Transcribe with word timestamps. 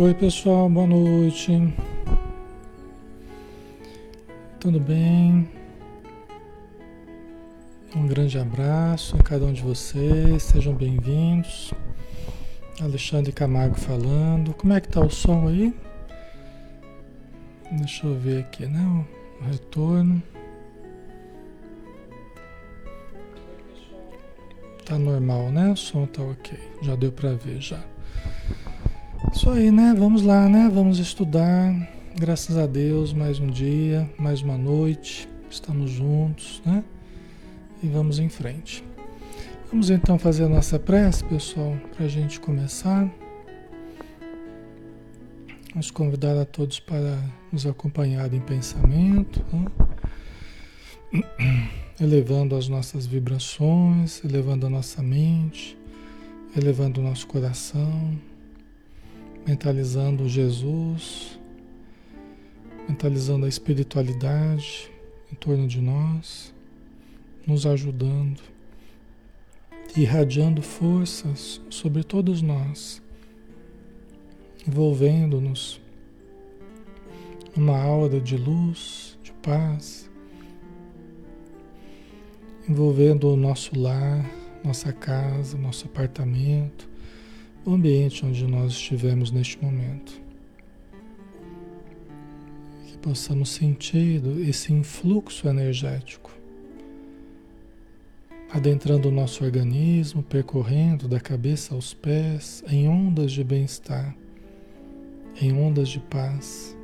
Oi 0.00 0.14
pessoal, 0.14 0.66
boa 0.70 0.86
noite. 0.86 1.52
Tudo 4.58 4.80
bem? 4.80 5.46
Um 7.94 8.06
grande 8.06 8.38
abraço 8.38 9.14
a 9.18 9.22
cada 9.22 9.44
um 9.44 9.52
de 9.52 9.60
vocês, 9.60 10.42
sejam 10.44 10.74
bem-vindos. 10.74 11.74
Alexandre 12.80 13.30
Camargo 13.30 13.74
falando. 13.74 14.54
Como 14.54 14.72
é 14.72 14.80
que 14.80 14.88
tá 14.88 15.02
o 15.02 15.10
som 15.10 15.48
aí? 15.48 15.74
Deixa 17.70 18.06
eu 18.06 18.18
ver 18.18 18.44
aqui, 18.44 18.64
né? 18.64 19.04
O 19.38 19.44
retorno. 19.44 20.22
Tá 24.86 24.98
normal, 24.98 25.50
né? 25.50 25.70
O 25.70 25.76
som 25.76 26.06
tá 26.06 26.22
ok. 26.22 26.58
Já 26.80 26.96
deu 26.96 27.12
para 27.12 27.34
ver 27.34 27.60
já. 27.60 27.84
Isso 29.40 29.48
aí, 29.48 29.70
né? 29.70 29.94
Vamos 29.96 30.20
lá, 30.20 30.50
né? 30.50 30.70
Vamos 30.70 30.98
estudar. 30.98 31.74
Graças 32.14 32.58
a 32.58 32.66
Deus, 32.66 33.14
mais 33.14 33.40
um 33.40 33.46
dia, 33.46 34.06
mais 34.18 34.42
uma 34.42 34.58
noite. 34.58 35.26
Estamos 35.50 35.90
juntos, 35.92 36.60
né? 36.62 36.84
E 37.82 37.86
vamos 37.86 38.18
em 38.18 38.28
frente. 38.28 38.84
Vamos 39.70 39.88
então 39.88 40.18
fazer 40.18 40.44
a 40.44 40.48
nossa 40.50 40.78
prece, 40.78 41.24
pessoal, 41.24 41.74
para 41.96 42.04
a 42.04 42.08
gente 42.08 42.38
começar. 42.38 43.10
Vamos 45.70 45.90
convidar 45.90 46.38
a 46.38 46.44
todos 46.44 46.78
para 46.78 47.18
nos 47.50 47.64
acompanhar 47.64 48.30
em 48.34 48.40
pensamento, 48.40 49.42
né? 51.10 51.24
elevando 51.98 52.56
as 52.56 52.68
nossas 52.68 53.06
vibrações, 53.06 54.22
elevando 54.22 54.66
a 54.66 54.68
nossa 54.68 55.02
mente, 55.02 55.78
elevando 56.54 57.00
o 57.00 57.04
nosso 57.04 57.26
coração 57.26 58.18
mentalizando 59.46 60.28
Jesus, 60.28 61.38
mentalizando 62.88 63.46
a 63.46 63.48
espiritualidade 63.48 64.90
em 65.32 65.34
torno 65.36 65.66
de 65.66 65.80
nós, 65.80 66.52
nos 67.46 67.66
ajudando, 67.66 68.40
irradiando 69.96 70.60
forças 70.62 71.60
sobre 71.70 72.02
todos 72.04 72.42
nós, 72.42 73.02
envolvendo-nos 74.66 75.80
numa 77.56 77.78
aura 77.78 78.20
de 78.20 78.36
luz, 78.36 79.18
de 79.22 79.32
paz, 79.32 80.10
envolvendo 82.68 83.28
o 83.28 83.36
nosso 83.36 83.78
lar, 83.78 84.24
nossa 84.62 84.92
casa, 84.92 85.56
nosso 85.56 85.86
apartamento, 85.86 86.89
o 87.64 87.74
ambiente 87.74 88.24
onde 88.24 88.46
nós 88.46 88.72
estivemos 88.72 89.30
neste 89.30 89.62
momento. 89.62 90.20
Que 92.86 92.98
possamos 92.98 93.50
sentir 93.50 94.22
esse 94.46 94.72
influxo 94.72 95.48
energético 95.48 96.40
adentrando 98.52 99.08
o 99.08 99.12
nosso 99.12 99.44
organismo, 99.44 100.22
percorrendo 100.22 101.06
da 101.06 101.20
cabeça 101.20 101.74
aos 101.74 101.94
pés 101.94 102.64
em 102.68 102.88
ondas 102.88 103.30
de 103.30 103.44
bem-estar, 103.44 104.16
em 105.40 105.52
ondas 105.52 105.88
de 105.88 106.00
paz, 106.00 106.76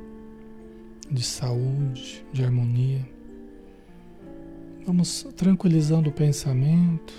de 1.11 1.21
saúde, 1.21 2.25
de 2.31 2.43
harmonia. 2.43 3.05
Vamos 4.85 5.27
tranquilizando 5.35 6.09
o 6.09 6.13
pensamento, 6.13 7.13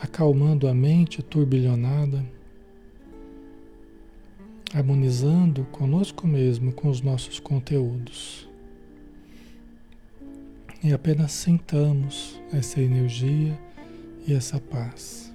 acalmando 0.00 0.66
a 0.66 0.74
mente 0.74 1.22
turbilhonada 1.22 2.24
harmonizando 4.74 5.64
conosco 5.72 6.26
mesmo, 6.26 6.72
com 6.72 6.88
os 6.88 7.00
nossos 7.00 7.40
conteúdos. 7.40 8.48
E 10.82 10.92
apenas 10.92 11.32
sentamos 11.32 12.40
essa 12.52 12.80
energia 12.80 13.58
e 14.26 14.34
essa 14.34 14.60
paz. 14.60 15.32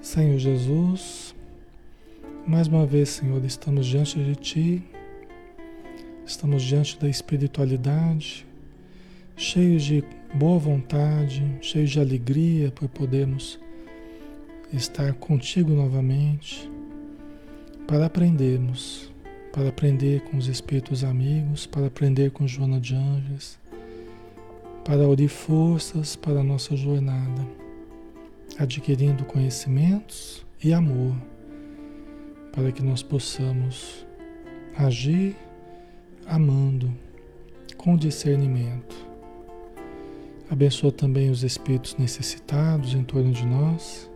Senhor 0.00 0.38
Jesus, 0.38 1.34
mais 2.46 2.66
uma 2.66 2.86
vez, 2.86 3.10
Senhor, 3.10 3.44
estamos 3.44 3.86
diante 3.86 4.18
de 4.18 4.34
Ti, 4.36 4.84
estamos 6.24 6.62
diante 6.62 6.98
da 6.98 7.08
espiritualidade, 7.08 8.46
cheios 9.36 9.84
de 9.84 10.02
boa 10.34 10.58
vontade, 10.58 11.44
cheios 11.60 11.90
de 11.90 12.00
alegria 12.00 12.70
por 12.70 12.88
podermos 12.88 13.60
estar 14.72 15.12
contigo 15.14 15.70
novamente 15.72 16.70
para 17.86 18.06
aprendermos, 18.06 19.12
para 19.52 19.68
aprender 19.68 20.20
com 20.22 20.36
os 20.36 20.48
espíritos 20.48 21.04
amigos, 21.04 21.66
para 21.66 21.86
aprender 21.86 22.32
com 22.32 22.46
Joana 22.46 22.80
de 22.80 22.96
Anjos, 22.96 23.58
para 24.84 25.08
unir 25.08 25.28
forças 25.28 26.16
para 26.16 26.40
a 26.40 26.44
nossa 26.44 26.76
jornada, 26.76 27.46
adquirindo 28.58 29.24
conhecimentos 29.24 30.44
e 30.62 30.72
amor, 30.72 31.14
para 32.52 32.72
que 32.72 32.82
nós 32.82 33.02
possamos 33.02 34.04
agir 34.76 35.36
amando, 36.26 36.92
com 37.76 37.96
discernimento. 37.96 38.96
Abençoa 40.50 40.90
também 40.90 41.30
os 41.30 41.44
espíritos 41.44 41.96
necessitados 41.96 42.94
em 42.94 43.04
torno 43.04 43.30
de 43.32 43.46
nós, 43.46 44.10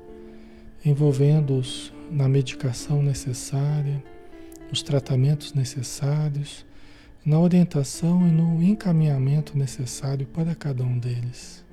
envolvendo-os 0.84 1.92
na 2.10 2.28
medicação 2.28 3.02
necessária, 3.02 4.02
nos 4.68 4.82
tratamentos 4.82 5.54
necessários, 5.54 6.66
na 7.24 7.38
orientação 7.38 8.26
e 8.26 8.30
no 8.30 8.62
encaminhamento 8.62 9.56
necessário 9.56 10.26
para 10.26 10.54
cada 10.54 10.82
um 10.82 10.98
deles. 10.98 11.64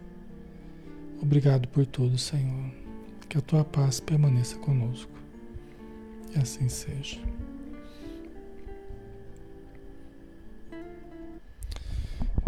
Obrigado 1.22 1.68
por 1.68 1.86
tudo, 1.86 2.18
Senhor. 2.18 2.72
Que 3.28 3.38
a 3.38 3.42
tua 3.42 3.64
paz 3.64 4.00
permaneça 4.00 4.58
conosco. 4.58 5.12
E 6.36 6.40
assim 6.40 6.70
seja. 6.70 7.20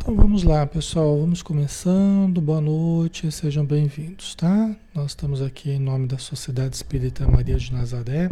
Então 0.02 0.16
vamos 0.16 0.44
lá, 0.44 0.66
pessoal, 0.66 1.20
vamos 1.20 1.42
começando. 1.42 2.40
Boa 2.40 2.62
noite, 2.62 3.30
sejam 3.34 3.66
bem-vindos, 3.66 4.34
tá? 4.34 4.74
Nós 4.96 5.12
estamos 5.12 5.42
aqui 5.42 5.72
em 5.72 5.78
nome 5.78 6.08
da 6.08 6.18
Sociedade 6.18 6.74
Espírita 6.74 7.28
Maria 7.28 7.58
de 7.58 7.72
Nazaré, 7.74 8.32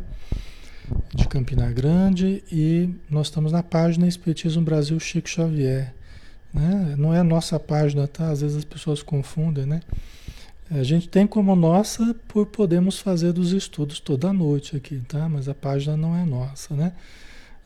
de 1.13 1.27
Campina 1.27 1.69
Grande, 1.69 2.41
e 2.49 2.89
nós 3.09 3.27
estamos 3.27 3.51
na 3.51 3.61
página 3.61 4.07
Espiritismo 4.07 4.63
Brasil 4.63 4.97
Chico 4.97 5.29
Xavier. 5.29 5.93
Né? 6.53 6.95
Não 6.97 7.13
é 7.13 7.19
a 7.19 7.23
nossa 7.23 7.59
página, 7.59 8.07
tá? 8.07 8.29
Às 8.29 8.41
vezes 8.41 8.57
as 8.57 8.65
pessoas 8.65 9.03
confundem, 9.03 9.65
né? 9.65 9.81
A 10.71 10.83
gente 10.83 11.09
tem 11.09 11.27
como 11.27 11.53
nossa 11.53 12.15
por 12.29 12.45
podermos 12.45 12.97
fazer 12.99 13.33
dos 13.33 13.51
estudos 13.51 13.99
toda 13.99 14.31
noite 14.31 14.77
aqui, 14.77 15.01
tá? 15.05 15.27
Mas 15.27 15.49
a 15.49 15.53
página 15.53 15.97
não 15.97 16.15
é 16.15 16.25
nossa, 16.25 16.73
né? 16.73 16.93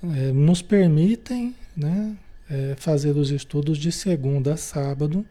É, 0.04 0.32
nos 0.34 0.64
permitem, 0.64 1.56
né? 1.78 2.18
É, 2.52 2.76
fazer 2.76 3.16
os 3.16 3.32
estudos 3.32 3.78
de 3.78 3.92
segunda 3.94 4.56
a 4.56 4.58
sábado, 4.58 5.26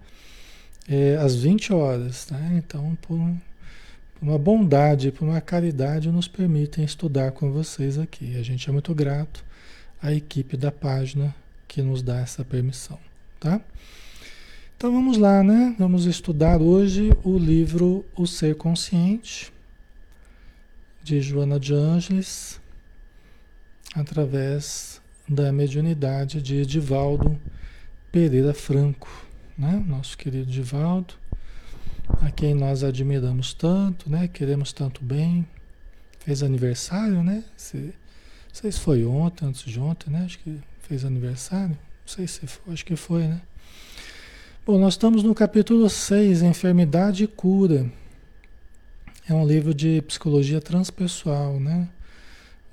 é, 0.89 1.17
às 1.17 1.37
20 1.37 1.73
horas. 1.75 2.27
Né? 2.31 2.63
Então, 2.65 2.97
por, 3.03 3.19
por, 3.19 4.23
uma 4.23 4.39
bondade, 4.39 5.13
por 5.13 5.29
uma 5.29 5.41
caridade, 5.41 6.11
nos 6.11 6.27
permitem 6.27 6.83
estudar 6.83 7.33
com 7.33 7.53
vocês 7.53 7.99
aqui. 7.99 8.39
A 8.39 8.43
gente 8.43 8.69
é 8.69 8.73
muito 8.73 8.95
grato 8.95 9.45
à 10.03 10.15
equipe 10.15 10.57
da 10.57 10.73
página 10.73 11.35
que 11.69 11.83
nos 11.83 12.03
dá 12.03 12.21
essa 12.21 12.43
permissão. 12.43 12.99
Tá? 13.39 13.61
Então 14.77 14.91
vamos 14.91 15.19
lá, 15.19 15.43
né? 15.43 15.75
Vamos 15.79 16.07
estudar 16.07 16.61
hoje 16.61 17.13
o 17.23 17.37
livro 17.37 18.03
O 18.17 18.27
Ser 18.27 18.55
Consciente, 18.55 19.53
de 21.03 21.21
Joana 21.21 21.61
de 21.61 21.75
Ângeles, 21.75 22.59
através 23.95 25.03
da 25.31 25.53
mediunidade 25.53 26.43
de 26.43 26.57
Edivaldo 26.57 27.41
Pereira 28.11 28.53
Franco, 28.53 29.09
né? 29.57 29.81
Nosso 29.87 30.19
querido 30.19 30.51
Edivaldo, 30.51 31.15
a 32.21 32.33
quem 32.33 32.53
nós 32.53 32.83
admiramos 32.83 33.55
tanto, 33.55 34.11
né? 34.11 34.27
Queremos 34.27 34.73
tanto 34.73 35.05
bem. 35.05 35.47
Fez 36.19 36.43
aniversário, 36.43 37.23
né? 37.23 37.45
Se, 37.57 37.77
não 37.77 37.93
sei 38.53 38.73
se 38.73 38.81
foi 38.81 39.05
ontem, 39.05 39.47
antes 39.47 39.63
de 39.63 39.79
ontem, 39.79 40.11
né? 40.11 40.25
Acho 40.25 40.41
que 40.41 40.59
fez 40.81 41.05
aniversário. 41.05 41.77
Não 41.77 42.09
sei 42.09 42.27
se 42.27 42.45
foi, 42.49 42.75
acho 42.75 42.85
que 42.85 42.97
foi, 42.97 43.29
né? 43.29 43.41
Bom, 44.67 44.81
nós 44.81 44.95
estamos 44.95 45.23
no 45.23 45.33
capítulo 45.33 45.89
6, 45.89 46.43
Enfermidade 46.43 47.23
e 47.23 47.29
Cura. 47.29 47.89
É 49.29 49.33
um 49.33 49.47
livro 49.47 49.73
de 49.73 50.03
psicologia 50.03 50.61
transpessoal, 50.61 51.61
né? 51.61 51.89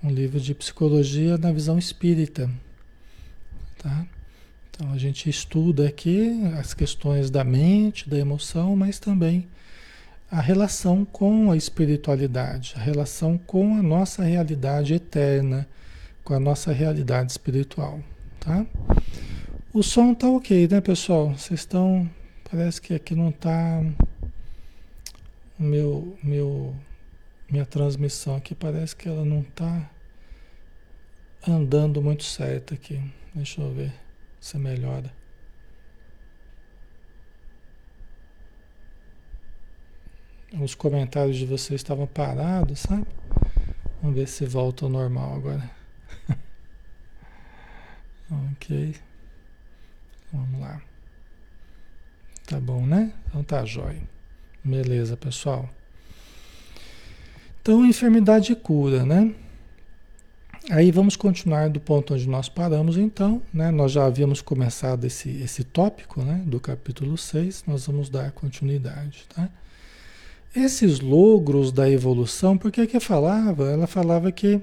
Um 0.04 0.10
livro 0.10 0.40
de 0.40 0.54
psicologia 0.54 1.38
na 1.38 1.52
visão 1.52 1.78
espírita, 1.78 2.50
tá? 3.80 4.06
Então 4.70 4.92
a 4.94 4.98
gente 4.98 5.30
estuda 5.30 5.88
aqui 5.88 6.40
as 6.60 6.74
questões 6.74 7.30
da 7.30 7.44
mente, 7.44 8.10
da 8.10 8.18
emoção, 8.18 8.76
mas 8.76 9.00
também 9.00 9.48
a 10.30 10.42
relação 10.42 11.06
com 11.06 11.52
a 11.52 11.58
espiritualidade, 11.58 12.74
a 12.76 12.80
relação 12.80 13.38
com 13.38 13.76
a 13.76 13.82
nossa 13.82 14.24
realidade 14.24 14.94
eterna, 14.94 15.68
com 16.24 16.34
a 16.34 16.40
nossa 16.40 16.72
realidade 16.72 17.32
espiritual, 17.32 18.00
tá? 18.40 18.66
O 19.74 19.82
som 19.82 20.14
tá 20.14 20.30
ok, 20.30 20.68
né, 20.68 20.82
pessoal? 20.82 21.30
Vocês 21.30 21.62
estão. 21.62 22.10
Parece 22.50 22.82
que 22.82 22.94
aqui 22.94 23.16
não 23.16 23.32
tá. 23.32 23.84
Meu, 25.58 26.18
meu, 26.24 26.76
minha 27.50 27.66
transmissão 27.66 28.36
aqui 28.36 28.54
parece 28.54 28.96
que 28.96 29.08
ela 29.08 29.24
não 29.24 29.42
tá 29.42 29.90
andando 31.48 32.02
muito 32.02 32.24
certo 32.24 32.74
aqui. 32.74 33.02
Deixa 33.34 33.62
eu 33.62 33.74
ver 33.74 33.94
se 34.40 34.58
melhora. 34.58 35.12
Os 40.60 40.74
comentários 40.76 41.38
de 41.38 41.46
vocês 41.46 41.82
estavam 41.82 42.08
parados, 42.08 42.80
sabe? 42.80 43.06
Vamos 44.02 44.16
ver 44.16 44.28
se 44.28 44.46
volta 44.46 44.86
ao 44.86 44.92
normal 44.92 45.36
agora. 45.36 45.70
ok. 48.54 48.96
Vamos 50.32 50.60
lá. 50.60 50.82
Tá 52.46 52.60
bom, 52.60 52.86
né? 52.86 53.14
Então 53.28 53.44
tá 53.44 53.66
jóia. 53.66 54.02
Beleza, 54.64 55.18
pessoal. 55.18 55.70
Então, 57.68 57.86
enfermidade 57.86 58.56
cura, 58.56 59.06
né? 59.06 59.30
Aí 60.70 60.90
vamos 60.90 61.18
continuar 61.18 61.70
do 61.70 61.82
ponto 61.82 62.14
onde 62.14 62.26
nós 62.26 62.48
paramos, 62.48 62.98
então, 62.98 63.42
né? 63.54 63.72
Nós 63.72 63.92
já 63.92 64.06
havíamos 64.06 64.42
começado 64.42 65.04
esse, 65.04 65.30
esse 65.42 65.66
tópico, 65.66 66.22
né? 66.22 66.42
Do 66.46 66.62
capítulo 66.62 67.18
6, 67.18 67.66
nós 67.68 67.86
vamos 67.86 68.08
dar 68.08 68.32
continuidade, 68.32 69.26
tá? 69.36 69.50
Esses 70.56 71.02
logros 71.02 71.74
da 71.74 71.92
evolução, 71.92 72.58
por 72.58 72.72
que 72.72 72.88
que 72.88 73.02
falava? 73.02 73.70
Ela 73.70 73.86
falava 73.86 74.32
que 74.32 74.62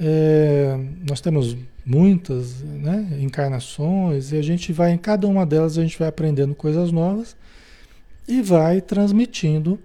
é, 0.00 0.76
nós 1.08 1.20
temos 1.20 1.56
muitas 1.86 2.60
né, 2.62 3.16
encarnações 3.20 4.32
e 4.32 4.36
a 4.36 4.42
gente 4.42 4.72
vai, 4.72 4.90
em 4.90 4.98
cada 4.98 5.28
uma 5.28 5.46
delas, 5.46 5.78
a 5.78 5.82
gente 5.82 5.96
vai 5.96 6.08
aprendendo 6.08 6.52
coisas 6.52 6.90
novas 6.90 7.36
e 8.26 8.42
vai 8.42 8.80
transmitindo 8.80 9.78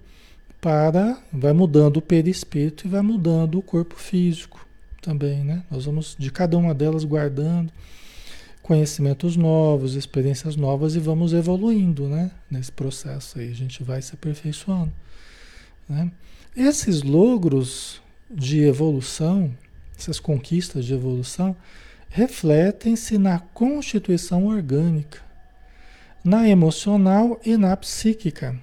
para, 0.64 1.18
vai 1.30 1.52
mudando 1.52 1.98
o 1.98 2.02
perispírito 2.02 2.88
e 2.88 2.90
vai 2.90 3.02
mudando 3.02 3.60
o 3.60 3.62
corpo 3.62 3.98
físico 3.98 4.66
também, 5.02 5.44
né? 5.44 5.62
Nós 5.70 5.84
vamos 5.84 6.16
de 6.18 6.32
cada 6.32 6.58
uma 6.58 6.74
delas 6.74 7.04
guardando 7.04 7.70
conhecimentos 8.62 9.36
novos, 9.36 9.94
experiências 9.94 10.56
novas 10.56 10.96
e 10.96 11.00
vamos 11.00 11.34
evoluindo, 11.34 12.08
né? 12.08 12.32
Nesse 12.50 12.72
processo 12.72 13.40
aí, 13.40 13.52
a 13.52 13.54
gente 13.54 13.84
vai 13.84 14.02
se 14.02 14.14
aperfeiçoando. 14.16 14.94
Né? 15.90 16.10
Esses 16.56 17.04
logros 17.04 18.02
de 18.32 18.62
evolução, 18.64 19.54
essas 20.00 20.18
conquistas 20.18 20.86
de 20.86 20.94
evolução, 20.94 21.58
refletem-se 22.08 23.18
na 23.18 23.38
constituição 23.38 24.46
orgânica, 24.46 25.20
na 26.24 26.48
emocional 26.48 27.38
e 27.46 27.58
na 27.58 27.76
psíquica, 27.76 28.58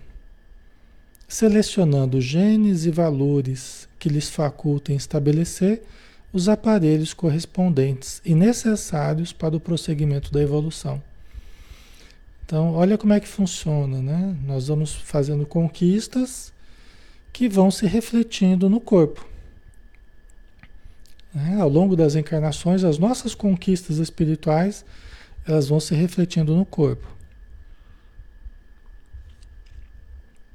selecionando 1.30 2.20
genes 2.20 2.84
e 2.86 2.90
valores 2.90 3.88
que 4.00 4.08
lhes 4.08 4.28
facultem 4.28 4.96
estabelecer 4.96 5.80
os 6.32 6.48
aparelhos 6.48 7.14
correspondentes 7.14 8.20
e 8.24 8.34
necessários 8.34 9.32
para 9.32 9.54
o 9.54 9.60
prosseguimento 9.60 10.32
da 10.32 10.42
evolução. 10.42 11.00
Então, 12.44 12.74
olha 12.74 12.98
como 12.98 13.12
é 13.12 13.20
que 13.20 13.28
funciona, 13.28 14.02
né? 14.02 14.36
Nós 14.44 14.66
vamos 14.66 14.92
fazendo 14.92 15.46
conquistas 15.46 16.52
que 17.32 17.48
vão 17.48 17.70
se 17.70 17.86
refletindo 17.86 18.68
no 18.68 18.80
corpo. 18.80 19.24
É, 21.32 21.60
ao 21.60 21.68
longo 21.68 21.94
das 21.94 22.16
encarnações, 22.16 22.82
as 22.82 22.98
nossas 22.98 23.36
conquistas 23.36 23.98
espirituais 23.98 24.84
elas 25.46 25.68
vão 25.68 25.78
se 25.78 25.94
refletindo 25.94 26.56
no 26.56 26.66
corpo. 26.66 27.06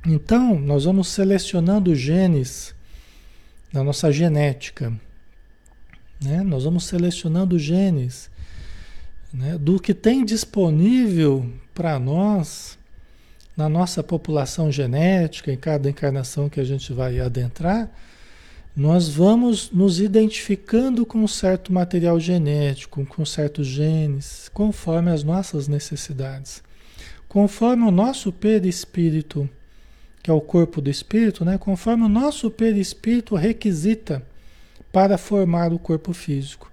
Então, 0.06 0.60
nós 0.60 0.86
vamos 0.86 1.08
selecionando 1.08 1.96
genes 1.96 2.76
da 3.72 3.84
nossa 3.84 4.12
genética. 4.12 4.94
Né? 6.24 6.44
Nós 6.44 6.64
vamos 6.64 6.86
selecionando 6.86 7.58
genes 7.58 8.30
né? 9.34 9.58
do 9.58 9.80
que 9.80 9.94
tem 9.94 10.24
disponível 10.24 11.50
para 11.74 11.98
nós 12.00 12.78
na 13.58 13.70
nossa 13.70 14.04
população 14.04 14.72
genética, 14.72 15.52
em 15.52 15.58
cada 15.58 15.90
encarnação 15.90 16.50
que 16.50 16.60
a 16.60 16.64
gente 16.64 16.92
vai 16.92 17.20
adentrar 17.20 17.90
nós 18.76 19.08
vamos 19.08 19.72
nos 19.72 20.02
identificando 20.02 21.06
com 21.06 21.26
certo 21.28 21.72
material 21.72 22.20
genético, 22.20 23.06
com 23.06 23.24
certos 23.24 23.66
genes, 23.66 24.50
conforme 24.54 25.12
as 25.12 25.24
nossas 25.24 25.70
necessidades. 25.70 26.62
Conforme 27.30 27.84
o 27.86 27.92
nosso 27.92 28.34
perispírito, 28.34 29.50
que 30.26 30.32
é 30.32 30.34
o 30.34 30.42
corpo 30.42 30.82
do 30.82 30.90
espírito, 30.90 31.46
né? 31.46 31.56
conforme 31.56 32.04
o 32.04 32.10
nosso 32.10 32.50
perispírito 32.50 33.36
requisita 33.36 34.24
para 34.92 35.20
formar 35.20 35.72
o 35.72 35.78
corpo 35.78 36.14
físico. 36.14 36.72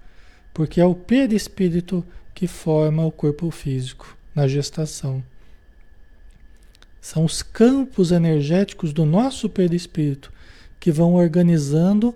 Porque 0.51 0.81
é 0.81 0.85
o 0.85 0.95
perispírito 0.95 2.03
que 2.33 2.47
forma 2.47 3.05
o 3.05 3.11
corpo 3.11 3.51
físico 3.51 4.17
na 4.33 4.47
gestação. 4.47 5.23
São 6.99 7.25
os 7.25 7.43
campos 7.43 8.11
energéticos 8.11 8.91
do 8.91 9.05
nosso 9.05 9.47
perispírito 9.47 10.33
que 10.79 10.91
vão 10.91 11.13
organizando 11.13 12.15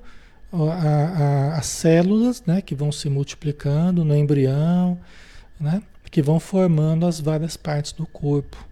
a, 0.51 0.63
a, 0.63 1.57
as 1.59 1.67
células, 1.67 2.41
né, 2.47 2.63
que 2.63 2.73
vão 2.73 2.91
se 2.91 3.11
multiplicando 3.11 4.03
no 4.03 4.15
embrião, 4.15 4.97
né, 5.59 5.83
que 6.09 6.19
vão 6.19 6.39
formando 6.39 7.05
as 7.05 7.19
várias 7.19 7.55
partes 7.55 7.91
do 7.91 8.07
corpo. 8.07 8.66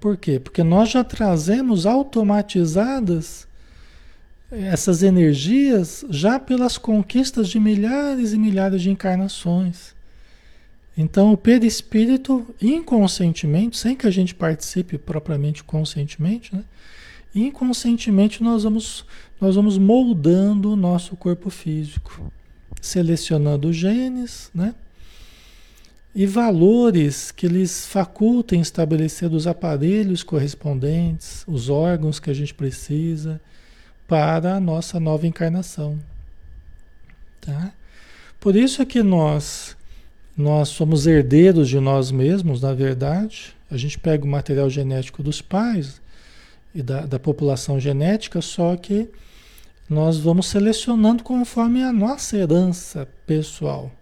Por 0.00 0.16
quê? 0.16 0.38
Porque 0.38 0.62
nós 0.62 0.90
já 0.90 1.02
trazemos 1.02 1.86
automatizadas 1.86 3.46
essas 4.50 5.02
energias 5.02 6.04
já 6.08 6.38
pelas 6.38 6.78
conquistas 6.78 7.48
de 7.48 7.58
milhares 7.58 8.32
e 8.32 8.38
milhares 8.38 8.82
de 8.82 8.90
encarnações. 8.90 9.94
Então, 10.96 11.32
o 11.32 11.36
perispírito, 11.36 12.46
inconscientemente, 12.62 13.76
sem 13.76 13.96
que 13.96 14.06
a 14.06 14.10
gente 14.10 14.32
participe 14.32 14.96
propriamente 14.96 15.64
conscientemente, 15.64 16.54
né? 16.54 16.62
inconscientemente 17.34 18.44
nós 18.44 18.62
vamos, 18.62 19.04
nós 19.40 19.56
vamos 19.56 19.76
moldando 19.76 20.70
o 20.70 20.76
nosso 20.76 21.16
corpo 21.16 21.50
físico, 21.50 22.32
selecionando 22.80 23.72
genes, 23.72 24.50
né? 24.54 24.72
E 26.14 26.26
valores 26.26 27.32
que 27.32 27.48
lhes 27.48 27.86
facultem 27.86 28.60
estabelecer 28.60 29.32
os 29.32 29.46
aparelhos 29.46 30.22
correspondentes, 30.22 31.44
os 31.46 31.68
órgãos 31.68 32.20
que 32.20 32.30
a 32.30 32.34
gente 32.34 32.54
precisa 32.54 33.40
para 34.06 34.54
a 34.54 34.60
nossa 34.60 35.00
nova 35.00 35.26
encarnação. 35.26 35.98
Tá? 37.40 37.72
Por 38.38 38.54
isso 38.54 38.80
é 38.80 38.84
que 38.84 39.02
nós 39.02 39.76
nós 40.36 40.68
somos 40.68 41.06
herdeiros 41.06 41.68
de 41.68 41.78
nós 41.78 42.10
mesmos, 42.10 42.60
na 42.60 42.72
verdade. 42.72 43.54
A 43.70 43.76
gente 43.76 43.98
pega 43.98 44.24
o 44.24 44.28
material 44.28 44.68
genético 44.68 45.22
dos 45.22 45.40
pais, 45.40 46.00
e 46.74 46.82
da, 46.82 47.06
da 47.06 47.18
população 47.18 47.78
genética, 47.78 48.42
só 48.42 48.76
que 48.76 49.08
nós 49.88 50.18
vamos 50.18 50.46
selecionando 50.46 51.22
conforme 51.22 51.82
a 51.84 51.92
nossa 51.92 52.36
herança 52.36 53.06
pessoal, 53.26 53.92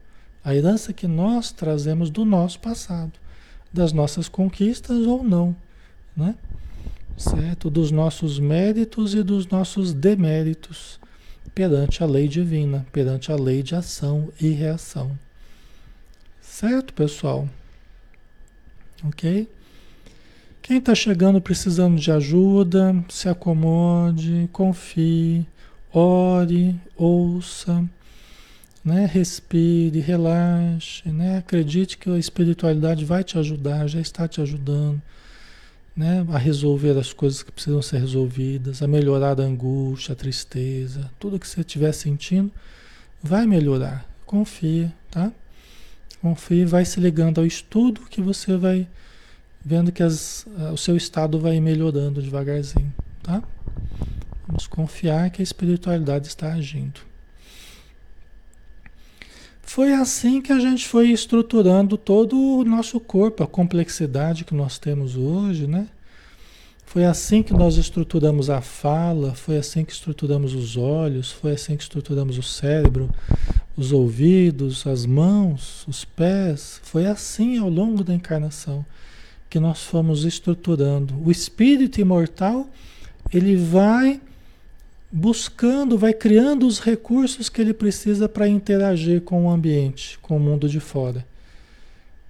a 0.45 0.55
herança 0.55 0.93
que 0.93 1.07
nós 1.07 1.53
trazemos 1.53 2.11
do 2.11 2.25
nosso 2.25 2.59
passado, 2.59 3.13
das 3.73 3.93
nossas 3.93 4.29
conquistas 4.29 5.07
ou 5.07 5.23
não, 5.23 5.55
né? 6.17 6.35
Certo? 7.17 7.71
Dos 7.71 7.91
nossos 7.91 8.39
méritos 8.39 9.15
e 9.15 9.23
dos 9.23 9.47
nossos 9.47 9.93
deméritos 9.93 10.99
perante 11.55 12.03
a 12.03 12.07
lei 12.07 12.29
divina, 12.29 12.87
perante 12.93 13.31
a 13.31 13.37
lei 13.37 13.63
de 13.63 13.75
ação 13.75 14.33
e 14.41 14.49
reação. 14.51 15.17
Certo, 16.41 16.93
pessoal? 16.95 17.49
Ok? 19.05 19.49
Quem 20.61 20.79
está 20.79 20.95
chegando 20.95 21.41
precisando 21.41 21.99
de 21.99 22.11
ajuda, 22.11 22.95
se 23.09 23.29
acomode, 23.29 24.49
confie, 24.53 25.47
ore, 25.93 26.81
ouça, 26.97 27.85
né? 28.85 29.07
respire, 29.07 30.01
relaxe, 30.01 31.09
né? 31.09 31.39
acredite 31.39 31.97
que 31.97 32.11
a 32.11 32.19
espiritualidade 32.19 33.05
vai 33.05 33.23
te 33.23 33.39
ajudar, 33.39 33.87
já 33.87 34.01
está 34.01 34.27
te 34.27 34.41
ajudando 34.41 35.01
né? 35.97 36.27
a 36.33 36.39
resolver 36.39 36.99
as 36.99 37.13
coisas 37.13 37.43
que 37.43 37.53
precisam 37.53 37.81
ser 37.83 37.99
resolvidas, 37.99 38.83
a 38.83 38.89
melhorar 38.89 39.39
a 39.41 39.45
angústia, 39.45 40.13
a 40.13 40.17
tristeza, 40.17 41.11
tudo 41.19 41.39
que 41.39 41.47
você 41.47 41.61
estiver 41.61 41.93
sentindo 41.93 42.51
vai 43.23 43.47
melhorar. 43.47 44.05
Confia, 44.27 44.93
tá? 45.11 45.31
Confie, 46.21 46.65
vai 46.65 46.85
se 46.85 46.99
ligando 46.99 47.39
ao 47.41 47.47
estudo 47.47 48.03
que 48.09 48.21
você 48.21 48.57
vai 48.57 48.89
vendo 49.65 49.93
que 49.93 50.03
as, 50.03 50.47
o 50.73 50.77
seu 50.77 50.97
estado 50.97 51.39
vai 51.39 51.61
melhorando 51.61 52.23
devagarzinho, 52.23 52.93
tá? 53.23 53.43
Vamos 54.47 54.67
confiar 54.67 55.31
que 55.31 55.41
a 55.41 55.45
espiritualidade 55.45 56.27
está 56.27 56.53
agindo. 56.53 57.12
Foi 59.75 59.95
assim 59.95 60.43
que 60.43 60.53
a 60.53 60.59
gente 60.59 60.87
foi 60.87 61.09
estruturando 61.09 61.97
todo 61.97 62.37
o 62.37 62.63
nosso 62.63 63.01
corpo, 63.01 63.43
a 63.43 63.47
complexidade 63.47 64.45
que 64.45 64.55
nós 64.55 64.79
temos 64.79 65.17
hoje, 65.17 65.67
né? 65.67 65.89
Foi 66.85 67.07
assim 67.07 67.43
que 67.43 67.55
nós 67.55 67.79
estruturamos 67.79 68.51
a 68.51 68.61
fala, 68.61 69.35
foi 69.35 69.57
assim 69.57 69.83
que 69.83 69.91
estruturamos 69.91 70.53
os 70.53 70.77
olhos, 70.77 71.33
foi 71.33 71.53
assim 71.53 71.75
que 71.75 71.85
estruturamos 71.85 72.37
o 72.37 72.43
cérebro, 72.43 73.09
os 73.75 73.93
ouvidos, 73.93 74.87
as 74.87 75.07
mãos, 75.07 75.87
os 75.89 76.05
pés. 76.05 76.79
Foi 76.83 77.07
assim 77.07 77.57
ao 77.57 77.71
longo 77.71 78.05
da 78.05 78.13
encarnação 78.13 78.85
que 79.49 79.59
nós 79.59 79.83
fomos 79.83 80.27
estruturando. 80.27 81.15
O 81.25 81.31
espírito 81.31 81.99
imortal, 81.99 82.69
ele 83.33 83.57
vai 83.57 84.21
buscando, 85.13 85.99
vai 85.99 86.15
criando 86.15 86.67
os 86.67 86.81
recursos 86.81 87.51
que 87.51 87.61
ele 87.61 87.75
precisa 87.75 88.29
para 88.29 88.49
interagir 88.49 89.21
com 89.21 89.45
o 89.45 89.51
ambiente, 89.51 90.19
com 90.21 90.39
o 90.39 90.41
mundo 90.41 90.67
de 90.67 90.81
fora, 90.81 91.27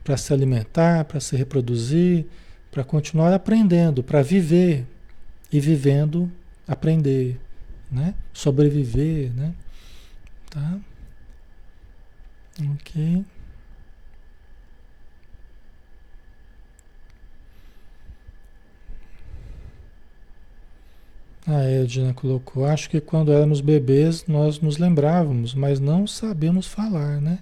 para 0.03 0.17
se 0.17 0.33
alimentar, 0.33 1.05
para 1.05 1.21
se 1.21 1.37
reproduzir, 1.37 2.27
para 2.73 2.83
continuar 2.83 3.33
aprendendo, 3.33 4.03
para 4.03 4.21
viver 4.21 4.85
e 5.53 5.61
vivendo 5.61 6.31
aprender, 6.67 7.39
né? 7.91 8.15
Sobreviver, 8.33 9.33
né? 9.33 9.55
Tá? 10.51 10.79
Ok. 12.75 13.25
A 21.47 21.61
Edna 21.63 22.15
colocou, 22.15 22.65
acho 22.65 22.89
que 22.89 23.01
quando 23.01 23.33
éramos 23.33 23.61
bebês 23.61 24.27
nós 24.29 24.61
nos 24.61 24.79
lembrávamos, 24.79 25.55
mas 25.55 25.81
não 25.81 26.07
sabemos 26.07 26.69
falar, 26.69 27.21
né? 27.21 27.41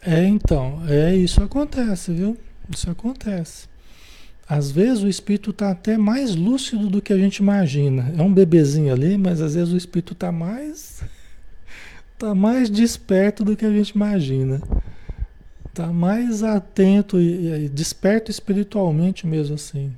É, 0.00 0.24
então, 0.24 0.82
é 0.86 1.16
isso 1.16 1.42
acontece, 1.42 2.12
viu? 2.12 2.36
Isso 2.70 2.88
acontece. 2.88 3.66
Às 4.46 4.70
vezes 4.70 5.02
o 5.02 5.08
espírito 5.08 5.50
está 5.50 5.70
até 5.70 5.96
mais 5.96 6.36
lúcido 6.36 6.88
do 6.88 7.00
que 7.00 7.12
a 7.12 7.18
gente 7.18 7.38
imagina. 7.38 8.12
É 8.16 8.22
um 8.22 8.32
bebezinho 8.32 8.92
ali, 8.92 9.16
mas 9.16 9.40
às 9.40 9.54
vezes 9.54 9.72
o 9.72 9.76
espírito 9.76 10.12
está 10.12 10.30
mais 10.30 11.02
tá 12.18 12.34
mais 12.34 12.70
desperto 12.70 13.42
do 13.42 13.56
que 13.56 13.64
a 13.64 13.72
gente 13.72 13.90
imagina. 13.90 14.60
Está 15.66 15.88
mais 15.88 16.44
atento 16.44 17.18
e, 17.18 17.64
e 17.64 17.68
desperto 17.68 18.30
espiritualmente 18.30 19.26
mesmo 19.26 19.54
assim. 19.54 19.92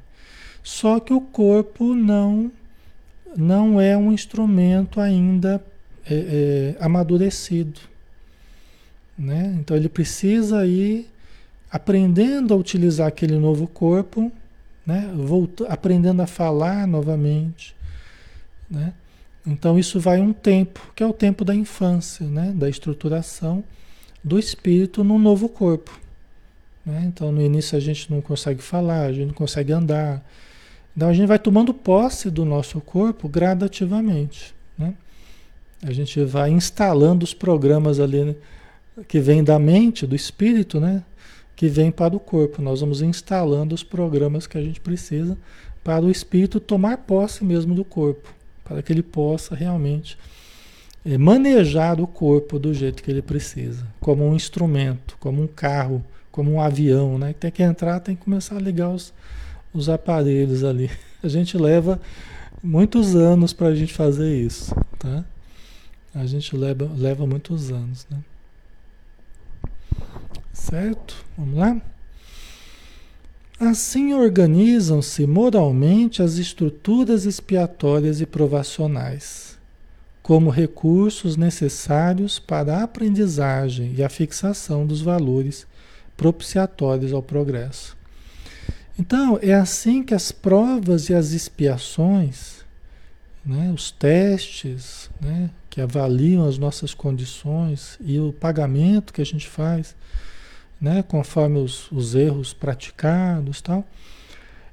Só 0.67 0.99
que 0.99 1.13
o 1.13 1.21
corpo 1.21 1.95
não, 1.95 2.51
não 3.37 3.81
é 3.81 3.97
um 3.97 4.13
instrumento 4.13 5.01
ainda 5.01 5.65
é, 6.05 6.75
é, 6.81 6.85
amadurecido. 6.85 7.79
Né? 9.17 9.57
Então 9.61 9.77
ele 9.77 9.89
precisa 9.89 10.67
ir 10.67 11.09
aprendendo 11.71 12.53
a 12.53 12.57
utilizar 12.57 13.07
aquele 13.07 13.39
novo 13.39 13.69
corpo, 13.69 14.33
né? 14.85 15.09
Volta, 15.15 15.69
aprendendo 15.69 16.21
a 16.21 16.27
falar 16.27 16.85
novamente. 16.85 17.77
Né? 18.69 18.93
Então 19.47 19.79
isso 19.79 20.01
vai 20.01 20.21
um 20.21 20.33
tempo, 20.33 20.93
que 20.97 21.03
é 21.05 21.07
o 21.07 21.13
tempo 21.13 21.45
da 21.45 21.55
infância, 21.55 22.27
né? 22.27 22.53
da 22.53 22.69
estruturação 22.69 23.63
do 24.23 24.37
espírito 24.37 25.05
no 25.05 25.17
novo 25.17 25.49
corpo. 25.49 25.97
Né? 26.85 27.05
Então 27.07 27.31
no 27.31 27.41
início 27.41 27.79
a 27.79 27.81
gente 27.81 28.11
não 28.11 28.21
consegue 28.21 28.61
falar, 28.61 29.03
a 29.03 29.13
gente 29.13 29.29
não 29.29 29.35
consegue 29.35 29.73
andar, 29.73 30.25
então 30.97 31.11
a 31.11 31.13
gente 31.13 31.27
vai 31.27 31.39
tomando 31.39 31.75
posse 31.75 32.31
do 32.31 32.45
nosso 32.45 32.81
corpo 32.81 33.29
gradativamente. 33.29 34.55
Né? 34.79 34.95
A 35.83 35.93
gente 35.93 36.25
vai 36.25 36.51
instalando 36.51 37.23
os 37.23 37.35
programas 37.35 38.01
ali 38.01 38.25
né, 38.25 38.35
que 39.07 39.21
vêm 39.21 39.45
da 39.45 39.59
mente, 39.59 40.07
do 40.07 40.17
espírito, 40.17 40.81
né? 40.81 41.03
que 41.55 41.69
vem 41.69 41.91
para 41.91 42.17
o 42.17 42.21
corpo. 42.21 42.63
Nós 42.63 42.81
vamos 42.81 43.03
instalando 43.03 43.75
os 43.75 43.83
programas 43.83 44.47
que 44.47 44.57
a 44.57 44.63
gente 44.63 44.81
precisa 44.81 45.37
para 45.85 46.03
o 46.03 46.11
espírito 46.11 46.59
tomar 46.59 46.97
posse 46.99 47.45
mesmo 47.45 47.75
do 47.75 47.85
corpo, 47.85 48.35
para 48.65 48.83
que 48.83 48.91
ele 48.91 49.03
possa 49.03 49.55
realmente 49.55 50.19
é, 51.05 51.19
manejar 51.19 52.01
o 52.01 52.07
corpo 52.07 52.59
do 52.59 52.73
jeito 52.73 53.03
que 53.03 53.11
ele 53.11 53.23
precisa, 53.23 53.87
como 54.01 54.27
um 54.27 54.35
instrumento, 54.35 55.17
como 55.21 55.43
um 55.43 55.47
carro, 55.47 56.03
como 56.33 56.51
um 56.53 56.61
avião, 56.61 57.19
né? 57.19 57.35
Tem 57.39 57.51
que 57.51 57.63
entrar, 57.63 58.01
tem 58.01 58.17
que 58.17 58.25
começar 58.25 58.57
a 58.57 58.61
ligar 58.61 58.89
os, 58.91 59.13
os 59.77 59.89
aparelhos 59.89 60.65
ali. 60.65 60.91
A 61.23 61.29
gente 61.29 61.57
leva 61.57 62.01
muitos 62.63 63.15
anos 63.15 63.53
para 63.53 63.69
a 63.69 63.75
gente 63.75 63.93
fazer 63.93 64.35
isso, 64.35 64.75
tá? 64.99 65.25
A 66.15 66.25
gente 66.25 66.57
leva, 66.57 66.91
leva 66.97 67.27
muitos 67.27 67.71
anos, 67.71 68.07
né? 68.11 68.19
Certo? 70.53 71.25
Vamos 71.37 71.59
lá? 71.59 71.81
Assim 73.59 74.15
organizam-se 74.15 75.27
moralmente 75.27 76.23
as 76.23 76.35
estruturas 76.35 77.25
expiatórias 77.25 78.21
e 78.21 78.27
provacionais, 78.27 79.59
como 80.23 80.51
recursos 80.51 81.37
necessários 81.37 82.39
para 82.39 82.77
a 82.77 82.83
aprendizagem 82.83 83.95
e 83.97 84.03
a 84.03 84.09
fixação 84.09 84.87
dos 84.87 85.01
valores 85.01 85.67
propiciatórios 86.17 87.13
ao 87.13 87.23
progresso. 87.23 87.96
Então, 88.99 89.39
é 89.43 89.53
assim 89.53 90.03
que 90.03 90.15
as 90.15 90.33
provas 90.33 91.11
e 91.11 91.15
as 91.15 91.33
expiações, 91.33 92.65
né, 93.45 93.71
os 93.75 93.91
testes, 93.91 95.11
né, 95.21 95.51
que 95.69 95.83
avaliam 95.83 96.49
as 96.49 96.57
nossas 96.57 96.95
condições 96.95 97.99
e 98.01 98.19
o 98.19 98.33
pagamento 98.33 99.13
que 99.13 99.21
a 99.21 99.27
gente 99.27 99.47
faz, 99.47 99.95
né, 100.81 101.03
conforme 101.03 101.59
os, 101.59 101.91
os 101.93 102.15
erros 102.15 102.55
praticados 102.55 103.61
tal, 103.61 103.87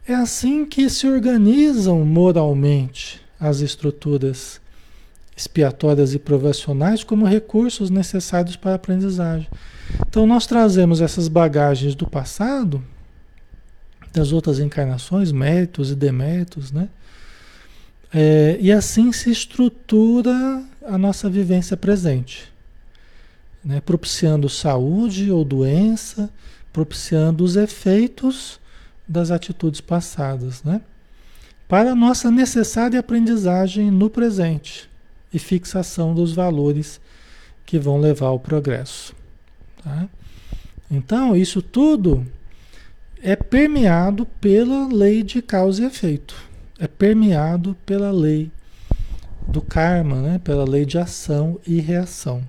é 0.08 0.14
assim 0.14 0.66
que 0.66 0.90
se 0.90 1.06
organizam 1.06 2.06
moralmente 2.06 3.22
as 3.38 3.60
estruturas 3.60 4.62
expiatórias 5.36 6.14
e 6.14 6.20
provacionais 6.20 7.04
como 7.04 7.26
recursos 7.26 7.90
necessários 7.90 8.56
para 8.56 8.72
a 8.72 8.76
aprendizagem. 8.76 9.50
Então, 10.08 10.26
nós 10.26 10.46
trazemos 10.48 11.02
essas 11.02 11.28
bagagens 11.28 11.96
do 11.96 12.08
passado 12.08 12.84
das 14.14 14.32
outras 14.32 14.60
encarnações, 14.60 15.32
méritos 15.32 15.92
e 15.92 15.96
deméritos, 15.96 16.72
né? 16.72 16.88
É, 18.14 18.58
e 18.62 18.72
assim 18.72 19.12
se 19.12 19.32
estrutura 19.32 20.64
a 20.86 20.98
nossa 21.00 21.28
vivência 21.28 21.76
presente, 21.76 22.54
né? 23.66 23.82
propiciando 23.82 24.48
saúde 24.48 25.32
ou 25.32 25.44
doença, 25.44 26.30
propiciando 26.72 27.44
os 27.44 27.56
efeitos 27.56 28.60
das 29.08 29.32
atitudes 29.32 29.82
passadas, 29.82 30.62
né? 30.64 30.82
para 31.68 31.94
a 31.94 31.96
nossa 31.96 32.30
necessária 32.30 33.00
aprendizagem 33.00 33.90
no 33.90 34.12
presente 34.12 34.88
e 35.34 35.40
fixação 35.40 36.14
dos 36.14 36.34
valores 36.34 37.02
que 37.66 37.80
vão 37.80 38.00
levar 38.00 38.28
ao 38.28 38.40
progresso. 38.40 39.16
Tá? 39.84 40.08
Então, 40.92 41.36
isso 41.36 41.64
tudo 41.64 42.28
é 43.24 43.38
permeado 43.38 44.26
pela 44.42 44.86
lei 44.94 45.24
de 45.24 45.42
causa 45.42 45.82
e 45.82 45.86
efeito. 45.86 46.36
É 46.78 46.88
permeado 46.88 47.76
pela 47.86 48.12
lei 48.12 48.52
do 49.48 49.62
karma, 49.62 50.22
né? 50.22 50.42
pela 50.44 50.66
lei 50.66 50.86
de 50.86 50.98
ação 50.98 51.58
e 51.66 51.80
reação. 51.80 52.44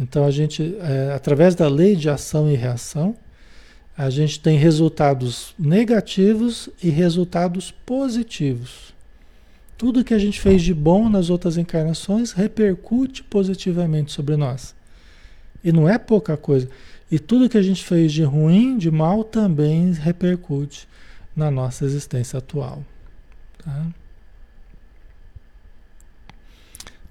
Então 0.00 0.24
a 0.24 0.30
gente, 0.30 0.74
é, 0.80 1.12
através 1.14 1.54
da 1.54 1.68
lei 1.68 1.94
de 1.94 2.08
ação 2.08 2.50
e 2.50 2.56
reação, 2.56 3.14
a 3.96 4.08
gente 4.08 4.40
tem 4.40 4.56
resultados 4.56 5.54
negativos 5.58 6.70
e 6.82 6.88
resultados 6.88 7.70
positivos. 7.70 8.94
Tudo 9.76 10.04
que 10.04 10.14
a 10.14 10.18
gente 10.18 10.40
fez 10.40 10.62
de 10.62 10.72
bom 10.72 11.08
nas 11.08 11.28
outras 11.28 11.58
encarnações 11.58 12.32
repercute 12.32 13.22
positivamente 13.24 14.12
sobre 14.12 14.36
nós. 14.36 14.74
E 15.62 15.70
não 15.70 15.88
é 15.88 15.98
pouca 15.98 16.36
coisa. 16.36 16.68
E 17.10 17.18
tudo 17.18 17.48
que 17.48 17.56
a 17.56 17.62
gente 17.62 17.84
fez 17.84 18.12
de 18.12 18.22
ruim, 18.22 18.76
de 18.76 18.90
mal, 18.90 19.24
também 19.24 19.92
repercute 19.92 20.86
na 21.34 21.50
nossa 21.50 21.84
existência 21.84 22.38
atual. 22.38 22.84
Tá? 23.64 23.86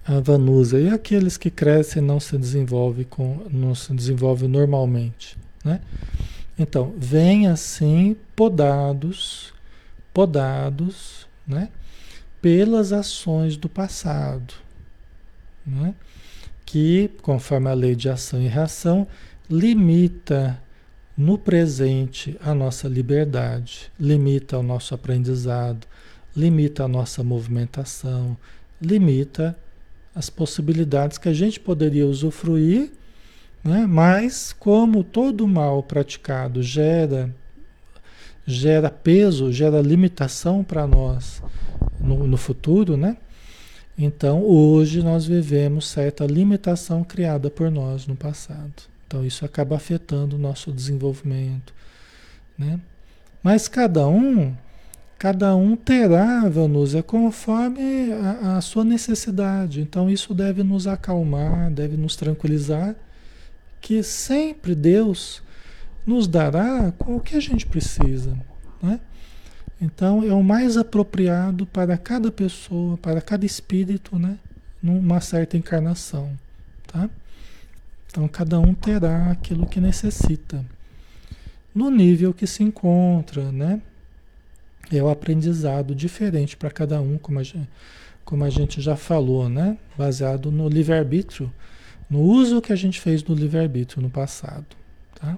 A 0.06 0.20
Vanusa. 0.20 0.80
E 0.80 0.90
aqueles 0.90 1.36
que 1.36 1.50
crescem 1.50 2.02
não 2.02 2.20
se 2.20 2.38
desenvolvem 2.38 3.06
com, 3.06 3.46
não 3.50 3.74
se 3.74 3.94
desenvolvem 3.94 4.48
normalmente, 4.48 5.38
né? 5.64 5.82
Então, 6.60 6.94
vem 6.98 7.48
assim 7.48 8.16
podados, 8.36 9.54
podados, 10.14 11.28
né? 11.46 11.70
Pelas 12.42 12.92
ações 12.92 13.58
do 13.58 13.68
passado, 13.68 14.54
né? 15.66 15.94
Que, 16.66 17.10
conforme 17.22 17.70
a 17.70 17.74
lei 17.74 17.96
de 17.96 18.10
ação 18.10 18.42
e 18.42 18.48
reação, 18.48 19.08
limita 19.50 20.62
no 21.18 21.38
presente 21.38 22.38
a 22.42 22.54
nossa 22.54 22.88
liberdade, 22.88 23.92
limita 24.00 24.60
o 24.60 24.64
nosso 24.64 24.94
aprendizado, 24.94 25.88
limita 26.36 26.84
a 26.84 26.88
nossa 26.88 27.24
movimentação, 27.24 28.38
limita 28.82 29.58
as 30.14 30.30
possibilidades 30.30 31.18
que 31.18 31.30
a 31.30 31.34
gente 31.34 31.60
poderia 31.60 32.06
usufruir, 32.06 32.92
né? 33.64 33.86
mas 33.88 34.54
como 34.54 35.04
todo 35.04 35.48
mal 35.48 35.82
praticado 35.82 36.62
gera 36.62 37.34
gera 38.46 38.90
peso, 38.90 39.52
gera 39.52 39.82
limitação 39.82 40.64
para 40.64 40.88
nós 40.88 41.44
no, 42.00 42.26
no 42.26 42.38
futuro, 42.38 42.96
né? 42.96 43.18
Então, 43.98 44.42
hoje 44.42 45.04
nós 45.04 45.26
vivemos 45.26 45.88
certa 45.88 46.26
limitação 46.26 47.04
criada 47.04 47.50
por 47.50 47.70
nós 47.70 48.08
no 48.08 48.16
passado. 48.16 48.84
Então, 49.08 49.26
isso 49.26 49.46
acaba 49.46 49.78
afetando 49.78 50.36
o 50.36 50.40
nosso 50.40 50.72
desenvolvimento, 50.72 51.74
né? 52.58 52.80
Mas 53.42 53.70
cada 53.70 54.06
um, 54.08 54.54
cada 55.18 55.56
um 55.56 55.78
terá, 55.78 56.48
Vanusa, 56.50 57.02
conforme 57.02 58.12
a, 58.12 58.58
a 58.58 58.62
sua 58.62 58.84
necessidade. 58.84 59.80
Então, 59.80 60.10
isso 60.10 60.34
deve 60.34 60.62
nos 60.62 60.86
acalmar, 60.86 61.72
deve 61.72 61.96
nos 61.96 62.18
tranquilizar, 62.18 62.96
que 63.80 64.04
sempre 64.04 64.76
Deus 64.76 65.42
nos 66.06 66.28
dará 66.28 66.92
com 66.98 67.16
o 67.16 67.20
que 67.22 67.36
a 67.36 67.40
gente 67.40 67.66
precisa, 67.66 68.38
né? 68.82 69.00
Então 69.80 70.24
é 70.24 70.34
o 70.34 70.44
mais 70.44 70.76
apropriado 70.76 71.66
para 71.66 71.98
cada 71.98 72.32
pessoa, 72.32 72.98
para 72.98 73.22
cada 73.22 73.46
espírito, 73.46 74.18
né? 74.18 74.38
Numa 74.82 75.22
certa 75.22 75.58
encarnação, 75.58 76.32
tá? 76.88 77.10
Então 78.18 78.28
cada 78.28 78.60
um 78.60 78.74
terá 78.74 79.30
aquilo 79.30 79.68
que 79.68 79.80
necessita. 79.80 80.66
No 81.74 81.92
nível 81.92 82.34
que 82.34 82.48
se 82.48 82.64
encontra, 82.64 83.52
né? 83.52 83.80
É 84.92 85.04
o 85.04 85.08
aprendizado 85.08 85.94
diferente 85.94 86.58
para 86.58 86.72
cada 86.72 87.00
um, 87.00 87.20
como 87.20 87.38
a, 87.38 87.44
gente, 87.44 87.70
como 88.26 88.44
a 88.44 88.50
gente 88.50 88.82
já 88.82 88.96
falou, 88.96 89.48
né? 89.48 89.78
Baseado 89.96 90.52
no 90.52 90.68
livre-arbítrio, 90.68 91.54
no 92.10 92.22
uso 92.22 92.60
que 92.60 92.74
a 92.74 92.76
gente 92.76 93.00
fez 93.00 93.22
do 93.22 93.36
livre-arbítrio 93.36 94.02
no 94.02 94.10
passado, 94.10 94.66
tá? 95.14 95.38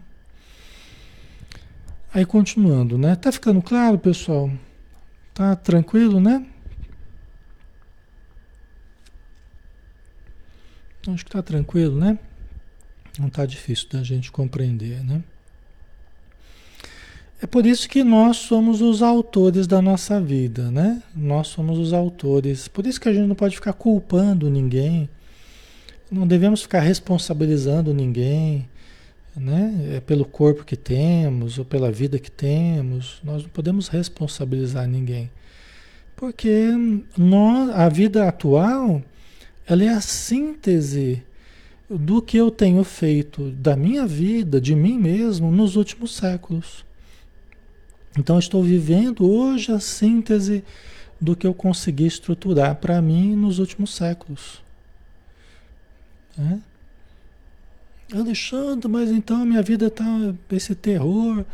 Aí 2.13 2.25
continuando, 2.25 2.97
né? 2.97 3.13
Tá 3.17 3.29
ficando 3.29 3.61
claro, 3.61 3.99
pessoal? 3.99 4.49
Tá 5.33 5.53
tranquilo, 5.53 6.21
né? 6.21 6.47
Acho 11.09 11.25
que 11.25 11.31
tá 11.31 11.41
tranquilo, 11.41 11.99
né? 11.99 12.17
Não 13.19 13.29
tá 13.29 13.45
difícil 13.45 13.87
da 13.91 14.01
gente 14.01 14.31
compreender, 14.31 15.03
né? 15.03 15.21
É 17.41 17.47
por 17.47 17.65
isso 17.65 17.87
que 17.87 18.03
nós 18.03 18.37
somos 18.37 18.81
os 18.81 19.01
autores 19.01 19.67
da 19.67 19.81
nossa 19.81 20.19
vida, 20.19 20.71
né? 20.71 21.01
Nós 21.15 21.47
somos 21.47 21.77
os 21.77 21.93
autores. 21.93 22.67
Por 22.67 22.85
isso 22.85 22.99
que 22.99 23.09
a 23.09 23.13
gente 23.13 23.27
não 23.27 23.35
pode 23.35 23.55
ficar 23.55 23.73
culpando 23.73 24.49
ninguém. 24.49 25.09
Não 26.11 26.27
devemos 26.27 26.61
ficar 26.61 26.79
responsabilizando 26.79 27.93
ninguém 27.93 28.67
né? 29.39 29.95
É 29.95 29.99
pelo 29.99 30.25
corpo 30.25 30.65
que 30.65 30.75
temos 30.75 31.57
ou 31.57 31.65
pela 31.65 31.91
vida 31.91 32.19
que 32.19 32.29
temos, 32.29 33.19
nós 33.23 33.43
não 33.43 33.49
podemos 33.49 33.87
responsabilizar 33.87 34.87
ninguém. 34.87 35.31
Porque 36.15 36.69
nós, 37.17 37.69
a 37.69 37.87
vida 37.87 38.27
atual, 38.27 39.01
ela 39.65 39.83
é 39.83 39.89
a 39.89 40.01
síntese 40.01 41.23
do 41.89 42.21
que 42.21 42.37
eu 42.37 42.51
tenho 42.51 42.83
feito 42.83 43.49
da 43.51 43.75
minha 43.75 44.05
vida, 44.05 44.61
de 44.61 44.75
mim 44.75 44.97
mesmo, 44.97 45.51
nos 45.51 45.75
últimos 45.75 46.15
séculos. 46.15 46.85
Então, 48.17 48.37
estou 48.37 48.63
vivendo 48.63 49.29
hoje 49.29 49.71
a 49.71 49.79
síntese 49.79 50.63
do 51.19 51.35
que 51.35 51.47
eu 51.47 51.53
consegui 51.53 52.05
estruturar 52.05 52.75
para 52.75 53.01
mim 53.01 53.35
nos 53.35 53.59
últimos 53.59 53.93
séculos. 53.93 54.61
Né? 56.37 56.61
Alexandre, 58.13 58.87
mas 58.87 59.11
então 59.11 59.45
minha 59.45 59.61
vida 59.61 59.87
está 59.87 60.05
esse 60.51 60.73
terror. 60.73 61.45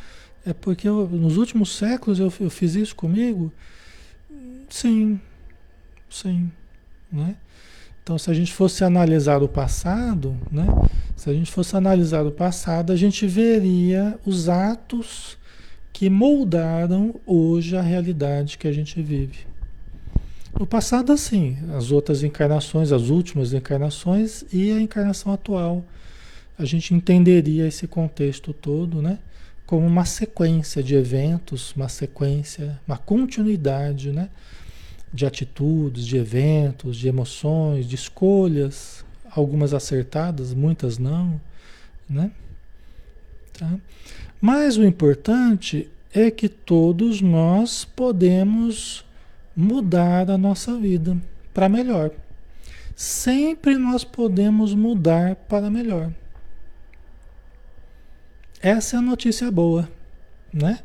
É 0.45 0.53
porque 0.53 0.87
eu, 0.87 1.07
nos 1.07 1.37
últimos 1.37 1.75
séculos 1.75 2.19
eu, 2.19 2.31
eu 2.39 2.49
fiz 2.49 2.75
isso 2.75 2.95
comigo? 2.95 3.51
Sim, 4.69 5.19
sim. 6.09 6.51
Né? 7.11 7.35
Então, 8.05 8.19
se 8.19 8.29
a 8.29 8.35
gente 8.35 8.53
fosse 8.53 8.83
analisar 8.83 9.41
o 9.41 9.47
passado, 9.47 10.37
né? 10.51 10.67
se 11.15 11.27
a 11.27 11.33
gente 11.33 11.51
fosse 11.51 11.75
analisar 11.75 12.23
o 12.23 12.29
passado, 12.29 12.93
a 12.93 12.95
gente 12.95 13.25
veria 13.25 14.15
os 14.23 14.47
atos 14.47 15.39
que 15.91 16.07
moldaram 16.07 17.15
hoje 17.25 17.75
a 17.75 17.81
realidade 17.81 18.59
que 18.59 18.67
a 18.67 18.71
gente 18.71 19.01
vive. 19.01 19.47
No 20.53 20.67
passado, 20.67 21.11
assim, 21.11 21.57
as 21.75 21.91
outras 21.91 22.21
encarnações, 22.21 22.91
as 22.91 23.09
últimas 23.09 23.53
encarnações 23.53 24.45
e 24.53 24.71
a 24.71 24.79
encarnação 24.79 25.33
atual 25.33 25.83
a 26.59 26.63
gente 26.63 26.93
entenderia 26.93 27.67
esse 27.67 27.87
contexto 27.87 28.53
todo, 28.53 29.01
né? 29.01 29.17
Como 29.65 29.83
uma 29.83 30.05
sequência 30.05 30.83
de 30.83 30.93
eventos, 30.93 31.73
uma 31.75 31.89
sequência, 31.89 32.79
uma 32.87 32.99
continuidade, 32.99 34.11
né? 34.11 34.29
De 35.15 35.25
atitudes, 35.25 36.05
de 36.05 36.17
eventos, 36.17 36.97
de 36.97 37.07
emoções, 37.07 37.87
de 37.87 37.95
escolhas, 37.95 39.05
algumas 39.31 39.73
acertadas, 39.73 40.53
muitas 40.53 40.97
não, 40.97 41.39
né? 42.09 42.31
Tá? 43.57 43.77
Mas 44.41 44.77
o 44.77 44.83
importante 44.83 45.89
é 46.13 46.29
que 46.29 46.47
todos 46.47 47.21
nós 47.21 47.85
podemos 47.85 49.05
mudar 49.55 50.29
a 50.29 50.37
nossa 50.37 50.77
vida 50.77 51.17
para 51.53 51.69
melhor. 51.69 52.11
Sempre 52.95 53.77
nós 53.77 54.03
podemos 54.03 54.73
mudar 54.73 55.35
para 55.35 55.69
melhor. 55.69 56.11
Essa 58.61 58.95
é 58.95 58.99
a 58.99 59.01
notícia 59.01 59.51
boa, 59.51 59.89
né? 60.53 60.79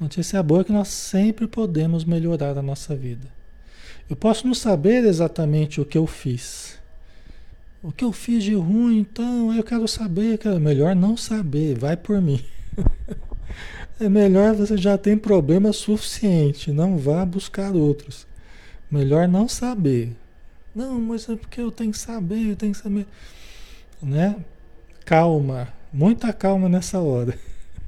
Notícia 0.00 0.42
boa 0.42 0.60
é 0.60 0.64
que 0.64 0.72
nós 0.72 0.88
sempre 0.88 1.46
podemos 1.48 2.04
melhorar 2.04 2.56
a 2.56 2.62
nossa 2.62 2.94
vida. 2.94 3.37
Eu 4.08 4.16
posso 4.16 4.46
não 4.46 4.54
saber 4.54 5.04
exatamente 5.04 5.80
o 5.80 5.84
que 5.84 5.98
eu 5.98 6.06
fiz. 6.06 6.78
O 7.82 7.92
que 7.92 8.04
eu 8.04 8.12
fiz 8.12 8.42
de 8.42 8.54
ruim, 8.54 9.00
então 9.00 9.54
eu 9.54 9.62
quero 9.62 9.86
saber, 9.86 10.38
melhor 10.60 10.96
não 10.96 11.16
saber, 11.16 11.78
vai 11.78 11.96
por 11.96 12.20
mim. 12.20 12.42
é 14.00 14.08
melhor 14.08 14.54
você 14.54 14.76
já 14.76 14.98
tem 14.98 15.16
problema 15.16 15.72
suficiente, 15.72 16.72
não 16.72 16.96
vá 16.96 17.24
buscar 17.24 17.72
outros. 17.74 18.26
Melhor 18.90 19.28
não 19.28 19.48
saber. 19.48 20.16
Não, 20.74 21.00
mas 21.00 21.28
é 21.28 21.36
porque 21.36 21.60
eu 21.60 21.70
tenho 21.70 21.92
que 21.92 21.98
saber, 21.98 22.50
eu 22.50 22.56
tenho 22.56 22.72
que 22.72 22.78
saber. 22.78 23.06
Né? 24.02 24.36
Calma, 25.04 25.68
Muita 25.92 26.34
calma 26.34 26.68
nessa 26.68 27.00
hora. 27.00 27.38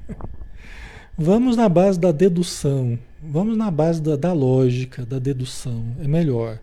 Vamos 1.15 1.55
na 1.55 1.69
base 1.69 1.99
da 1.99 2.11
dedução. 2.11 2.97
Vamos 3.23 3.55
na 3.55 3.69
base 3.69 4.01
da, 4.01 4.15
da 4.15 4.33
lógica, 4.33 5.05
da 5.05 5.19
dedução. 5.19 5.95
É 5.99 6.07
melhor. 6.07 6.59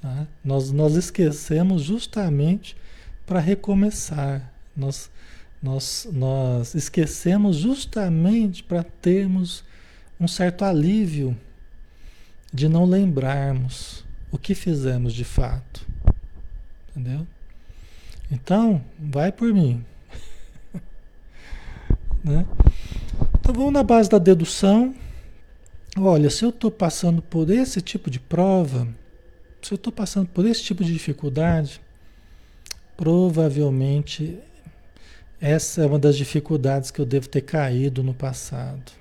Tá? 0.00 0.26
Nós, 0.44 0.70
nós 0.70 0.94
esquecemos 0.94 1.82
justamente 1.82 2.76
para 3.26 3.40
recomeçar. 3.40 4.52
Nós, 4.76 5.10
nós, 5.60 6.08
nós 6.12 6.74
esquecemos 6.74 7.56
justamente 7.56 8.62
para 8.62 8.84
termos 8.84 9.64
um 10.20 10.28
certo 10.28 10.64
alívio 10.64 11.36
de 12.52 12.68
não 12.68 12.84
lembrarmos 12.84 14.04
o 14.30 14.38
que 14.38 14.54
fizemos 14.54 15.12
de 15.12 15.24
fato. 15.24 15.84
Entendeu? 16.90 17.26
Então, 18.30 18.82
vai 18.98 19.32
por 19.32 19.52
mim. 19.52 19.84
Né? 22.24 22.44
Então 23.38 23.54
vamos 23.54 23.72
na 23.72 23.84
base 23.84 24.10
da 24.10 24.18
dedução. 24.18 24.92
Olha, 25.98 26.28
se 26.28 26.44
eu 26.44 26.50
estou 26.50 26.70
passando 26.70 27.22
por 27.22 27.48
esse 27.48 27.80
tipo 27.80 28.10
de 28.10 28.20
prova, 28.20 28.86
se 29.62 29.72
eu 29.72 29.76
estou 29.76 29.90
passando 29.90 30.28
por 30.28 30.44
esse 30.44 30.62
tipo 30.62 30.84
de 30.84 30.92
dificuldade, 30.92 31.80
provavelmente 32.98 34.38
essa 35.40 35.82
é 35.82 35.86
uma 35.86 35.98
das 35.98 36.14
dificuldades 36.14 36.90
que 36.90 37.00
eu 37.00 37.06
devo 37.06 37.30
ter 37.30 37.40
caído 37.40 38.02
no 38.02 38.12
passado. 38.12 38.92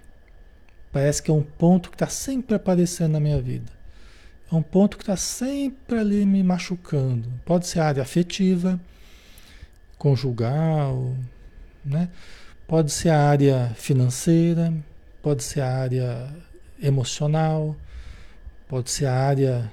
Parece 0.90 1.22
que 1.22 1.30
é 1.30 1.34
um 1.34 1.44
ponto 1.44 1.90
que 1.90 1.96
está 1.96 2.08
sempre 2.08 2.56
aparecendo 2.56 3.12
na 3.12 3.20
minha 3.20 3.42
vida. 3.42 3.70
É 4.50 4.56
um 4.56 4.62
ponto 4.62 4.96
que 4.96 5.04
está 5.04 5.18
sempre 5.18 6.00
ali 6.00 6.26
me 6.26 6.42
machucando. 6.44 7.30
Pode 7.44 7.68
ser 7.68 7.82
área 7.82 8.04
afetiva, 8.04 8.80
conjugal, 9.98 11.14
né? 11.84 12.10
Pode 12.66 12.94
ser 12.94 13.10
a 13.10 13.22
área 13.22 13.74
financeira, 13.76 14.74
pode 15.22 15.44
ser 15.44 15.60
a 15.60 15.76
área 15.76 16.34
emocional, 16.82 17.76
pode 18.68 18.90
ser 18.92 19.06
a 19.06 19.14
área 19.14 19.72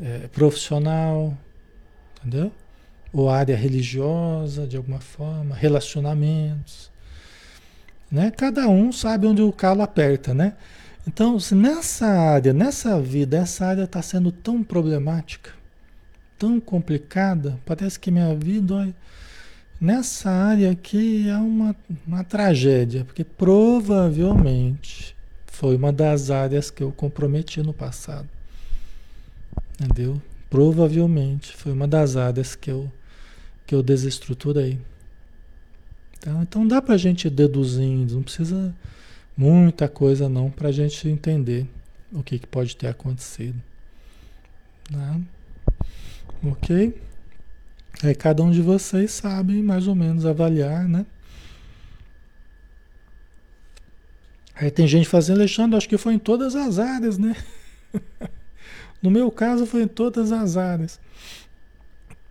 é, 0.00 0.28
profissional, 0.28 1.36
entendeu? 2.18 2.52
Ou 3.12 3.30
área 3.30 3.56
religiosa, 3.56 4.66
de 4.66 4.76
alguma 4.76 5.00
forma, 5.00 5.54
relacionamentos. 5.54 6.90
Né? 8.10 8.30
Cada 8.30 8.68
um 8.68 8.90
sabe 8.92 9.26
onde 9.26 9.42
o 9.42 9.52
calo 9.52 9.82
aperta, 9.82 10.32
né? 10.32 10.54
Então, 11.06 11.38
se 11.40 11.54
nessa 11.54 12.06
área, 12.06 12.52
nessa 12.52 13.00
vida, 13.00 13.38
essa 13.38 13.64
área 13.66 13.84
está 13.84 14.02
sendo 14.02 14.30
tão 14.30 14.62
problemática, 14.62 15.52
tão 16.38 16.60
complicada, 16.60 17.58
parece 17.64 17.98
que 17.98 18.10
minha 18.10 18.34
vida, 18.34 18.74
olha, 18.74 18.94
nessa 19.80 20.30
área 20.30 20.70
aqui 20.70 21.26
é 21.28 21.36
uma, 21.36 21.74
uma 22.06 22.22
tragédia, 22.24 23.06
porque 23.06 23.24
provavelmente 23.24 25.16
foi 25.58 25.74
uma 25.74 25.92
das 25.92 26.30
áreas 26.30 26.70
que 26.70 26.84
eu 26.84 26.92
comprometi 26.92 27.60
no 27.60 27.72
passado. 27.72 28.28
Entendeu? 29.74 30.22
Provavelmente 30.48 31.52
foi 31.56 31.72
uma 31.72 31.88
das 31.88 32.14
áreas 32.14 32.54
que 32.54 32.70
eu, 32.70 32.88
que 33.66 33.74
eu 33.74 33.82
desestruturei. 33.82 34.78
Então, 36.16 36.42
então 36.42 36.68
dá 36.68 36.80
para 36.80 36.94
a 36.94 36.96
gente 36.96 37.26
ir 37.26 37.30
deduzindo, 37.30 38.14
não 38.14 38.22
precisa 38.22 38.72
muita 39.36 39.88
coisa 39.88 40.28
não 40.28 40.48
para 40.48 40.68
a 40.68 40.72
gente 40.72 41.08
entender 41.08 41.66
o 42.12 42.22
que, 42.22 42.38
que 42.38 42.46
pode 42.46 42.76
ter 42.76 42.86
acontecido. 42.86 43.60
Tá? 44.92 45.20
Ok? 46.44 46.94
Aí 48.04 48.14
cada 48.14 48.44
um 48.44 48.52
de 48.52 48.62
vocês 48.62 49.10
sabe 49.10 49.60
mais 49.60 49.88
ou 49.88 49.96
menos 49.96 50.24
avaliar, 50.24 50.88
né? 50.88 51.04
Aí 54.60 54.72
tem 54.72 54.88
gente 54.88 55.08
fazendo, 55.08 55.38
Alexandre, 55.38 55.76
acho 55.76 55.88
que 55.88 55.96
foi 55.96 56.14
em 56.14 56.18
todas 56.18 56.56
as 56.56 56.80
áreas, 56.80 57.16
né? 57.16 57.36
no 59.00 59.08
meu 59.08 59.30
caso 59.30 59.64
foi 59.64 59.82
em 59.82 59.88
todas 59.88 60.32
as 60.32 60.56
áreas. 60.56 60.98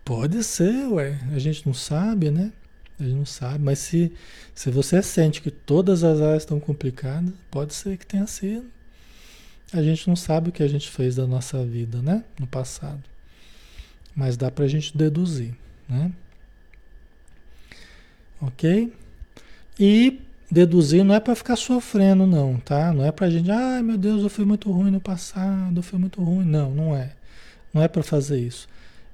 Pode 0.04 0.44
ser, 0.44 0.88
ué. 0.90 1.18
A 1.32 1.40
gente 1.40 1.66
não 1.66 1.74
sabe, 1.74 2.30
né? 2.30 2.52
A 3.00 3.04
gente 3.04 3.16
não 3.16 3.26
sabe, 3.26 3.64
mas 3.64 3.80
se, 3.80 4.12
se 4.54 4.70
você 4.70 5.02
sente 5.02 5.42
que 5.42 5.50
todas 5.50 6.04
as 6.04 6.20
áreas 6.20 6.44
estão 6.44 6.60
complicadas, 6.60 7.34
pode 7.50 7.74
ser 7.74 7.98
que 7.98 8.06
tenha 8.06 8.28
sido. 8.28 8.66
A 9.72 9.82
gente 9.82 10.06
não 10.08 10.16
sabe 10.16 10.50
o 10.50 10.52
que 10.52 10.64
a 10.64 10.68
gente 10.68 10.90
fez 10.90 11.16
da 11.16 11.26
nossa 11.26 11.64
vida, 11.64 12.02
né? 12.02 12.26
No 12.38 12.48
passado. 12.48 13.04
Mas 14.14 14.36
dá 14.36 14.52
para 14.52 14.66
a 14.66 14.68
gente 14.68 14.98
deduzir, 14.98 15.54
né? 15.88 16.12
Ok? 18.42 18.92
E 19.80 20.20
deduzir 20.50 21.04
não 21.04 21.14
é 21.14 21.20
para 21.20 21.36
ficar 21.36 21.56
sofrendo, 21.56 22.26
não, 22.26 22.58
tá? 22.58 22.94
Não 22.94 23.06
é 23.06 23.12
para 23.12 23.30
gente, 23.30 23.52
ai 23.52 23.82
meu 23.82 23.98
Deus, 23.98 24.24
eu 24.24 24.30
fui 24.30 24.46
muito 24.46 24.72
ruim 24.72 24.92
no 24.92 25.00
passado, 25.00 25.78
eu 25.78 25.84
fui 25.84 26.00
muito 26.00 26.24
ruim. 26.24 26.46
Não, 26.46 26.72
não 26.72 26.96
é. 26.96 27.12
Não 27.74 27.84
é 27.84 27.88
para 27.88 28.02
fazer 28.04 28.40
isso. 28.40 28.68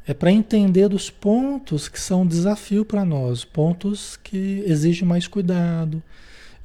É 0.06 0.14
para 0.14 0.32
entender 0.32 0.88
dos 0.90 1.10
pontos 1.10 1.88
que 1.88 2.00
são 2.00 2.24
um 2.24 2.28
desafio 2.28 2.84
para 2.86 3.06
nós, 3.06 3.46
pontos 3.46 4.18
que 4.18 4.64
exigem 4.68 5.08
mais 5.08 5.28
cuidado, 5.28 6.04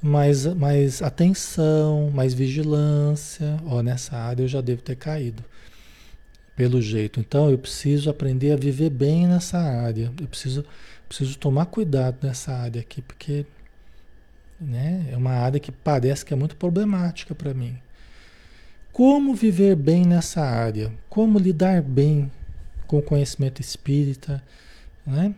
mais, 0.03 0.45
mais 0.47 1.03
atenção, 1.03 2.11
mais 2.11 2.35
vigilância. 2.35 3.57
Ó, 3.65 3.83
nessa 3.83 4.17
área 4.17 4.43
eu 4.43 4.49
já 4.49 4.61
devo 4.61 4.83
ter 4.83 4.97
caído, 4.97 5.45
pelo 6.57 6.83
jeito. 6.83 7.21
Então 7.21 7.49
eu 7.51 7.59
preciso 7.59 8.11
aprender 8.11 8.53
a 8.53 8.57
viver 8.57 8.91
bem 8.91 9.27
nessa 9.29 9.59
área. 9.59 10.13
Eu 10.21 10.27
preciso, 10.27 10.65
preciso 11.09 11.39
tomar 11.39 11.67
cuidado 11.67 12.17
nessa 12.23 12.53
área 12.53 12.81
aqui, 12.81 13.01
porque 13.03 13.47
né, 14.61 15.09
é 15.12 15.16
uma 15.16 15.33
área 15.33 15.61
que 15.61 15.71
parece 15.71 16.25
que 16.25 16.33
é 16.33 16.37
muito 16.37 16.57
problemática 16.57 17.35
para 17.35 17.55
mim. 17.55 17.79
Como 18.92 19.35
viver 19.35 19.77
bem 19.77 20.05
nessa 20.05 20.42
área? 20.42 20.92
Como 21.09 21.38
lidar 21.38 21.83
bem 21.83 22.31
com 22.87 22.99
o 22.99 23.03
conhecimento 23.03 23.61
espírita, 23.61 24.42
né? 25.07 25.35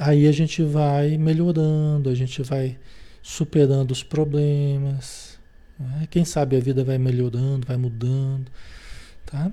Aí 0.00 0.28
a 0.28 0.32
gente 0.32 0.62
vai 0.62 1.18
melhorando, 1.18 2.08
a 2.08 2.14
gente 2.14 2.40
vai 2.42 2.78
superando 3.20 3.90
os 3.90 4.02
problemas. 4.04 5.38
Né? 5.78 6.06
Quem 6.08 6.24
sabe 6.24 6.56
a 6.56 6.60
vida 6.60 6.84
vai 6.84 6.98
melhorando, 6.98 7.66
vai 7.66 7.76
mudando, 7.76 8.50
tá? 9.26 9.50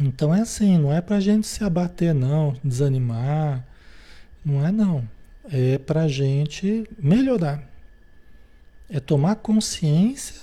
Então 0.00 0.34
é 0.34 0.40
assim, 0.40 0.78
não 0.78 0.92
é 0.92 1.00
pra 1.00 1.20
gente 1.20 1.46
se 1.46 1.62
abater 1.62 2.14
não, 2.14 2.56
desanimar, 2.64 3.66
não 4.44 4.66
é 4.66 4.72
não. 4.72 5.06
É 5.52 5.78
pra 5.78 6.06
gente 6.06 6.88
melhorar. 6.98 7.68
É 8.88 9.00
tomar 9.00 9.36
consciência, 9.36 10.40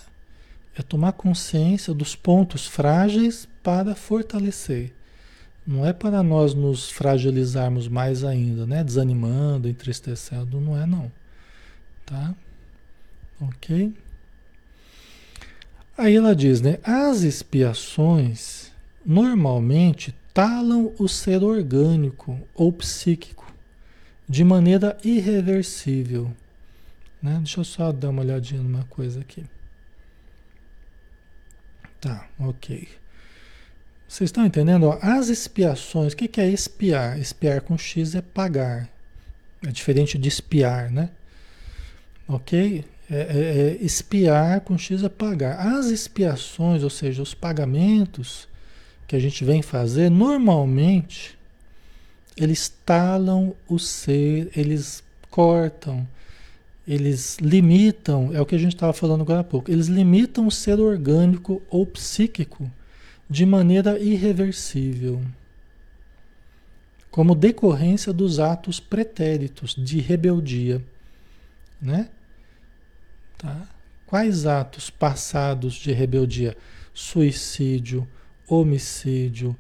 é 0.76 0.82
tomar 0.82 1.14
consciência 1.14 1.94
dos 1.94 2.16
pontos 2.16 2.68
frágeis 2.68 3.48
para 3.64 3.96
fortalecer. 3.96 4.94
Não 5.66 5.86
é 5.86 5.92
para 5.92 6.24
nós 6.24 6.54
nos 6.54 6.90
fragilizarmos 6.90 7.90
mais 7.90 8.24
ainda, 8.24 8.66
né? 8.66 8.84
Desanimando, 8.84 9.68
entristecendo, 9.68 10.62
não 10.62 10.82
é 10.82 10.86
não. 10.86 11.12
Tá? 12.06 12.34
Ok? 13.42 13.94
Aí 15.98 16.16
ela 16.16 16.34
diz, 16.36 16.62
né? 16.62 16.80
As 16.84 17.24
expiações 17.24 18.72
normalmente 19.06 20.16
talam 20.34 20.94
o 20.98 21.08
ser 21.08 21.44
orgânico 21.44 22.40
ou 22.54 22.72
psíquico 22.72 23.37
de 24.28 24.44
maneira 24.44 24.98
irreversível. 25.04 26.32
Né? 27.22 27.38
Deixa 27.38 27.60
eu 27.60 27.64
só 27.64 27.92
dar 27.92 28.10
uma 28.10 28.22
olhadinha 28.22 28.62
numa 28.62 28.84
coisa 28.86 29.22
aqui. 29.22 29.44
Tá, 32.00 32.28
ok. 32.40 32.88
Vocês 34.08 34.30
estão 34.30 34.46
entendendo? 34.46 34.92
As 35.02 35.28
expiações, 35.28 36.14
o 36.14 36.16
que 36.16 36.40
é 36.40 36.48
espiar? 36.48 37.20
Espiar 37.20 37.62
com 37.62 37.78
X 37.78 38.16
é 38.16 38.22
pagar. 38.22 38.90
É 39.64 39.72
diferente 39.72 40.18
de 40.18 40.30
espiar, 40.30 40.92
né? 40.92 41.10
Ok? 42.28 42.86
É, 43.10 43.16
é, 43.16 43.20
é, 43.20 43.78
espiar 43.84 44.62
com 44.62 44.78
X 44.78 45.04
é 45.04 45.10
pagar. 45.10 45.60
As 45.60 45.88
expiações, 45.88 46.84
ou 46.84 46.90
seja, 46.90 47.22
os 47.22 47.34
pagamentos 47.34 48.48
que 49.08 49.16
a 49.16 49.20
gente 49.20 49.44
vem 49.44 49.62
fazer, 49.62 50.10
normalmente, 50.10 51.37
eles 52.38 52.70
talam 52.86 53.56
o 53.68 53.80
ser, 53.80 54.52
eles 54.56 55.04
cortam, 55.30 56.08
eles 56.88 57.38
limitam, 57.40 58.34
é 58.34 58.40
o 58.40 58.46
que 58.46 58.56
a 58.56 58.60
gente 58.60 58.76
estava 58.76 58.94
falando 58.94 59.22
agora 59.22 59.42
há 59.42 59.44
pouco, 59.44 59.70
eles 59.70 59.88
limitam 59.88 60.48
o 60.48 60.52
ser 60.52 60.80
orgânico 60.80 61.62
ou 61.70 61.86
psíquico 61.86 62.72
de 63.30 63.46
maneira 63.46 64.00
irreversível, 64.00 65.22
como 67.12 67.36
decorrência 67.36 68.14
dos 68.14 68.40
atos 68.40 68.80
pretéritos 68.80 69.76
de 69.76 70.00
rebeldia, 70.00 70.82
né? 71.82 72.10
Tá? 73.38 73.68
Quais 74.06 74.46
atos 74.46 74.90
passados 74.90 75.74
de 75.74 75.92
rebeldia? 75.92 76.56
Suicídio, 76.94 78.08
homicídio, 78.48 79.56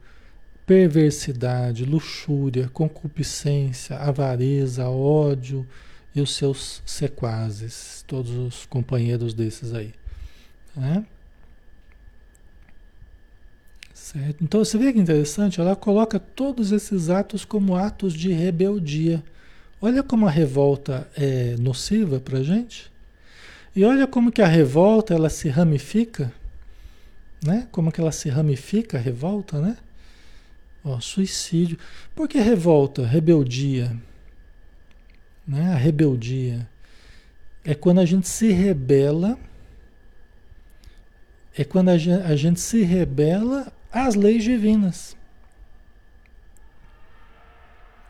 perversidade, 0.68 1.86
luxúria, 1.86 2.68
concupiscência, 2.68 3.96
avareza, 3.96 4.90
ódio 4.90 5.66
e 6.14 6.20
os 6.20 6.36
seus 6.36 6.84
sequazes, 6.86 8.04
todos 8.06 8.32
os 8.32 8.66
companheiros 8.66 9.34
desses 9.34 9.74
aí. 9.74 9.94
Né? 10.76 11.06
Certo? 13.94 14.44
Então 14.44 14.64
você 14.64 14.78
vê 14.78 14.92
que 14.92 15.00
interessante, 15.00 15.62
ela 15.62 15.74
coloca 15.74 16.20
todos 16.20 16.74
esses 16.74 17.10
atos 17.10 17.46
como 17.46 17.74
atos 17.74 18.14
de 18.14 18.34
rebeldia. 18.34 19.24
Olha 19.82 20.04
como 20.04 20.28
a 20.28 20.32
revolta 20.32 21.10
é 21.16 21.56
nociva 21.58 22.20
para 22.20 22.40
a 22.40 22.44
gente. 22.44 22.92
E 23.74 23.86
olha 23.86 24.06
como 24.06 24.34
que 24.34 24.42
a 24.42 24.48
revolta 24.48 25.14
ela 25.14 25.30
se 25.30 25.48
ramifica, 25.48 26.34
né? 27.42 27.68
Como 27.72 27.92
que 27.92 28.02
ela 28.02 28.12
se 28.12 28.28
ramifica 28.28 28.98
a 28.98 29.02
revolta, 29.02 29.62
né? 29.62 29.78
Ó, 30.88 31.02
suicídio. 31.02 31.78
Por 32.16 32.30
que 32.30 32.40
revolta? 32.40 33.06
Rebeldia. 33.06 33.96
Né? 35.46 35.74
A 35.74 35.76
rebeldia 35.76 36.68
é 37.66 37.76
quando 37.76 38.00
a 38.00 38.06
gente 38.06 38.28
se 38.30 38.54
rebela, 38.54 39.38
é 41.58 41.66
quando 41.66 41.90
a 41.90 41.98
gente, 41.98 42.24
a 42.24 42.36
gente 42.38 42.62
se 42.62 42.84
rebela 42.84 43.72
as 43.92 44.16
leis 44.16 44.46
divinas. 44.46 45.18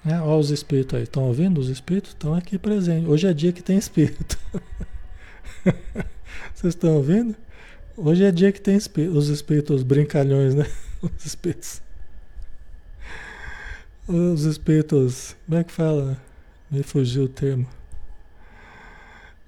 É, 0.06 0.22
olha 0.22 0.38
os 0.38 0.52
espíritos 0.52 0.98
aí, 0.98 1.04
estão 1.04 1.24
ouvindo? 1.24 1.60
Os 1.60 1.70
espíritos 1.70 2.12
estão 2.12 2.36
aqui 2.36 2.60
presentes. 2.60 3.10
Hoje 3.10 3.28
é 3.28 3.34
dia 3.34 3.52
que 3.52 3.64
tem 3.64 3.78
espírito. 3.78 4.38
Vocês 6.54 6.76
estão 6.76 6.96
ouvindo? 6.96 7.36
Hoje 7.98 8.24
é 8.24 8.32
dia 8.32 8.52
que 8.52 8.62
tem 8.62 8.78
os 8.78 9.30
espíritos, 9.30 9.78
os 9.78 9.84
brincalhões, 9.84 10.54
né? 10.54 10.66
Os 11.02 11.26
espíritos. 11.26 11.82
Os 14.08 14.46
espíritos. 14.46 15.36
Como 15.46 15.60
é 15.60 15.64
que 15.66 15.72
fala? 15.72 16.18
Me 16.72 16.82
fugiu 16.82 17.24
o 17.24 17.28
termo. 17.28 17.68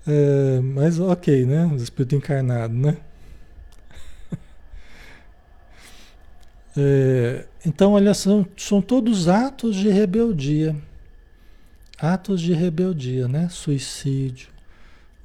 É, 0.06 0.60
mas 0.60 1.00
ok, 1.00 1.46
né? 1.46 1.66
Os 1.68 1.82
espíritos 1.82 2.18
encarnados, 2.18 2.76
né? 2.78 2.98
É, 6.78 7.46
então, 7.66 7.94
olha, 7.94 8.14
são, 8.14 8.46
são 8.56 8.82
todos 8.82 9.28
atos 9.28 9.76
de 9.76 9.90
rebeldia. 9.90 10.76
Atos 11.98 12.42
de 12.42 12.54
rebeldia, 12.54 13.28
né? 13.28 13.50
Suicídio, 13.50 14.50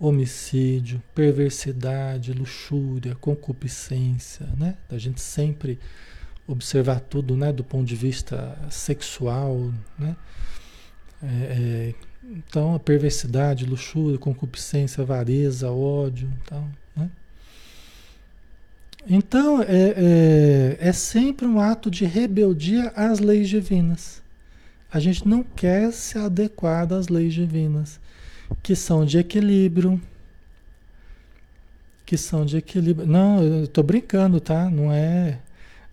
homicídio, 0.01 1.03
perversidade, 1.15 2.33
luxúria, 2.33 3.15
concupiscência, 3.17 4.49
né? 4.57 4.77
Da 4.89 4.99
gente 4.99 5.21
sempre 5.21 5.79
observar 6.47 7.01
tudo, 7.01 7.37
né? 7.37 7.53
Do 7.53 7.65
ponto 7.65 7.85
de 7.87 7.97
vista 7.97 8.57
sexual, 8.71 9.73
né? 9.99 10.17
É, 11.23 11.27
é, 11.27 11.95
então, 12.25 12.75
a 12.75 12.81
perversidade, 12.81 13.67
luxúria, 13.67 14.19
concupiscência, 14.19 15.03
avareza, 15.03 15.71
ódio, 15.71 16.31
então, 16.43 16.69
né? 16.97 17.11
Então, 19.07 19.63
é, 19.63 19.67
é, 20.81 20.89
é 20.89 20.93
sempre 20.93 21.47
um 21.47 21.61
ato 21.61 21.91
de 21.91 22.05
rebeldia 22.05 22.89
às 22.97 23.19
leis 23.19 23.49
divinas. 23.49 24.23
A 24.91 24.99
gente 24.99 25.27
não 25.27 25.43
quer 25.43 25.93
se 25.93 26.17
adequar 26.19 26.91
às 26.93 27.09
leis 27.09 27.35
divinas, 27.35 28.01
que 28.63 28.75
são 28.75 29.05
de 29.05 29.19
equilíbrio, 29.19 30.01
que 32.07 32.17
são 32.17 32.47
de 32.47 32.57
equilíbrio. 32.57 33.07
Não, 33.07 33.43
eu 33.43 33.65
estou 33.65 33.85
brincando, 33.85 34.41
tá? 34.41 34.71
Não 34.71 34.93
é, 34.93 35.39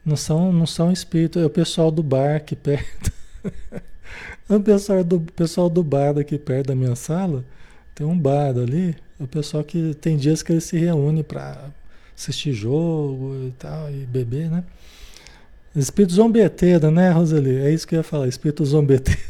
não 0.05 0.15
são, 0.15 0.51
não 0.51 0.65
são 0.65 0.91
espíritos. 0.91 1.41
É 1.41 1.45
o 1.45 1.49
pessoal 1.49 1.91
do 1.91 2.03
bar 2.03 2.35
aqui 2.35 2.55
perto. 2.55 3.11
o 4.49 4.59
pessoal 4.59 5.03
do 5.03 5.19
pessoal 5.19 5.69
do 5.69 5.83
bar 5.83 6.17
aqui 6.17 6.37
perto 6.37 6.67
da 6.67 6.75
minha 6.75 6.95
sala 6.95 7.45
tem 7.93 8.05
um 8.05 8.17
bar 8.17 8.57
ali. 8.57 8.95
O 9.19 9.27
pessoal 9.27 9.63
que 9.63 9.93
tem 9.95 10.17
dias 10.17 10.41
que 10.41 10.51
eles 10.51 10.63
se 10.63 10.77
reúnem 10.77 11.23
para 11.23 11.69
assistir 12.17 12.53
jogo 12.53 13.35
e 13.47 13.51
tal, 13.51 13.91
e 13.91 14.05
beber, 14.05 14.49
né? 14.49 14.63
Espírito 15.75 16.13
zombeteiro, 16.13 16.91
né, 16.91 17.11
Roseli? 17.11 17.57
É 17.57 17.71
isso 17.71 17.87
que 17.87 17.95
eu 17.95 17.99
ia 17.99 18.03
falar, 18.03 18.27
espírito 18.27 18.65
zombeteiro. 18.65 19.21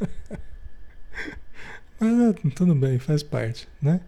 Mas 2.00 2.20
é, 2.20 2.32
tudo 2.54 2.74
bem, 2.74 2.98
faz 2.98 3.22
parte, 3.22 3.68
né? 3.82 4.00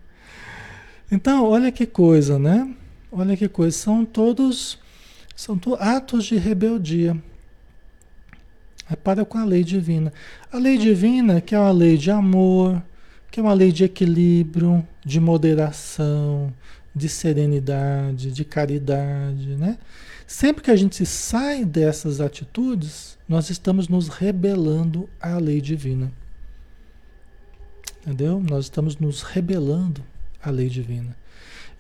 Então, 1.11 1.45
olha 1.45 1.71
que 1.71 1.85
coisa, 1.85 2.39
né? 2.39 2.75
Olha 3.11 3.37
que 3.37 3.47
coisa, 3.47 3.77
são 3.77 4.05
todos 4.05 4.79
são 5.35 5.59
atos 5.79 6.25
de 6.25 6.37
rebeldia. 6.37 7.17
É 8.91 8.97
para 8.97 9.25
com 9.25 9.39
a 9.39 9.45
lei 9.45 9.65
divina. 9.65 10.13
A 10.53 10.59
lei 10.59 10.77
divina, 10.77 11.41
que 11.41 11.55
é 11.55 11.59
uma 11.59 11.71
lei 11.71 11.97
de 11.97 12.11
amor, 12.11 12.83
que 13.31 13.41
é 13.41 13.43
uma 13.43 13.55
lei 13.55 13.73
de 13.73 13.85
equilíbrio, 13.85 14.87
de 15.05 15.19
moderação, 15.19 16.53
de 16.95 17.09
serenidade, 17.09 18.31
de 18.31 18.45
caridade, 18.45 19.57
né? 19.57 19.79
Sempre 20.27 20.63
que 20.63 20.71
a 20.71 20.77
gente 20.77 21.05
sai 21.07 21.65
dessas 21.65 22.21
atitudes, 22.21 23.19
nós 23.29 23.51
estamos 23.51 23.89
nos 23.89 24.09
rebelando 24.09 25.09
à 25.21 25.39
lei 25.39 25.61
divina. 25.61 26.13
Entendeu? 28.01 28.41
Nós 28.41 28.65
estamos 28.65 28.97
nos 28.97 29.23
rebelando 29.23 30.03
à 30.43 30.51
lei 30.51 30.69
divina. 30.69 31.17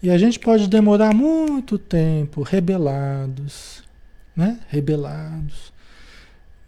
E 0.02 0.10
a 0.10 0.18
gente 0.18 0.36
pode 0.40 0.66
demorar 0.66 1.14
muito 1.14 1.78
tempo 1.78 2.42
rebelados, 2.42 3.84
né? 4.34 4.58
Rebelados 4.68 5.72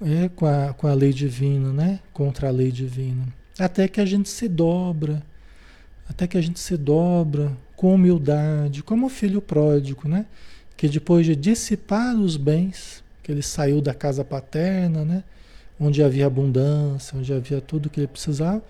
é, 0.00 0.28
com, 0.28 0.46
a, 0.46 0.72
com 0.72 0.86
a 0.86 0.94
lei 0.94 1.12
divina, 1.12 1.72
né? 1.72 1.98
Contra 2.12 2.46
a 2.46 2.52
lei 2.52 2.70
divina. 2.70 3.26
Até 3.58 3.88
que 3.88 4.00
a 4.00 4.06
gente 4.06 4.28
se 4.28 4.46
dobra, 4.46 5.20
até 6.08 6.28
que 6.28 6.38
a 6.38 6.40
gente 6.40 6.60
se 6.60 6.76
dobra 6.76 7.50
com 7.74 7.96
humildade, 7.96 8.84
como 8.84 9.06
o 9.06 9.10
filho 9.10 9.42
pródigo, 9.42 10.08
né? 10.08 10.26
Que 10.76 10.88
depois 10.88 11.26
de 11.26 11.34
dissipar 11.34 12.14
os 12.14 12.36
bens, 12.36 13.02
que 13.20 13.32
ele 13.32 13.42
saiu 13.42 13.80
da 13.80 13.92
casa 13.92 14.24
paterna, 14.24 15.04
né? 15.04 15.24
Onde 15.80 16.04
havia 16.04 16.26
abundância, 16.26 17.18
onde 17.18 17.32
havia 17.32 17.60
tudo 17.60 17.90
que 17.90 17.98
ele 17.98 18.06
precisava, 18.06 18.62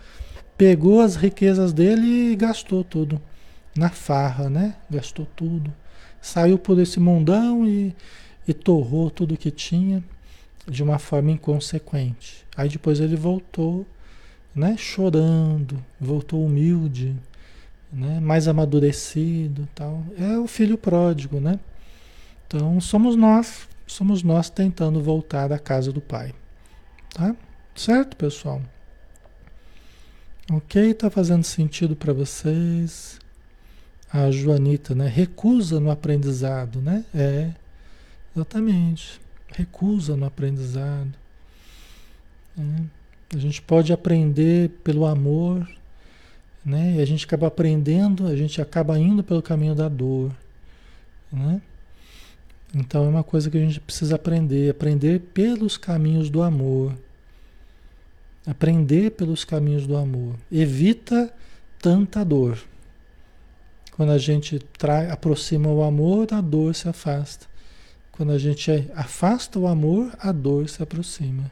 pegou 0.56 1.02
as 1.02 1.16
riquezas 1.16 1.70
dele 1.70 2.32
e 2.32 2.34
gastou 2.34 2.82
tudo 2.82 3.20
na 3.76 3.90
farra, 3.90 4.48
né? 4.48 4.76
Gastou 4.90 5.26
tudo. 5.36 5.72
Saiu 6.20 6.58
por 6.58 6.78
esse 6.78 6.98
mundão 7.00 7.66
e, 7.66 7.94
e 8.46 8.54
torrou 8.54 9.10
tudo 9.10 9.36
que 9.36 9.50
tinha 9.50 10.02
de 10.66 10.82
uma 10.82 10.98
forma 10.98 11.30
inconsequente. 11.30 12.44
Aí 12.56 12.68
depois 12.68 13.00
ele 13.00 13.16
voltou, 13.16 13.86
né? 14.54 14.76
Chorando, 14.76 15.84
voltou 16.00 16.44
humilde, 16.44 17.16
né? 17.92 18.20
mais 18.20 18.48
amadurecido 18.48 19.68
tal. 19.74 20.04
É 20.18 20.38
o 20.38 20.46
filho 20.46 20.78
pródigo, 20.78 21.40
né? 21.40 21.58
Então 22.46 22.80
somos 22.80 23.16
nós, 23.16 23.68
somos 23.86 24.22
nós 24.22 24.48
tentando 24.48 25.02
voltar 25.02 25.52
à 25.52 25.58
casa 25.58 25.92
do 25.92 26.00
Pai. 26.00 26.32
Tá? 27.12 27.34
Certo, 27.74 28.16
pessoal? 28.16 28.62
Ok? 30.50 30.94
Tá 30.94 31.10
fazendo 31.10 31.42
sentido 31.42 31.96
para 31.96 32.12
vocês? 32.12 33.18
A 34.16 34.30
Joanita, 34.30 34.94
né? 34.94 35.08
Recusa 35.08 35.80
no 35.80 35.90
aprendizado, 35.90 36.80
né? 36.80 37.04
É, 37.12 37.50
exatamente. 38.32 39.20
Recusa 39.48 40.16
no 40.16 40.24
aprendizado. 40.24 41.12
É. 42.56 43.36
A 43.36 43.38
gente 43.40 43.60
pode 43.60 43.92
aprender 43.92 44.70
pelo 44.84 45.04
amor, 45.04 45.68
né? 46.64 46.94
E 46.96 47.00
a 47.00 47.04
gente 47.04 47.24
acaba 47.24 47.48
aprendendo, 47.48 48.28
a 48.28 48.36
gente 48.36 48.62
acaba 48.62 48.96
indo 48.96 49.24
pelo 49.24 49.42
caminho 49.42 49.74
da 49.74 49.88
dor, 49.88 50.30
né? 51.32 51.60
Então 52.72 53.04
é 53.04 53.08
uma 53.08 53.24
coisa 53.24 53.50
que 53.50 53.58
a 53.58 53.60
gente 53.60 53.80
precisa 53.80 54.14
aprender, 54.14 54.70
aprender 54.70 55.18
pelos 55.32 55.76
caminhos 55.76 56.30
do 56.30 56.40
amor. 56.40 56.96
Aprender 58.46 59.10
pelos 59.10 59.44
caminhos 59.44 59.88
do 59.88 59.96
amor. 59.96 60.36
Evita 60.52 61.32
tanta 61.80 62.24
dor. 62.24 62.62
Quando 63.96 64.10
a 64.10 64.18
gente 64.18 64.58
trai, 64.58 65.08
aproxima 65.08 65.68
o 65.68 65.82
amor, 65.84 66.26
a 66.32 66.40
dor 66.40 66.74
se 66.74 66.88
afasta. 66.88 67.46
Quando 68.10 68.32
a 68.32 68.38
gente 68.38 68.90
afasta 68.94 69.56
o 69.58 69.68
amor, 69.68 70.12
a 70.18 70.32
dor 70.32 70.68
se 70.68 70.82
aproxima, 70.82 71.50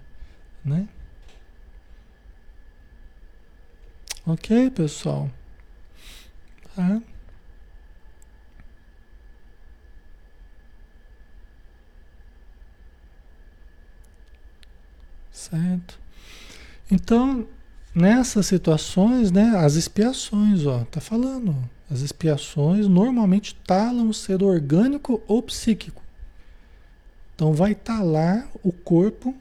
né? 0.65 0.89
Ok, 4.27 4.71
pessoal? 4.71 5.31
Tá? 6.75 7.01
Certo? 15.31 15.99
Então, 16.91 17.47
nessas 17.95 18.47
situações, 18.47 19.31
né, 19.31 19.57
as 19.57 19.75
expiações, 19.75 20.67
ó, 20.67 20.85
tá 20.85 21.01
falando, 21.01 21.57
as 21.93 22.01
expiações 22.01 22.89
normalmente 22.89 23.55
talam 23.67 24.09
o 24.09 24.15
ser 24.15 24.43
orgânico 24.43 25.23
ou 25.29 25.43
psíquico. 25.43 26.03
Então 27.35 27.53
vai 27.53 27.75
talar 27.75 28.49
o 28.63 28.73
corpo 28.73 29.35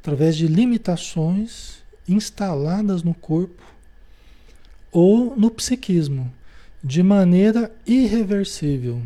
através 0.00 0.36
de 0.36 0.46
limitações 0.46 1.78
instaladas 2.08 3.02
no 3.02 3.12
corpo 3.12 3.62
ou 4.92 5.36
no 5.36 5.50
psiquismo, 5.50 6.32
de 6.82 7.02
maneira 7.02 7.72
irreversível. 7.84 9.02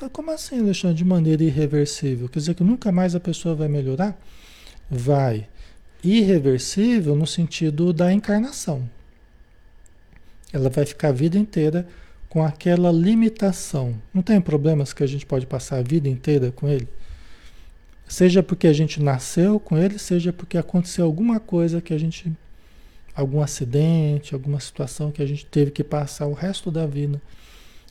Ah, 0.00 0.08
como 0.08 0.32
assim, 0.32 0.58
Alexandre, 0.58 0.96
de 0.96 1.04
maneira 1.04 1.44
irreversível? 1.44 2.28
Quer 2.28 2.40
dizer 2.40 2.54
que 2.54 2.64
nunca 2.64 2.90
mais 2.90 3.14
a 3.14 3.20
pessoa 3.20 3.54
vai 3.54 3.68
melhorar? 3.68 4.20
Vai. 4.90 5.48
Irreversível 6.02 7.14
no 7.14 7.26
sentido 7.26 7.92
da 7.92 8.12
encarnação. 8.12 8.88
Ela 10.52 10.70
vai 10.70 10.86
ficar 10.86 11.08
a 11.08 11.12
vida 11.12 11.38
inteira 11.38 11.86
com 12.28 12.44
aquela 12.44 12.92
limitação. 12.92 13.94
Não 14.12 14.22
tem 14.22 14.40
problemas 14.40 14.92
que 14.92 15.02
a 15.02 15.06
gente 15.06 15.24
pode 15.26 15.46
passar 15.46 15.78
a 15.78 15.82
vida 15.82 16.08
inteira 16.08 16.52
com 16.52 16.68
ele? 16.68 16.88
Seja 18.06 18.42
porque 18.42 18.66
a 18.66 18.72
gente 18.72 19.02
nasceu 19.02 19.60
com 19.60 19.76
ele, 19.76 19.98
seja 19.98 20.32
porque 20.32 20.56
aconteceu 20.56 21.04
alguma 21.04 21.38
coisa 21.38 21.80
que 21.80 21.92
a 21.92 21.98
gente 21.98 22.32
algum 23.14 23.42
acidente, 23.42 24.32
alguma 24.32 24.60
situação 24.60 25.10
que 25.10 25.20
a 25.20 25.26
gente 25.26 25.44
teve 25.44 25.72
que 25.72 25.82
passar 25.82 26.26
o 26.26 26.32
resto 26.32 26.70
da 26.70 26.86
vida 26.86 27.20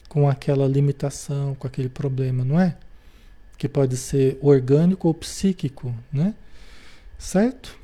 com 0.08 0.28
aquela 0.30 0.65
limitação, 0.65 1.54
com 1.54 1.67
aquele 1.67 1.89
problema, 1.89 2.46
não 2.46 2.58
é? 2.58 2.78
Que 3.58 3.67
pode 3.67 3.98
ser 3.98 4.38
orgânico 4.41 5.08
ou 5.08 5.13
psíquico, 5.13 5.93
né? 6.13 6.34
Certo? 7.17 7.78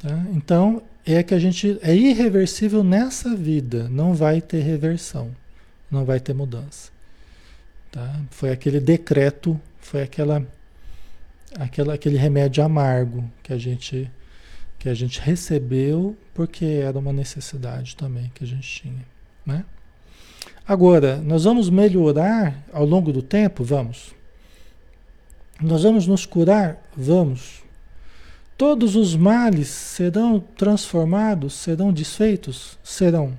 Tá? 0.00 0.26
Então, 0.32 0.82
é 1.12 1.22
que 1.22 1.34
a 1.34 1.38
gente 1.38 1.78
é 1.82 1.94
irreversível 1.94 2.82
nessa 2.82 3.34
vida, 3.36 3.88
não 3.88 4.14
vai 4.14 4.40
ter 4.40 4.60
reversão, 4.60 5.34
não 5.90 6.04
vai 6.04 6.18
ter 6.18 6.32
mudança. 6.32 6.90
Tá? 7.92 8.20
Foi 8.30 8.50
aquele 8.50 8.80
decreto, 8.80 9.60
foi 9.78 10.02
aquela, 10.02 10.46
aquela 11.58 11.94
aquele 11.94 12.16
remédio 12.16 12.64
amargo 12.64 13.30
que 13.42 13.52
a 13.52 13.58
gente 13.58 14.10
que 14.78 14.88
a 14.88 14.94
gente 14.94 15.20
recebeu 15.20 16.16
porque 16.34 16.64
era 16.64 16.98
uma 16.98 17.12
necessidade 17.12 17.96
também 17.96 18.30
que 18.34 18.44
a 18.44 18.46
gente 18.46 18.82
tinha, 18.82 19.06
né? 19.46 19.64
Agora, 20.66 21.18
nós 21.18 21.44
vamos 21.44 21.70
melhorar 21.70 22.64
ao 22.72 22.84
longo 22.84 23.12
do 23.12 23.22
tempo? 23.22 23.62
Vamos. 23.62 24.14
Nós 25.60 25.82
vamos 25.82 26.06
nos 26.06 26.26
curar? 26.26 26.82
Vamos. 26.96 27.63
Todos 28.56 28.94
os 28.94 29.16
males 29.16 29.68
serão 29.68 30.38
transformados, 30.38 31.54
serão 31.54 31.92
desfeitos? 31.92 32.78
Serão. 32.84 33.36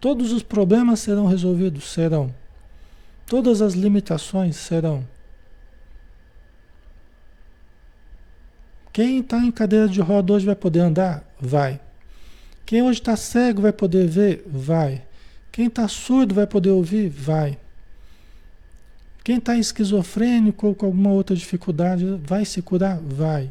Todos 0.00 0.32
os 0.32 0.42
problemas 0.42 1.00
serão 1.00 1.26
resolvidos? 1.26 1.84
Serão. 1.84 2.34
Todas 3.26 3.60
as 3.60 3.74
limitações 3.74 4.56
serão. 4.56 5.06
Quem 8.92 9.18
está 9.18 9.38
em 9.40 9.50
cadeira 9.50 9.86
de 9.86 10.00
roda 10.00 10.32
hoje 10.32 10.46
vai 10.46 10.54
poder 10.54 10.80
andar? 10.80 11.22
Vai. 11.38 11.78
Quem 12.64 12.82
hoje 12.82 13.00
está 13.00 13.14
cego 13.14 13.60
vai 13.60 13.72
poder 13.72 14.06
ver? 14.06 14.42
Vai. 14.46 15.02
Quem 15.52 15.66
está 15.66 15.86
surdo 15.86 16.34
vai 16.34 16.46
poder 16.46 16.70
ouvir? 16.70 17.10
Vai. 17.10 17.58
Quem 19.22 19.36
está 19.36 19.54
esquizofrênico 19.54 20.68
ou 20.68 20.74
com 20.74 20.86
alguma 20.86 21.10
outra 21.10 21.36
dificuldade 21.36 22.06
vai 22.24 22.46
se 22.46 22.62
curar? 22.62 22.98
Vai. 22.98 23.50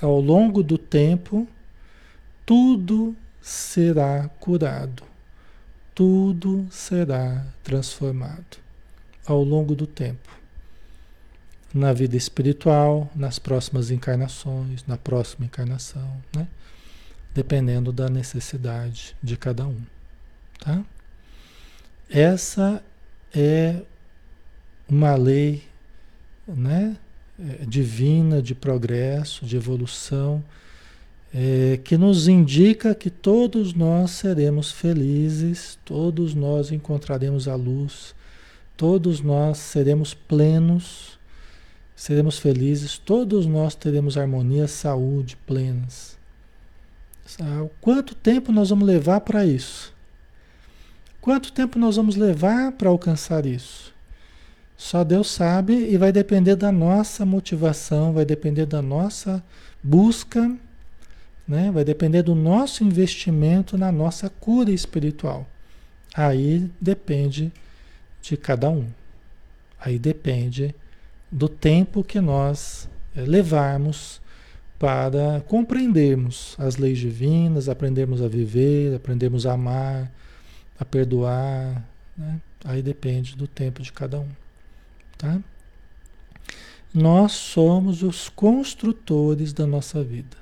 Ao 0.00 0.20
longo 0.20 0.62
do 0.62 0.76
tempo, 0.76 1.48
tudo 2.44 3.16
será 3.40 4.28
curado, 4.40 5.02
tudo 5.94 6.66
será 6.70 7.46
transformado 7.62 8.58
ao 9.26 9.42
longo 9.42 9.74
do 9.74 9.86
tempo 9.86 10.36
na 11.76 11.92
vida 11.92 12.16
espiritual, 12.16 13.10
nas 13.14 13.38
próximas 13.38 13.90
encarnações, 13.90 14.84
na 14.86 14.96
próxima 14.96 15.44
encarnação, 15.44 16.22
né? 16.34 16.48
Dependendo 17.34 17.92
da 17.92 18.08
necessidade 18.08 19.14
de 19.22 19.36
cada 19.36 19.66
um, 19.66 19.80
tá? 20.58 20.82
Essa 22.08 22.82
é 23.34 23.82
uma 24.88 25.14
lei, 25.16 25.64
né? 26.46 26.96
É, 27.38 27.66
divina 27.66 28.40
de 28.40 28.54
progresso, 28.54 29.44
de 29.44 29.56
evolução, 29.56 30.42
é, 31.34 31.78
que 31.84 31.96
nos 31.98 32.28
indica 32.28 32.94
que 32.94 33.10
todos 33.10 33.74
nós 33.74 34.12
seremos 34.12 34.72
felizes, 34.72 35.78
todos 35.84 36.34
nós 36.34 36.72
encontraremos 36.72 37.46
a 37.46 37.54
luz, 37.54 38.14
todos 38.76 39.20
nós 39.20 39.58
seremos 39.58 40.14
plenos 40.14 41.16
seremos 41.96 42.38
felizes, 42.38 42.98
todos 42.98 43.46
nós 43.46 43.74
teremos 43.74 44.18
harmonia, 44.18 44.68
saúde 44.68 45.36
plenas. 45.46 46.18
Quanto 47.80 48.14
tempo 48.14 48.52
nós 48.52 48.68
vamos 48.68 48.86
levar 48.86 49.20
para 49.22 49.46
isso? 49.46 49.94
Quanto 51.20 51.50
tempo 51.50 51.78
nós 51.78 51.96
vamos 51.96 52.14
levar 52.14 52.72
para 52.72 52.90
alcançar 52.90 53.46
isso? 53.46 53.92
Só 54.76 55.02
Deus 55.02 55.30
sabe 55.30 55.72
e 55.72 55.96
vai 55.96 56.12
depender 56.12 56.54
da 56.54 56.70
nossa 56.70 57.24
motivação, 57.24 58.12
vai 58.12 58.24
depender 58.24 58.66
da 58.66 58.82
nossa 58.82 59.42
busca, 59.82 60.54
né? 61.48 61.70
vai 61.70 61.84
depender 61.84 62.22
do 62.22 62.34
nosso 62.34 62.84
investimento 62.84 63.78
na 63.78 63.90
nossa 63.90 64.28
cura 64.28 64.70
espiritual. 64.70 65.46
Aí 66.14 66.70
depende 66.80 67.52
de 68.20 68.36
cada 68.36 68.68
um. 68.68 68.86
Aí 69.80 69.98
depende 69.98 70.74
do 71.30 71.48
tempo 71.48 72.04
que 72.04 72.20
nós 72.20 72.88
eh, 73.14 73.22
levarmos 73.22 74.20
para 74.78 75.42
compreendermos 75.46 76.54
as 76.58 76.76
leis 76.76 76.98
divinas, 76.98 77.68
aprendermos 77.68 78.20
a 78.20 78.28
viver, 78.28 78.94
aprendermos 78.94 79.46
a 79.46 79.52
amar, 79.52 80.12
a 80.78 80.84
perdoar. 80.84 81.82
Né? 82.16 82.40
Aí 82.64 82.82
depende 82.82 83.36
do 83.36 83.46
tempo 83.46 83.82
de 83.82 83.92
cada 83.92 84.20
um. 84.20 84.28
Tá? 85.18 85.40
Nós 86.92 87.32
somos 87.32 88.02
os 88.02 88.28
construtores 88.28 89.52
da 89.52 89.66
nossa 89.66 90.02
vida. 90.02 90.36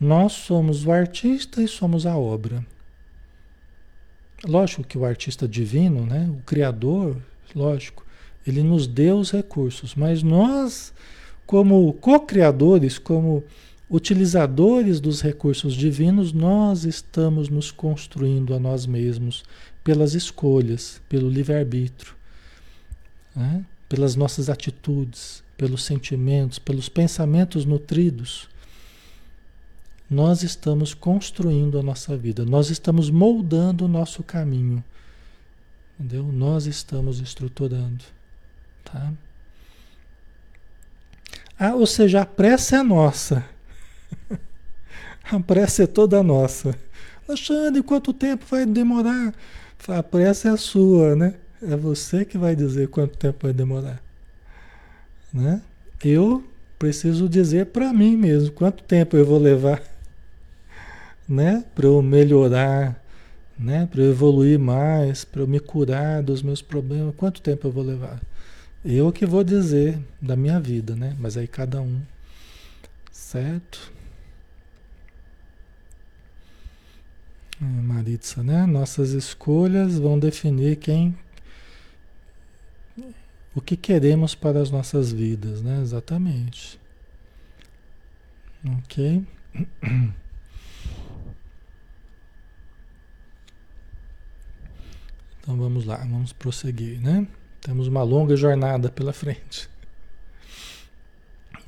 Nós 0.00 0.32
somos 0.32 0.86
o 0.86 0.92
artista 0.92 1.62
e 1.62 1.68
somos 1.68 2.06
a 2.06 2.16
obra. 2.16 2.64
Lógico 4.44 4.84
que 4.84 4.98
o 4.98 5.04
artista 5.04 5.48
divino, 5.48 6.04
né? 6.04 6.28
o 6.30 6.42
criador, 6.42 7.16
lógico, 7.54 8.04
ele 8.46 8.62
nos 8.62 8.86
deu 8.86 9.18
os 9.18 9.30
recursos, 9.30 9.94
mas 9.94 10.22
nós, 10.22 10.92
como 11.46 11.92
co-criadores, 11.94 12.98
como 12.98 13.42
utilizadores 13.88 15.00
dos 15.00 15.20
recursos 15.22 15.74
divinos, 15.74 16.32
nós 16.32 16.84
estamos 16.84 17.48
nos 17.48 17.70
construindo 17.70 18.54
a 18.54 18.58
nós 18.58 18.86
mesmos 18.86 19.44
pelas 19.82 20.14
escolhas, 20.14 21.00
pelo 21.08 21.28
livre-arbítrio, 21.28 22.14
né? 23.36 23.64
Pelas 23.94 24.16
nossas 24.16 24.50
atitudes, 24.50 25.40
pelos 25.56 25.84
sentimentos, 25.84 26.58
pelos 26.58 26.88
pensamentos 26.88 27.64
nutridos. 27.64 28.48
Nós 30.10 30.42
estamos 30.42 30.92
construindo 30.92 31.78
a 31.78 31.82
nossa 31.82 32.16
vida, 32.16 32.44
nós 32.44 32.70
estamos 32.70 33.08
moldando 33.08 33.84
o 33.84 33.88
nosso 33.88 34.24
caminho. 34.24 34.82
Entendeu? 35.96 36.24
Nós 36.24 36.66
estamos 36.66 37.20
estruturando. 37.20 38.04
Tá? 38.84 39.12
Ah, 41.56 41.76
ou 41.76 41.86
seja, 41.86 42.22
a 42.22 42.26
pressa 42.26 42.78
é 42.78 42.82
nossa. 42.82 43.44
A 45.30 45.38
pressa 45.38 45.84
é 45.84 45.86
toda 45.86 46.20
nossa. 46.20 46.76
Alexandre, 47.26 47.82
quanto 47.82 48.12
tempo 48.12 48.44
vai 48.44 48.66
demorar? 48.66 49.32
A 49.88 50.02
pressa 50.02 50.50
é 50.50 50.56
sua, 50.56 51.14
né? 51.14 51.34
É 51.68 51.76
você 51.76 52.24
que 52.24 52.38
vai 52.38 52.54
dizer 52.54 52.88
quanto 52.88 53.16
tempo 53.16 53.38
vai 53.42 53.52
demorar. 53.52 54.02
Né? 55.32 55.62
Eu 56.04 56.44
preciso 56.78 57.28
dizer 57.28 57.66
para 57.66 57.92
mim 57.92 58.16
mesmo 58.16 58.52
quanto 58.52 58.82
tempo 58.84 59.16
eu 59.16 59.24
vou 59.24 59.38
levar, 59.38 59.82
né? 61.28 61.64
Para 61.74 61.86
eu 61.86 62.02
melhorar, 62.02 63.02
né? 63.58 63.86
Para 63.90 64.02
eu 64.02 64.10
evoluir 64.10 64.58
mais, 64.58 65.24
para 65.24 65.40
eu 65.40 65.46
me 65.46 65.60
curar 65.60 66.22
dos 66.22 66.42
meus 66.42 66.60
problemas, 66.60 67.14
quanto 67.16 67.40
tempo 67.40 67.66
eu 67.66 67.72
vou 67.72 67.82
levar? 67.82 68.20
Eu 68.84 69.10
que 69.10 69.24
vou 69.24 69.42
dizer 69.42 69.98
da 70.20 70.36
minha 70.36 70.60
vida, 70.60 70.94
né? 70.94 71.16
Mas 71.18 71.36
aí 71.36 71.48
cada 71.48 71.80
um, 71.80 72.00
certo? 73.10 73.92
É, 77.60 77.64
Maritza, 77.64 78.42
né? 78.42 78.66
Nossas 78.66 79.10
escolhas 79.10 79.98
vão 79.98 80.18
definir 80.18 80.76
quem, 80.76 81.16
o 83.54 83.60
que 83.60 83.76
queremos 83.76 84.34
para 84.34 84.60
as 84.60 84.70
nossas 84.70 85.12
vidas, 85.12 85.62
né? 85.62 85.80
Exatamente. 85.80 86.80
Ok? 88.78 89.24
Então 95.44 95.58
vamos 95.58 95.84
lá, 95.84 95.96
vamos 95.96 96.32
prosseguir, 96.32 96.98
né? 97.02 97.28
Temos 97.60 97.86
uma 97.86 98.02
longa 98.02 98.34
jornada 98.34 98.90
pela 98.90 99.12
frente. 99.12 99.68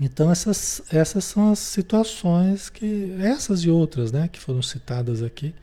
Então 0.00 0.30
essas, 0.30 0.80
essas 0.90 1.24
são 1.24 1.52
as 1.52 1.58
situações 1.58 2.70
que 2.70 3.14
essas 3.20 3.60
e 3.64 3.70
outras, 3.70 4.10
né, 4.12 4.28
que 4.28 4.40
foram 4.40 4.62
citadas 4.62 5.22
aqui, 5.22 5.54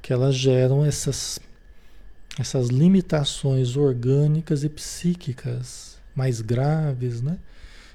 que 0.00 0.14
elas 0.14 0.34
geram 0.34 0.82
essas 0.82 1.38
essas 2.38 2.68
limitações 2.68 3.76
orgânicas 3.76 4.62
e 4.64 4.68
psíquicas 4.68 5.98
mais 6.14 6.40
graves, 6.40 7.20
né, 7.20 7.38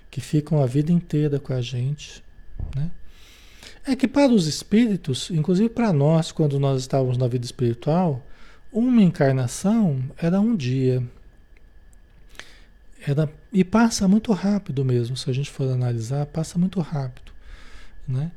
que 0.10 0.22
ficam 0.22 0.62
a 0.62 0.66
vida 0.66 0.92
inteira 0.92 1.40
com 1.40 1.54
a 1.54 1.62
gente, 1.62 2.24
né? 2.76 2.92
É 3.86 3.96
que 3.96 4.08
para 4.08 4.32
os 4.32 4.46
espíritos, 4.46 5.32
inclusive 5.32 5.70
para 5.70 5.92
nós, 5.92 6.32
quando 6.32 6.60
nós 6.60 6.82
estávamos 6.82 7.18
na 7.18 7.28
vida 7.28 7.46
espiritual, 7.46 8.24
uma 8.72 9.02
encarnação 9.02 10.04
era 10.18 10.40
um 10.40 10.56
dia, 10.56 11.04
era, 13.06 13.32
e 13.52 13.64
passa 13.64 14.08
muito 14.08 14.32
rápido 14.34 14.86
mesmo, 14.86 15.18
se 15.18 15.30
a 15.30 15.34
gente 15.34 15.50
for 15.50 15.68
analisar, 15.68 16.28
passa 16.28 16.60
muito 16.60 16.80
rápido. 16.80 17.32
Né? 18.08 18.32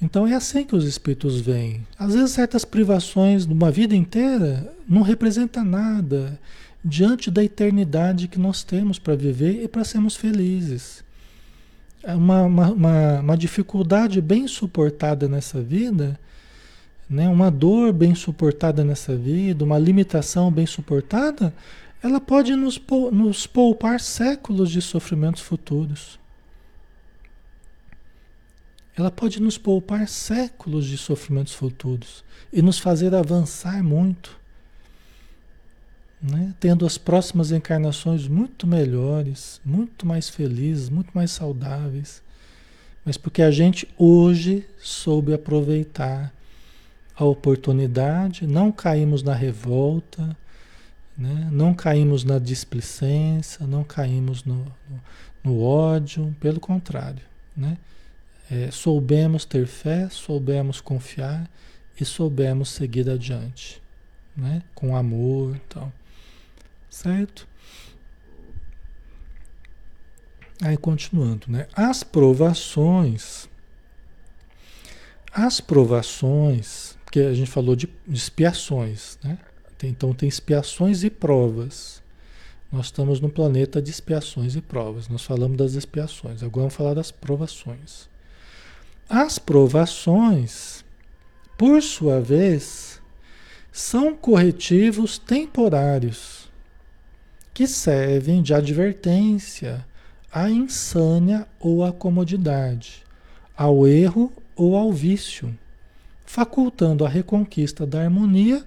Então 0.00 0.26
é 0.26 0.34
assim 0.34 0.64
que 0.64 0.76
os 0.76 0.84
espíritos 0.84 1.40
vêm. 1.40 1.86
Às 1.98 2.14
vezes 2.14 2.32
certas 2.32 2.64
privações 2.64 3.46
de 3.46 3.52
uma 3.52 3.70
vida 3.70 3.94
inteira 3.94 4.72
não 4.88 5.02
representa 5.02 5.64
nada 5.64 6.38
diante 6.84 7.30
da 7.30 7.42
eternidade 7.42 8.28
que 8.28 8.38
nós 8.38 8.62
temos 8.62 8.98
para 8.98 9.16
viver 9.16 9.62
e 9.62 9.68
para 9.68 9.84
sermos 9.84 10.16
felizes. 10.16 11.02
É 12.02 12.14
uma, 12.14 12.42
uma, 12.42 13.20
uma, 13.20 13.36
dificuldade 13.36 14.20
bem 14.20 14.46
suportada 14.46 15.26
nessa 15.26 15.62
vida, 15.62 16.20
né? 17.08 17.26
uma 17.28 17.50
dor 17.50 17.94
bem 17.94 18.14
suportada 18.14 18.84
nessa 18.84 19.16
vida, 19.16 19.64
uma 19.64 19.78
limitação 19.78 20.52
bem 20.52 20.66
suportada, 20.66 21.54
ela 22.02 22.20
pode 22.20 22.54
nos, 22.54 22.78
nos 23.10 23.46
poupar 23.46 23.98
séculos 23.98 24.70
de 24.70 24.82
sofrimentos 24.82 25.40
futuros. 25.40 26.18
Ela 28.96 29.10
pode 29.10 29.40
nos 29.40 29.58
poupar 29.58 30.06
séculos 30.08 30.86
de 30.86 30.96
sofrimentos 30.96 31.52
futuros 31.52 32.22
e 32.52 32.62
nos 32.62 32.78
fazer 32.78 33.14
avançar 33.14 33.82
muito. 33.82 34.38
né? 36.22 36.54
tendo 36.60 36.86
as 36.86 36.96
próximas 36.96 37.50
encarnações 37.50 38.28
muito 38.28 38.66
melhores, 38.66 39.60
muito 39.64 40.06
mais 40.06 40.28
felizes, 40.28 40.88
muito 40.88 41.10
mais 41.12 41.30
saudáveis, 41.32 42.22
mas 43.04 43.16
porque 43.18 43.42
a 43.42 43.50
gente 43.50 43.86
hoje 43.98 44.66
soube 44.78 45.34
aproveitar 45.34 46.32
a 47.16 47.24
oportunidade, 47.24 48.46
não 48.46 48.72
caímos 48.72 49.22
na 49.22 49.34
revolta, 49.34 50.36
né? 51.16 51.48
não 51.52 51.74
caímos 51.74 52.24
na 52.24 52.38
displicência, 52.38 53.66
não 53.66 53.84
caímos 53.84 54.44
no, 54.44 54.56
no, 54.64 55.00
no 55.44 55.62
ódio, 55.62 56.34
pelo 56.40 56.58
contrário, 56.58 57.22
né? 57.56 57.76
É, 58.50 58.70
soubemos 58.70 59.44
ter 59.44 59.66
fé, 59.66 60.08
soubemos 60.10 60.80
confiar 60.80 61.50
e 61.98 62.04
soubemos 62.04 62.68
seguir 62.70 63.08
adiante, 63.08 63.80
né? 64.36 64.62
com 64.74 64.96
amor 64.96 65.56
e 65.56 65.60
tal. 65.60 65.92
Certo? 66.90 67.48
Aí 70.62 70.76
continuando, 70.76 71.46
né? 71.48 71.66
As 71.74 72.04
provações, 72.04 73.48
as 75.32 75.60
provações, 75.60 76.96
porque 77.04 77.20
a 77.20 77.34
gente 77.34 77.50
falou 77.50 77.74
de, 77.74 77.88
expiações, 78.08 79.18
né? 79.22 79.38
Então 79.82 80.14
tem 80.14 80.28
expiações 80.28 81.04
e 81.04 81.10
provas. 81.10 82.02
Nós 82.72 82.86
estamos 82.86 83.20
no 83.20 83.28
planeta 83.28 83.82
de 83.82 83.90
expiações 83.90 84.56
e 84.56 84.62
provas. 84.62 85.08
Nós 85.08 85.22
falamos 85.22 85.58
das 85.58 85.74
expiações, 85.74 86.42
agora 86.42 86.62
vamos 86.62 86.74
falar 86.74 86.94
das 86.94 87.10
provações. 87.10 88.08
As 89.08 89.38
provações, 89.38 90.82
por 91.58 91.82
sua 91.82 92.20
vez, 92.20 93.00
são 93.70 94.14
corretivos 94.14 95.18
temporários 95.18 96.48
que 97.52 97.66
servem 97.66 98.42
de 98.42 98.54
advertência 98.54 99.84
à 100.32 100.48
insânia 100.48 101.46
ou 101.60 101.84
à 101.84 101.92
comodidade, 101.92 103.04
ao 103.54 103.86
erro 103.86 104.32
ou 104.56 104.74
ao 104.74 104.90
vício, 104.90 105.56
facultando 106.24 107.04
a 107.04 107.08
reconquista 107.08 107.86
da 107.86 108.00
harmonia 108.00 108.64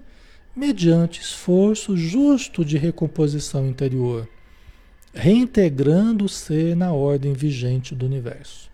mediante 0.54 1.20
esforço 1.20 1.96
justo 1.96 2.64
de 2.64 2.78
recomposição 2.78 3.66
interior, 3.66 4.28
reintegrando 5.12 6.26
o 6.26 6.28
ser 6.28 6.76
na 6.76 6.92
ordem 6.92 7.32
vigente 7.32 7.92
do 7.92 8.06
universo. 8.06 8.67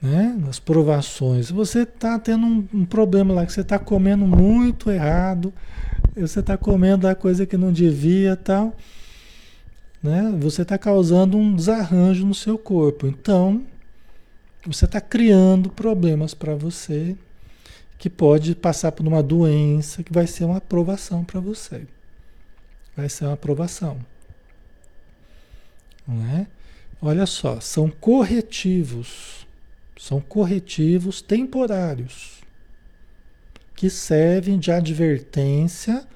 Né? 0.00 0.36
Nas 0.38 0.60
provações, 0.60 1.50
você 1.50 1.82
está 1.82 2.18
tendo 2.18 2.46
um, 2.46 2.68
um 2.72 2.84
problema 2.84 3.34
lá 3.34 3.44
que 3.44 3.52
você 3.52 3.62
está 3.62 3.78
comendo 3.78 4.24
muito 4.24 4.90
errado, 4.90 5.52
você 6.16 6.40
está 6.40 6.56
comendo 6.56 7.08
a 7.08 7.14
coisa 7.14 7.44
que 7.44 7.56
não 7.56 7.72
devia 7.72 8.36
tal, 8.36 8.76
né? 10.02 10.32
Você 10.38 10.62
está 10.62 10.78
causando 10.78 11.36
um 11.36 11.54
desarranjo 11.54 12.24
no 12.24 12.34
seu 12.34 12.56
corpo. 12.56 13.06
Então, 13.06 13.64
você 14.64 14.84
está 14.84 15.00
criando 15.00 15.70
problemas 15.70 16.34
para 16.34 16.54
você 16.54 17.16
que 17.98 18.08
pode 18.08 18.54
passar 18.54 18.92
por 18.92 19.06
uma 19.06 19.22
doença 19.22 20.02
que 20.02 20.12
vai 20.12 20.26
ser 20.26 20.44
uma 20.44 20.58
aprovação 20.58 21.24
para 21.24 21.40
você. 21.40 21.86
Vai 22.96 23.08
ser 23.08 23.24
uma 23.24 23.34
aprovação. 23.34 23.98
Não 26.06 26.24
é? 26.24 26.46
Olha 27.02 27.26
só, 27.26 27.60
são 27.60 27.90
corretivos. 27.90 29.46
São 29.98 30.20
corretivos 30.20 31.20
temporários 31.20 32.38
que 33.74 33.90
servem 33.90 34.58
de 34.58 34.70
advertência 34.70 36.06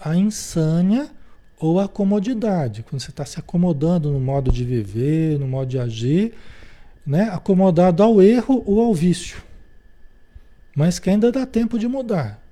à 0.00 0.16
insânia 0.16 1.10
ou 1.58 1.78
à 1.78 1.86
comodidade. 1.86 2.82
Quando 2.82 3.00
você 3.00 3.10
está 3.10 3.24
se 3.24 3.38
acomodando 3.38 4.10
no 4.10 4.20
modo 4.20 4.50
de 4.50 4.64
viver, 4.64 5.38
no 5.38 5.46
modo 5.46 5.68
de 5.68 5.78
agir, 5.78 6.34
né? 7.06 7.28
acomodado 7.30 8.02
ao 8.02 8.22
erro 8.22 8.62
ou 8.66 8.80
ao 8.80 8.94
vício. 8.94 9.42
Mas 10.74 10.98
que 10.98 11.08
ainda 11.08 11.30
dá 11.30 11.46
tempo 11.46 11.78
de 11.78 11.86
mudar. 11.86 12.42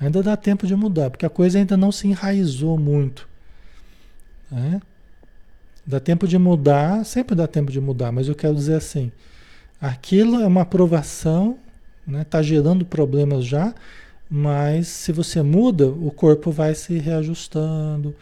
Ainda 0.00 0.22
dá 0.22 0.36
tempo 0.36 0.66
de 0.66 0.76
mudar, 0.76 1.10
porque 1.10 1.26
a 1.26 1.30
coisa 1.30 1.58
ainda 1.58 1.76
não 1.76 1.90
se 1.90 2.06
enraizou 2.06 2.78
muito. 2.78 3.26
Né? 4.50 4.80
Dá 5.86 6.00
tempo 6.00 6.26
de 6.26 6.36
mudar, 6.36 7.04
sempre 7.04 7.34
dá 7.34 7.46
tempo 7.46 7.70
de 7.70 7.80
mudar, 7.80 8.10
mas 8.10 8.28
eu 8.28 8.34
quero 8.34 8.54
dizer 8.54 8.74
assim: 8.74 9.12
aquilo 9.80 10.40
é 10.40 10.46
uma 10.46 10.62
aprovação 10.62 11.58
né? 12.06 12.24
Tá 12.24 12.40
gerando 12.40 12.84
problemas 12.84 13.44
já, 13.44 13.74
mas 14.30 14.88
se 14.88 15.12
você 15.12 15.42
muda, 15.42 15.88
o 15.88 16.10
corpo 16.10 16.50
vai 16.50 16.74
se 16.74 16.98
reajustando, 16.98 18.14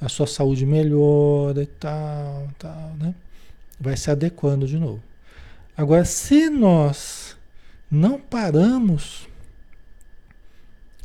a 0.00 0.08
sua 0.08 0.26
saúde 0.26 0.66
melhora 0.66 1.62
e 1.62 1.66
tal, 1.66 2.48
tal, 2.58 2.94
né? 2.98 3.14
Vai 3.80 3.96
se 3.96 4.10
adequando 4.10 4.66
de 4.66 4.78
novo. 4.78 5.02
Agora, 5.76 6.04
se 6.04 6.50
nós 6.50 7.36
não 7.90 8.20
paramos 8.20 9.26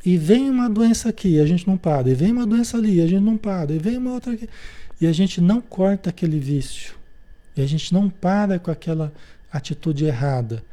e 0.06 0.18
vem 0.18 0.50
uma 0.50 0.70
doença 0.70 1.10
aqui, 1.10 1.40
a 1.40 1.46
gente 1.46 1.66
não 1.66 1.78
para, 1.78 2.10
e 2.10 2.14
vem 2.14 2.32
uma 2.32 2.46
doença 2.46 2.78
ali, 2.78 3.02
a 3.02 3.08
gente 3.08 3.24
não 3.24 3.38
para, 3.38 3.74
e 3.74 3.80
vem 3.80 3.98
uma 3.98 4.14
outra 4.14 4.34
aqui, 4.34 4.48
e 5.00 5.08
a 5.08 5.12
gente 5.12 5.42
não 5.42 5.60
corta 5.62 6.10
aquele 6.10 6.40
vício, 6.40 6.96
e 7.56 7.62
a 7.62 7.66
gente 7.66 7.94
não 7.94 8.10
para 8.10 8.60
com 8.60 8.72
aquela 8.72 9.14
atitude 9.52 10.06
errada, 10.06 10.64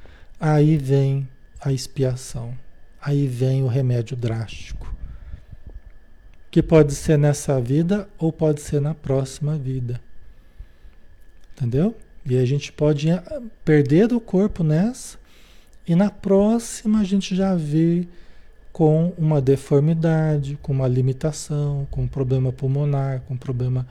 aí 0.40 0.76
vem 0.76 1.28
a 1.60 1.72
expiação. 1.72 2.54
Aí 3.00 3.26
vem 3.26 3.62
o 3.62 3.66
remédio 3.66 4.16
drástico. 4.16 4.92
Que 6.50 6.62
pode 6.62 6.94
ser 6.94 7.18
nessa 7.18 7.60
vida 7.60 8.08
ou 8.18 8.32
pode 8.32 8.60
ser 8.60 8.80
na 8.80 8.94
próxima 8.94 9.56
vida. 9.56 10.00
Entendeu? 11.52 11.96
E 12.24 12.36
a 12.36 12.44
gente 12.44 12.72
pode 12.72 13.08
perder 13.64 14.12
o 14.12 14.20
corpo 14.20 14.62
nessa 14.62 15.18
e 15.86 15.96
na 15.96 16.10
próxima 16.10 17.00
a 17.00 17.04
gente 17.04 17.34
já 17.34 17.56
vê 17.56 18.06
com 18.72 19.12
uma 19.18 19.40
deformidade, 19.40 20.58
com 20.62 20.72
uma 20.72 20.86
limitação, 20.86 21.86
com 21.90 22.02
um 22.02 22.08
problema 22.08 22.52
pulmonar, 22.52 23.20
com 23.22 23.34
um 23.34 23.36
problema 23.36 23.86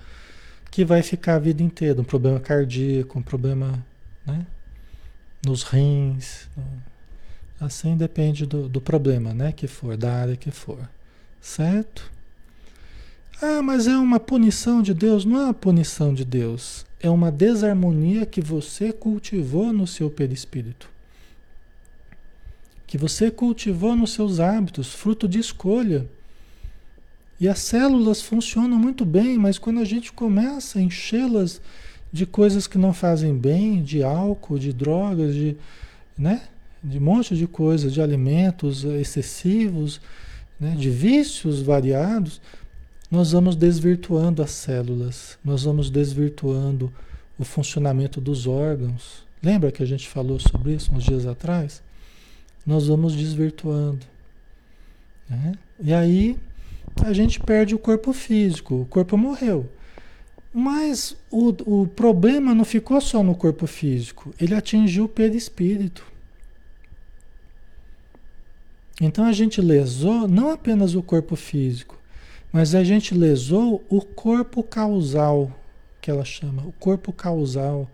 que 0.72 0.84
vai 0.84 1.04
ficar 1.04 1.36
a 1.36 1.40
vida 1.40 1.62
inteira, 1.62 2.02
um 2.02 2.06
problema 2.06 2.40
cardíaco, 2.40 3.20
um 3.20 3.22
problema 3.22 3.86
né, 4.26 4.48
nos 5.46 5.62
rins, 5.64 6.48
Assim 7.62 7.96
depende 7.96 8.48
do, 8.48 8.68
do 8.68 8.82
problema, 8.82 9.36
né? 9.36 9.52
Que 9.52 9.68
for, 9.68 9.96
da 9.96 10.12
área 10.12 10.36
que 10.36 10.50
for. 10.50 10.80
Certo? 11.40 12.12
Ah, 13.40 13.62
mas 13.62 13.86
é 13.86 13.96
uma 13.96 14.20
punição 14.20 14.82
de 14.82 14.96
Deus? 14.96 15.26
Não 15.26 15.40
é 15.40 15.44
uma 15.44 15.54
punição 15.54 16.12
de 16.12 16.26
Deus. 16.26 16.88
É 17.00 17.08
uma 17.08 17.32
desarmonia 17.32 18.26
que 18.26 18.42
você 18.42 18.92
cultivou 18.92 19.72
no 19.72 19.86
seu 19.86 20.10
perispírito. 20.10 20.90
Que 22.88 22.98
você 22.98 23.30
cultivou 23.30 23.96
nos 23.96 24.12
seus 24.12 24.40
hábitos, 24.40 24.96
fruto 24.96 25.28
de 25.28 25.38
escolha. 25.38 26.08
E 27.42 27.50
as 27.50 27.58
células 27.58 28.22
funcionam 28.22 28.78
muito 28.78 29.04
bem, 29.04 29.36
mas 29.36 29.58
quando 29.58 29.80
a 29.80 29.84
gente 29.84 30.14
começa 30.14 30.78
a 30.78 30.82
enchê-las 30.82 31.60
de 32.14 32.24
coisas 32.24 32.68
que 32.68 32.78
não 32.78 32.94
fazem 32.94 33.36
bem, 33.36 33.82
de 33.82 34.04
álcool, 34.04 34.60
de 34.60 34.72
drogas, 34.72 35.34
de, 35.34 35.58
né? 36.16 36.44
de 36.84 37.00
um 37.00 37.02
monte 37.02 37.36
de 37.36 37.48
coisas, 37.48 37.92
de 37.92 38.00
alimentos 38.00 38.84
excessivos, 38.84 40.00
né, 40.60 40.76
de 40.78 40.92
vícios 40.92 41.64
variados, 41.64 42.40
nós 43.10 43.32
vamos 43.32 43.56
desvirtuando 43.56 44.44
as 44.44 44.52
células, 44.52 45.36
nós 45.44 45.64
vamos 45.64 45.90
desvirtuando 45.90 46.94
o 47.40 47.44
funcionamento 47.44 48.22
dos 48.22 48.46
órgãos. 48.46 49.24
Lembra 49.42 49.72
que 49.72 49.82
a 49.82 49.88
gente 49.88 50.08
falou 50.08 50.40
sobre 50.40 50.76
isso 50.76 50.94
uns 50.94 51.04
dias 51.04 51.26
atrás? 51.26 51.82
Nós 52.64 52.86
vamos 52.86 53.16
desvirtuando. 53.16 54.06
Né? 55.28 55.54
E 55.80 55.92
aí 55.92 56.38
a 57.04 57.14
gente 57.14 57.40
perde 57.40 57.74
o 57.74 57.80
corpo 57.80 58.14
físico, 58.14 58.82
o 58.82 58.86
corpo 58.86 59.18
morreu. 59.18 59.70
Mas 60.54 61.16
o, 61.30 61.50
o 61.82 61.88
problema 61.88 62.54
não 62.54 62.66
ficou 62.66 63.00
só 63.00 63.24
no 63.24 63.36
corpo 63.36 63.66
físico, 63.66 64.34
ele 64.40 64.54
atingiu 64.54 65.06
o 65.06 65.10
perispírito. 65.10 66.06
Então 69.00 69.26
a 69.26 69.32
gente 69.32 69.62
lesou 69.62 70.28
não 70.28 70.52
apenas 70.52 70.94
o 70.94 71.02
corpo 71.02 71.36
físico, 71.36 71.98
mas 72.52 72.76
a 72.76 72.84
gente 72.84 73.16
lesou 73.16 73.84
o 73.90 74.02
corpo 74.02 74.62
causal, 74.62 75.52
que 76.02 76.12
ela 76.12 76.26
chama, 76.26 76.64
o 76.64 76.72
corpo 76.74 77.14
causal, 77.14 77.90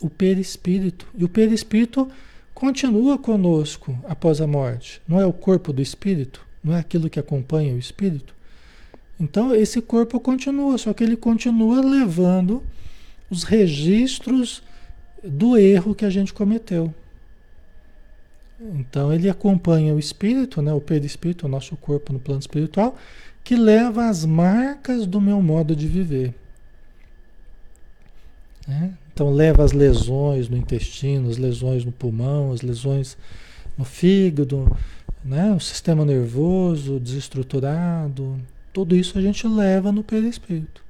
o 0.00 0.10
perispírito. 0.10 1.06
E 1.16 1.24
o 1.24 1.28
perispírito 1.28 2.10
continua 2.52 3.16
conosco 3.16 3.96
após 4.04 4.40
a 4.40 4.46
morte. 4.46 5.00
Não 5.06 5.20
é 5.20 5.24
o 5.24 5.32
corpo 5.32 5.72
do 5.72 5.80
espírito? 5.80 6.44
Não 6.62 6.74
é 6.74 6.80
aquilo 6.80 7.10
que 7.10 7.18
acompanha 7.18 7.74
o 7.74 7.78
espírito? 7.78 8.34
Então 9.18 9.54
esse 9.54 9.80
corpo 9.80 10.18
continua, 10.20 10.78
só 10.78 10.92
que 10.92 11.02
ele 11.02 11.16
continua 11.16 11.80
levando 11.80 12.62
os 13.30 13.44
registros 13.44 14.62
do 15.22 15.56
erro 15.56 15.94
que 15.94 16.04
a 16.04 16.10
gente 16.10 16.32
cometeu. 16.32 16.92
Então 18.60 19.12
ele 19.12 19.28
acompanha 19.28 19.94
o 19.94 19.98
espírito, 19.98 20.62
né, 20.62 20.72
o 20.72 20.80
perispírito, 20.80 21.46
o 21.46 21.48
nosso 21.48 21.76
corpo 21.76 22.12
no 22.12 22.20
plano 22.20 22.40
espiritual, 22.40 22.96
que 23.42 23.56
leva 23.56 24.08
as 24.08 24.24
marcas 24.24 25.06
do 25.06 25.20
meu 25.20 25.42
modo 25.42 25.74
de 25.74 25.88
viver. 25.88 26.34
Né? 28.66 28.92
Então 29.12 29.30
leva 29.30 29.64
as 29.64 29.72
lesões 29.72 30.48
no 30.48 30.56
intestino, 30.56 31.28
as 31.28 31.36
lesões 31.36 31.84
no 31.84 31.92
pulmão, 31.92 32.52
as 32.52 32.62
lesões 32.62 33.16
no 33.76 33.84
fígado, 33.84 34.76
né? 35.24 35.52
o 35.52 35.60
sistema 35.60 36.04
nervoso 36.04 36.98
desestruturado, 36.98 38.40
tudo 38.72 38.96
isso 38.96 39.18
a 39.18 39.22
gente 39.22 39.46
leva 39.46 39.92
no 39.92 40.02
perispírito. 40.02 40.82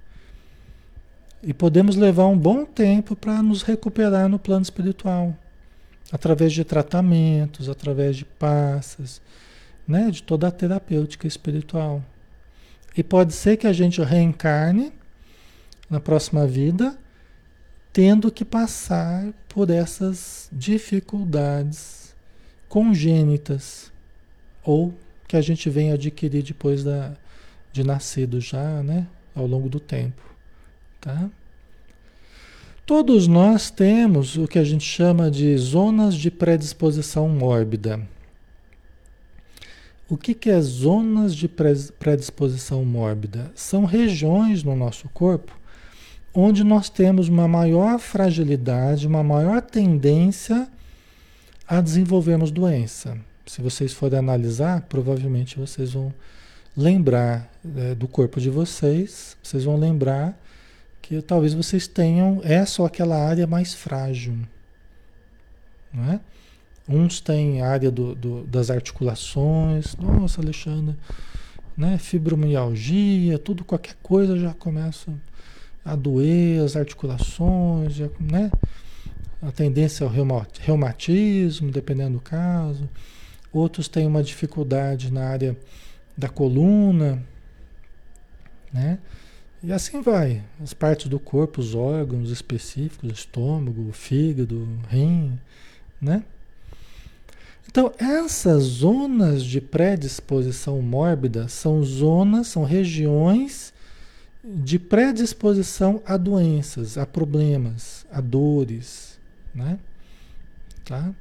E 1.43 1.53
podemos 1.53 1.97
levar 1.97 2.27
um 2.27 2.39
bom 2.39 2.65
tempo 2.65 3.17
para 3.17 3.43
nos 3.43 3.63
recuperar 3.63 4.29
no 4.29 4.39
plano 4.39 4.63
espiritual, 4.63 5.37
através 6.11 6.53
de 6.53 6.65
tratamentos, 6.65 7.69
através 7.69 8.17
de 8.17 8.25
passas, 8.25 9.21
né? 9.87 10.11
de 10.11 10.23
toda 10.23 10.49
a 10.49 10.53
terapêutica 10.53 11.27
espiritual. 11.27 12.03
E 12.97 13.03
pode 13.03 13.33
ser 13.33 13.57
que 13.57 13.67
a 13.67 13.73
gente 13.73 14.01
reencarne 14.03 14.93
na 15.91 15.99
próxima 15.99 16.47
vida 16.47 16.97
tendo 17.93 18.33
que 18.33 18.45
passar 18.45 19.33
por 19.49 19.69
essas 19.69 20.49
dificuldades 20.51 22.15
congênitas 22.69 23.92
ou 24.65 24.95
que 25.27 25.37
a 25.37 25.41
gente 25.41 25.69
vem 25.71 25.93
adquirir 25.93 26.43
depois 26.43 26.85
da, 26.85 27.13
de 27.73 27.83
nascido 27.83 28.41
já, 28.41 28.83
né, 28.83 29.07
ao 29.35 29.47
longo 29.47 29.69
do 29.69 29.81
tempo, 29.81 30.23
tá? 31.01 31.31
Todos 32.85 33.27
nós 33.27 33.71
temos 33.71 34.37
o 34.37 34.47
que 34.47 34.59
a 34.59 34.65
gente 34.65 34.85
chama 34.85 35.31
de 35.31 35.57
zonas 35.57 36.15
de 36.15 36.31
predisposição 36.31 37.29
mórbida. 37.29 38.01
O 40.09 40.17
que, 40.17 40.35
que 40.35 40.51
é 40.51 40.61
zonas 40.61 41.35
de 41.35 41.49
predisposição 41.49 42.85
mórbida? 42.85 43.51
São 43.55 43.85
regiões 43.85 44.63
no 44.63 44.77
nosso 44.77 45.09
corpo 45.09 45.63
onde 46.35 46.65
nós 46.65 46.89
temos 46.89 47.29
uma 47.29 47.47
maior 47.47 47.99
fragilidade, 47.99 49.07
uma 49.07 49.23
maior 49.23 49.61
tendência 49.61 50.69
a 51.67 51.81
desenvolvermos 51.81 52.51
doença. 52.51 53.19
Se 53.53 53.61
vocês 53.61 53.93
forem 53.93 54.19
analisar, 54.19 54.81
provavelmente 54.89 55.59
vocês 55.59 55.93
vão 55.93 56.11
lembrar 56.75 57.53
é, 57.77 57.95
do 57.95 58.09
corpo 58.09 58.41
de 58.41 58.49
vocês, 58.49 59.37
vocês 59.43 59.65
vão 59.65 59.77
lembrar 59.77 60.41
que 61.03 61.21
talvez 61.21 61.53
vocês 61.53 61.87
tenham, 61.87 62.41
é 62.45 62.65
só 62.65 62.87
aquela 62.87 63.15
área 63.15 63.47
mais 63.47 63.75
frágil. 63.75 64.39
Não 65.93 66.13
é? 66.15 66.21
Uns 66.89 67.21
têm 67.21 67.61
área 67.61 67.91
do, 67.91 68.15
do, 68.15 68.45
das 68.45 68.71
articulações, 68.71 69.97
nossa, 69.97 70.41
Alexandre, 70.41 70.97
né? 71.77 71.99
fibromialgia, 71.99 73.39
tudo, 73.39 73.67
qualquer 73.67 73.97
coisa 74.03 74.39
já 74.39 74.55
começa 74.55 75.13
a 75.85 75.95
doer 75.95 76.63
as 76.65 76.75
articulações, 76.75 77.99
né? 78.19 78.51
A 79.43 79.53
tendência 79.53 80.07
ao 80.07 80.11
reumatismo, 80.11 81.71
dependendo 81.71 82.15
do 82.15 82.21
caso. 82.21 82.89
Outros 83.53 83.89
têm 83.89 84.07
uma 84.07 84.23
dificuldade 84.23 85.13
na 85.13 85.29
área 85.29 85.57
da 86.17 86.29
coluna, 86.29 87.23
né? 88.73 88.99
E 89.63 89.73
assim 89.73 90.01
vai. 90.01 90.43
As 90.61 90.73
partes 90.73 91.07
do 91.07 91.21
corpo, 91.21 91.61
os 91.61 91.75
órgãos 91.75 92.31
específicos, 92.31 93.13
estômago, 93.13 93.93
fígado, 93.93 94.67
rim, 94.89 95.39
né? 96.01 96.25
Então, 97.69 97.93
essas 97.97 98.65
zonas 98.65 99.45
de 99.45 99.61
predisposição 99.61 100.83
mórbida 100.83 101.49
são 101.49 101.83
zonas, 101.83 102.49
são 102.49 102.65
regiões 102.65 103.73
de 104.45 104.79
predisposição 104.79 106.03
a 106.05 106.17
doenças, 106.17 106.99
a 106.99 107.07
problemas, 107.07 108.05
a 108.11 108.21
dores, 108.21 109.19
né? 109.55 109.79
Tá? 110.85 111.15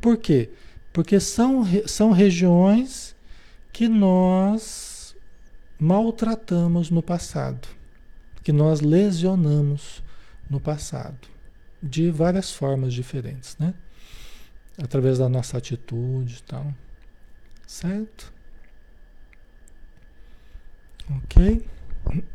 Por 0.00 0.16
quê? 0.16 0.50
Porque 0.94 1.18
são, 1.18 1.64
são 1.88 2.12
regiões 2.12 3.16
que 3.72 3.88
nós 3.88 5.16
maltratamos 5.76 6.88
no 6.88 7.02
passado, 7.02 7.66
que 8.44 8.52
nós 8.52 8.80
lesionamos 8.80 10.04
no 10.48 10.60
passado, 10.60 11.18
de 11.82 12.12
várias 12.12 12.52
formas 12.52 12.94
diferentes, 12.94 13.58
né? 13.58 13.74
Através 14.78 15.18
da 15.18 15.28
nossa 15.28 15.58
atitude 15.58 16.36
e 16.36 16.42
tal. 16.44 16.72
Certo? 17.66 18.32
Ok? 21.10 21.66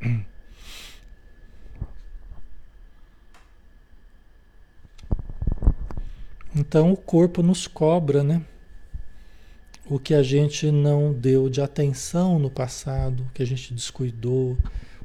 Então 6.55 6.91
o 6.91 6.97
corpo 6.97 7.43
nos 7.43 7.67
cobra, 7.67 8.23
né? 8.23 8.41
O 9.85 9.99
que 9.99 10.13
a 10.13 10.23
gente 10.23 10.71
não 10.71 11.13
deu 11.13 11.49
de 11.49 11.61
atenção 11.61 12.39
no 12.39 12.49
passado, 12.49 13.29
que 13.33 13.41
a 13.41 13.45
gente 13.45 13.73
descuidou, 13.73 14.57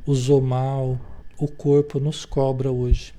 usou 0.07 0.41
mal, 0.41 0.99
o 1.39 1.47
corpo 1.49 2.01
nos 2.01 2.25
cobra 2.25 2.71
hoje. 2.71 3.15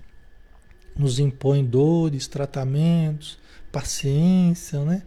Nos 0.95 1.19
impõe 1.19 1.63
dores, 1.63 2.27
tratamentos, 2.27 3.37
paciência, 3.71 4.83
né? 4.83 5.03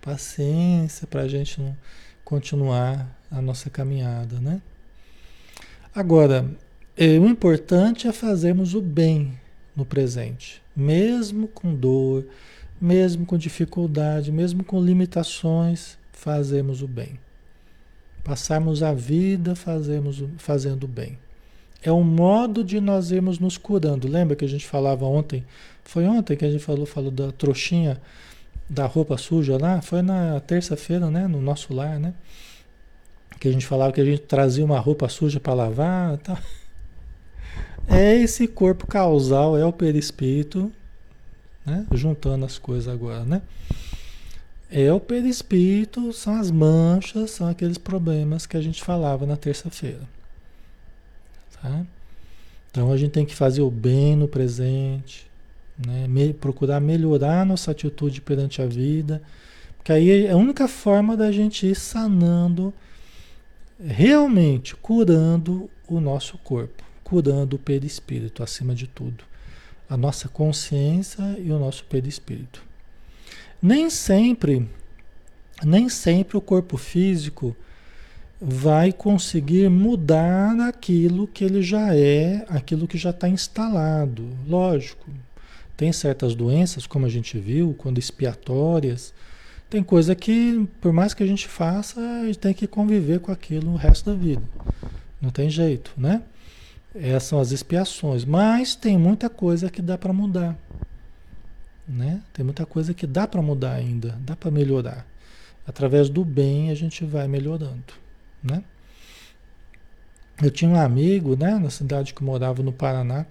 Paciência 0.00 1.06
para 1.06 1.22
a 1.22 1.28
gente 1.28 1.60
não 1.60 1.76
continuar 2.24 3.06
a 3.30 3.40
nossa 3.40 3.68
caminhada, 3.68 4.40
né? 4.40 4.62
Agora, 5.94 6.48
é, 6.96 7.18
o 7.18 7.26
importante 7.26 8.06
é 8.06 8.12
fazermos 8.12 8.74
o 8.74 8.80
bem 8.80 9.38
no 9.76 9.84
presente, 9.84 10.62
mesmo 10.74 11.46
com 11.48 11.74
dor, 11.74 12.26
mesmo 12.80 13.26
com 13.26 13.36
dificuldade, 13.36 14.32
mesmo 14.32 14.64
com 14.64 14.82
limitações, 14.82 15.98
fazemos 16.12 16.82
o 16.82 16.88
bem. 16.88 17.18
Passarmos 18.24 18.82
a 18.82 18.92
vida 18.92 19.54
fazemos, 19.54 20.24
fazendo 20.38 20.84
o 20.84 20.88
bem. 20.88 21.18
É 21.82 21.92
um 21.92 22.02
modo 22.02 22.64
de 22.64 22.80
nós 22.80 23.10
irmos 23.10 23.38
nos 23.38 23.56
curando. 23.56 24.08
Lembra 24.08 24.34
que 24.34 24.44
a 24.44 24.48
gente 24.48 24.66
falava 24.66 25.04
ontem? 25.04 25.44
Foi 25.84 26.06
ontem 26.06 26.36
que 26.36 26.44
a 26.44 26.50
gente 26.50 26.64
falou, 26.64 26.86
falou 26.86 27.10
da 27.10 27.30
trouxinha 27.30 28.00
da 28.68 28.86
roupa 28.86 29.16
suja 29.16 29.56
lá? 29.56 29.80
Foi 29.80 30.02
na 30.02 30.40
terça-feira, 30.40 31.08
né? 31.10 31.28
No 31.28 31.40
nosso 31.40 31.72
lar, 31.72 32.00
né? 32.00 32.14
que 33.38 33.48
a 33.48 33.52
gente 33.52 33.66
falava 33.66 33.92
que 33.92 34.00
a 34.00 34.04
gente 34.04 34.22
trazia 34.22 34.64
uma 34.64 34.78
roupa 34.78 35.08
suja 35.08 35.38
para 35.38 35.54
lavar, 35.54 36.16
tá? 36.18 36.38
É 37.88 38.16
esse 38.16 38.46
corpo 38.46 38.86
causal, 38.86 39.56
é 39.56 39.64
o 39.64 39.72
perispírito, 39.72 40.70
né? 41.64 41.86
Juntando 41.92 42.44
as 42.44 42.58
coisas 42.58 42.92
agora, 42.92 43.24
né? 43.24 43.42
É 44.70 44.92
o 44.92 44.98
perispírito, 44.98 46.12
são 46.12 46.34
as 46.34 46.50
manchas, 46.50 47.30
são 47.30 47.48
aqueles 47.48 47.78
problemas 47.78 48.46
que 48.46 48.56
a 48.56 48.60
gente 48.60 48.82
falava 48.82 49.24
na 49.24 49.36
terça-feira. 49.36 50.02
Tá? 51.60 51.86
Então 52.70 52.92
a 52.92 52.96
gente 52.96 53.12
tem 53.12 53.24
que 53.24 53.34
fazer 53.34 53.62
o 53.62 53.70
bem 53.70 54.16
no 54.16 54.28
presente, 54.28 55.26
né? 55.84 56.06
Me, 56.08 56.32
procurar 56.32 56.80
melhorar 56.80 57.46
nossa 57.46 57.70
atitude 57.70 58.20
perante 58.20 58.60
a 58.60 58.66
vida, 58.66 59.22
porque 59.76 59.92
aí 59.92 60.26
é 60.26 60.30
a 60.32 60.36
única 60.36 60.66
forma 60.66 61.16
da 61.16 61.30
gente 61.30 61.66
ir 61.66 61.76
sanando 61.76 62.74
realmente 63.78 64.74
curando 64.74 65.70
o 65.86 66.00
nosso 66.00 66.38
corpo, 66.38 66.82
curando 67.06 67.54
o 67.54 67.58
perispírito 67.60 68.42
acima 68.42 68.74
de 68.74 68.88
tudo, 68.88 69.22
a 69.88 69.96
nossa 69.96 70.28
consciência 70.28 71.22
e 71.38 71.52
o 71.52 71.58
nosso 71.58 71.84
perispírito. 71.84 72.60
Nem 73.62 73.88
sempre, 73.88 74.68
nem 75.62 75.88
sempre 75.88 76.36
o 76.36 76.40
corpo 76.40 76.76
físico 76.76 77.56
vai 78.40 78.92
conseguir 78.92 79.70
mudar 79.70 80.58
aquilo 80.58 81.28
que 81.28 81.44
ele 81.44 81.62
já 81.62 81.94
é, 81.94 82.44
aquilo 82.48 82.88
que 82.88 82.98
já 82.98 83.10
está 83.10 83.28
instalado. 83.28 84.28
Lógico, 84.44 85.08
tem 85.76 85.92
certas 85.92 86.34
doenças, 86.34 86.88
como 86.88 87.06
a 87.06 87.08
gente 87.08 87.38
viu, 87.38 87.72
quando 87.78 87.98
expiatórias, 87.98 89.14
tem 89.70 89.80
coisa 89.80 90.12
que, 90.16 90.68
por 90.80 90.92
mais 90.92 91.14
que 91.14 91.22
a 91.22 91.26
gente 91.26 91.46
faça, 91.46 92.00
a 92.00 92.26
gente 92.26 92.40
tem 92.40 92.52
que 92.52 92.66
conviver 92.66 93.20
com 93.20 93.30
aquilo 93.30 93.74
o 93.74 93.76
resto 93.76 94.10
da 94.10 94.16
vida. 94.16 94.42
Não 95.22 95.30
tem 95.30 95.48
jeito, 95.48 95.92
né? 95.96 96.20
Essas 97.00 97.24
são 97.24 97.40
as 97.40 97.52
expiações. 97.52 98.24
Mas 98.24 98.74
tem 98.74 98.98
muita 98.98 99.28
coisa 99.28 99.70
que 99.70 99.82
dá 99.82 99.96
para 99.98 100.12
mudar. 100.12 100.56
Né? 101.88 102.20
Tem 102.32 102.44
muita 102.44 102.66
coisa 102.66 102.92
que 102.92 103.06
dá 103.06 103.28
para 103.28 103.40
mudar 103.40 103.74
ainda, 103.74 104.18
dá 104.20 104.34
para 104.34 104.50
melhorar. 104.50 105.06
Através 105.66 106.08
do 106.08 106.24
bem 106.24 106.70
a 106.70 106.74
gente 106.74 107.04
vai 107.04 107.26
melhorando, 107.26 107.92
né? 108.42 108.62
Eu 110.42 110.50
tinha 110.50 110.70
um 110.70 110.78
amigo, 110.78 111.36
né, 111.36 111.58
na 111.58 111.70
cidade 111.70 112.12
que 112.12 112.22
eu 112.22 112.26
morava 112.26 112.62
no 112.62 112.72
Paraná, 112.72 113.24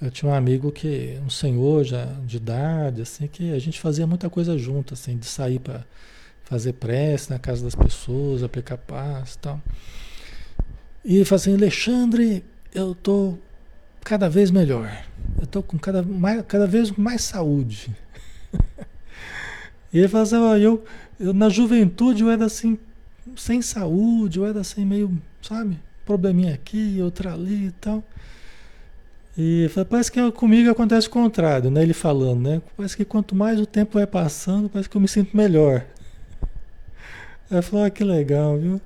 Eu 0.00 0.10
tinha 0.10 0.30
um 0.30 0.34
amigo 0.34 0.70
que, 0.70 1.18
um 1.24 1.30
senhor 1.30 1.82
já 1.82 2.04
de 2.26 2.36
idade, 2.36 3.00
assim, 3.00 3.26
que 3.26 3.52
a 3.52 3.58
gente 3.58 3.80
fazia 3.80 4.06
muita 4.06 4.28
coisa 4.28 4.58
junto, 4.58 4.92
assim, 4.92 5.16
de 5.16 5.24
sair 5.24 5.58
para 5.58 5.84
fazer 6.44 6.74
prece 6.74 7.30
na 7.30 7.38
casa 7.38 7.64
das 7.64 7.74
pessoas, 7.74 8.42
aplicar 8.42 8.76
paz 8.76 9.34
e 9.34 9.38
tal. 9.38 9.60
E 11.02 11.16
ele 11.16 11.24
falou 11.24 11.40
assim, 11.40 11.54
Alexandre, 11.54 12.44
eu 12.76 12.94
tô 12.94 13.34
cada 14.04 14.28
vez 14.28 14.50
melhor. 14.50 14.90
Eu 15.40 15.46
tô 15.46 15.62
com 15.62 15.78
cada, 15.78 16.02
mais, 16.02 16.44
cada 16.46 16.66
vez 16.66 16.90
mais 16.92 17.22
saúde. 17.22 17.90
e 19.92 19.98
ele 19.98 20.08
falou 20.08 20.22
assim, 20.22 20.62
eu, 20.62 20.84
eu 21.18 21.32
na 21.32 21.48
juventude 21.48 22.22
eu 22.22 22.30
era 22.30 22.44
assim, 22.44 22.78
sem 23.34 23.62
saúde, 23.62 24.38
eu 24.38 24.46
era 24.46 24.60
assim 24.60 24.84
meio, 24.84 25.10
sabe, 25.40 25.78
probleminha 26.04 26.54
aqui, 26.54 26.98
outra 27.00 27.32
ali 27.32 27.68
e 27.68 27.72
tal. 27.72 28.04
E 29.38 29.70
parece 29.88 30.12
que 30.12 30.30
comigo 30.32 30.70
acontece 30.70 31.08
o 31.08 31.10
contrário, 31.10 31.70
né? 31.70 31.82
Ele 31.82 31.92
falando, 31.92 32.48
né? 32.48 32.62
Parece 32.76 32.96
que 32.96 33.04
quanto 33.04 33.34
mais 33.34 33.60
o 33.60 33.66
tempo 33.66 33.94
vai 33.94 34.06
passando, 34.06 34.68
parece 34.68 34.88
que 34.88 34.96
eu 34.96 35.00
me 35.00 35.08
sinto 35.08 35.36
melhor. 35.36 35.84
Ela 37.50 37.62
falou, 37.62 37.84
ah, 37.84 37.90
que 37.90 38.04
legal, 38.04 38.58
viu? 38.58 38.80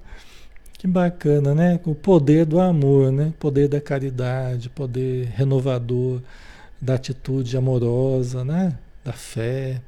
Que 0.81 0.87
bacana, 0.87 1.55
né? 1.55 1.78
O 1.85 1.95
poder 1.95 2.47
do 2.47 2.59
amor, 2.59 3.12
né? 3.12 3.35
Poder 3.39 3.68
da 3.68 3.83
caridade, 3.83 4.70
poder 4.70 5.26
renovador 5.26 6.22
da 6.81 6.95
atitude 6.95 7.55
amorosa, 7.55 8.47
né? 8.47 8.78
Da 9.05 9.12
fé. 9.12 9.83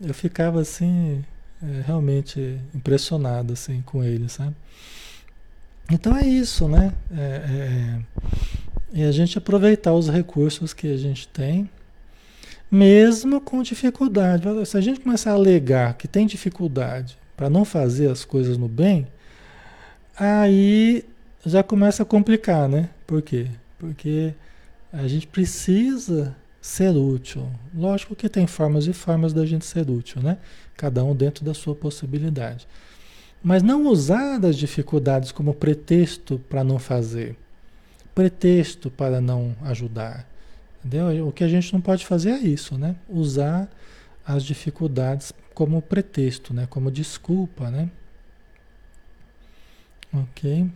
Eu 0.00 0.14
ficava 0.14 0.62
assim, 0.62 1.22
é, 1.62 1.82
realmente 1.86 2.58
impressionado 2.74 3.52
assim 3.52 3.82
com 3.82 4.02
ele, 4.02 4.30
sabe? 4.30 4.56
Então 5.92 6.16
é 6.16 6.26
isso, 6.26 6.68
né? 6.68 6.94
É, 7.14 7.20
é, 7.20 8.00
e 8.94 9.04
a 9.04 9.12
gente 9.12 9.36
aproveitar 9.36 9.92
os 9.92 10.08
recursos 10.08 10.72
que 10.72 10.90
a 10.90 10.96
gente 10.96 11.28
tem, 11.28 11.68
mesmo 12.70 13.42
com 13.42 13.62
dificuldade. 13.62 14.44
Se 14.64 14.78
a 14.78 14.80
gente 14.80 15.00
começar 15.00 15.32
a 15.32 15.34
alegar 15.34 15.98
que 15.98 16.08
tem 16.08 16.26
dificuldade 16.26 17.18
para 17.36 17.50
não 17.50 17.62
fazer 17.62 18.08
as 18.10 18.24
coisas 18.24 18.56
no 18.56 18.68
bem, 18.68 19.06
aí 20.16 21.04
já 21.44 21.62
começa 21.62 22.02
a 22.02 22.06
complicar, 22.06 22.68
né? 22.68 22.90
Por 23.06 23.22
quê? 23.22 23.48
Porque 23.78 24.34
a 24.92 25.06
gente 25.06 25.26
precisa 25.26 26.34
ser 26.60 26.96
útil. 26.96 27.48
Lógico 27.74 28.16
que 28.16 28.28
tem 28.28 28.46
formas 28.46 28.86
e 28.86 28.92
formas 28.92 29.32
da 29.32 29.44
gente 29.44 29.64
ser 29.64 29.88
útil, 29.90 30.22
né? 30.22 30.38
Cada 30.76 31.04
um 31.04 31.14
dentro 31.14 31.44
da 31.44 31.54
sua 31.54 31.74
possibilidade. 31.74 32.66
Mas 33.42 33.62
não 33.62 33.86
usar 33.86 34.38
das 34.38 34.56
dificuldades 34.56 35.30
como 35.30 35.52
pretexto 35.52 36.40
para 36.48 36.64
não 36.64 36.78
fazer 36.78 37.36
pretexto 38.14 38.90
para 38.90 39.20
não 39.20 39.56
ajudar. 39.62 40.26
Entendeu? 40.84 41.26
O 41.26 41.32
que 41.32 41.42
a 41.42 41.48
gente 41.48 41.72
não 41.72 41.80
pode 41.80 42.06
fazer 42.06 42.30
é 42.30 42.38
isso, 42.38 42.78
né? 42.78 42.94
Usar 43.08 43.68
as 44.24 44.44
dificuldades 44.44 45.32
como 45.52 45.82
pretexto, 45.82 46.54
né? 46.54 46.66
Como 46.70 46.90
desculpa, 46.90 47.70
né? 47.70 47.90
Ok? 50.14 50.70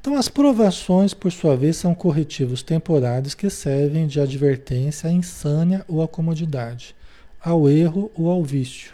Então, 0.00 0.14
as 0.16 0.28
provações, 0.28 1.12
por 1.12 1.32
sua 1.32 1.56
vez, 1.56 1.76
são 1.76 1.94
corretivos 1.94 2.62
temporários 2.62 3.34
que 3.34 3.50
servem 3.50 4.06
de 4.06 4.20
advertência 4.20 5.10
à 5.10 5.12
insânia 5.12 5.84
ou 5.88 6.02
à 6.02 6.08
comodidade, 6.08 6.94
ao 7.40 7.68
erro 7.68 8.10
ou 8.14 8.30
ao 8.30 8.44
vício, 8.44 8.92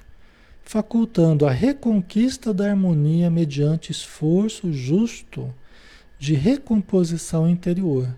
facultando 0.63 1.47
a 1.47 1.51
reconquista 1.51 2.55
da 2.55 2.71
harmonia 2.71 3.31
mediante 3.31 3.93
esforço 3.93 4.73
justo 4.73 5.55
de 6.19 6.35
recomposição 6.35 7.49
interior, 7.49 8.09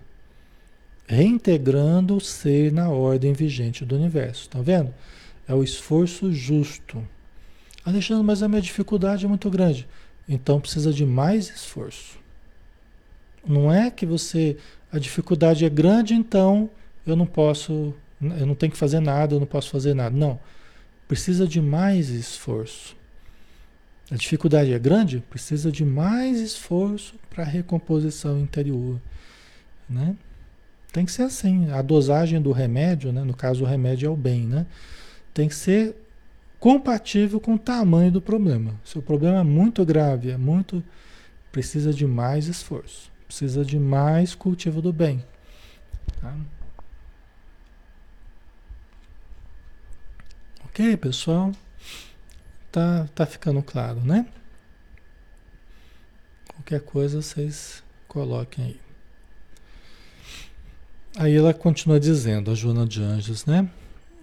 reintegrando 1.05 2.15
o 2.15 2.21
ser 2.21 2.71
na 2.71 2.89
ordem 2.89 3.33
vigente 3.33 3.83
do 3.83 3.95
universo. 3.95 4.49
Tá 4.49 4.61
vendo? 4.61 4.93
É 5.47 5.53
o 5.53 5.63
esforço 5.63 6.31
justo. 6.31 7.05
Alexandre, 7.83 8.23
mas 8.23 8.41
a 8.41 8.47
minha 8.47 8.61
dificuldade 8.61 9.25
é 9.25 9.27
muito 9.27 9.49
grande. 9.49 9.87
Então 10.27 10.59
precisa 10.59 10.91
de 10.91 11.05
mais 11.05 11.49
esforço. 11.49 12.17
Não 13.45 13.71
é 13.71 13.89
que 13.89 14.05
você. 14.05 14.57
A 14.91 14.99
dificuldade 14.99 15.65
é 15.65 15.69
grande, 15.69 16.13
então 16.13 16.69
eu 17.05 17.15
não 17.15 17.25
posso. 17.25 17.93
Eu 18.21 18.45
não 18.45 18.55
tenho 18.55 18.71
que 18.71 18.77
fazer 18.77 18.99
nada, 18.99 19.35
eu 19.35 19.39
não 19.39 19.47
posso 19.47 19.69
fazer 19.69 19.93
nada. 19.93 20.15
Não. 20.15 20.39
Precisa 21.07 21.47
de 21.47 21.61
mais 21.61 22.09
esforço. 22.09 22.95
A 24.09 24.15
dificuldade 24.15 24.73
é 24.73 24.79
grande, 24.79 25.19
precisa 25.29 25.71
de 25.71 25.83
mais 25.83 26.39
esforço 26.39 27.15
para 27.29 27.43
recomposição 27.43 28.39
interior, 28.39 28.99
né? 29.89 30.15
Tem 30.93 31.05
que 31.05 31.11
ser 31.11 31.23
assim. 31.23 31.69
A 31.71 31.81
dosagem 31.81 32.41
do 32.41 32.51
remédio, 32.51 33.11
né? 33.11 33.23
no 33.23 33.33
caso 33.33 33.63
o 33.63 33.67
remédio 33.67 34.07
é 34.07 34.09
o 34.09 34.15
bem, 34.15 34.45
né? 34.45 34.65
Tem 35.33 35.47
que 35.47 35.55
ser 35.55 35.95
compatível 36.59 37.39
com 37.39 37.55
o 37.55 37.59
tamanho 37.59 38.11
do 38.11 38.21
problema. 38.21 38.73
Se 38.83 38.97
o 38.97 39.01
problema 39.01 39.39
é 39.39 39.43
muito 39.43 39.85
grave, 39.85 40.31
é 40.31 40.37
muito 40.37 40.83
precisa 41.51 41.93
de 41.93 42.05
mais 42.05 42.47
esforço, 42.47 43.11
precisa 43.25 43.65
de 43.65 43.79
mais 43.79 44.35
cultivo 44.35 44.81
do 44.81 44.93
bem. 44.93 45.23
Tá? 46.21 46.35
Ok, 50.65 50.97
pessoal? 50.97 51.51
Tá, 52.71 53.07
tá 53.15 53.25
ficando 53.25 53.63
claro, 53.63 54.01
né? 54.01 54.27
Qualquer 56.47 56.81
coisa 56.81 57.21
vocês 57.21 57.83
coloquem 58.07 58.65
aí. 58.65 58.79
Aí 61.17 61.35
ela 61.35 61.53
continua 61.53 61.99
dizendo, 61.99 62.51
a 62.51 62.53
Joana 62.53 62.85
de 62.85 63.01
Anjos, 63.01 63.45
né? 63.45 63.67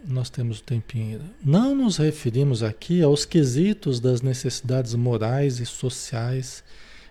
Nós 0.07 0.29
temos 0.29 0.61
um 0.61 0.65
tempinho. 0.65 1.21
Não 1.43 1.75
nos 1.75 1.97
referimos 1.97 2.63
aqui 2.63 3.03
aos 3.03 3.25
quesitos 3.25 4.01
das 4.01 4.21
necessidades 4.21 4.95
morais 4.95 5.61
e 5.61 5.67
sociais, 5.67 6.63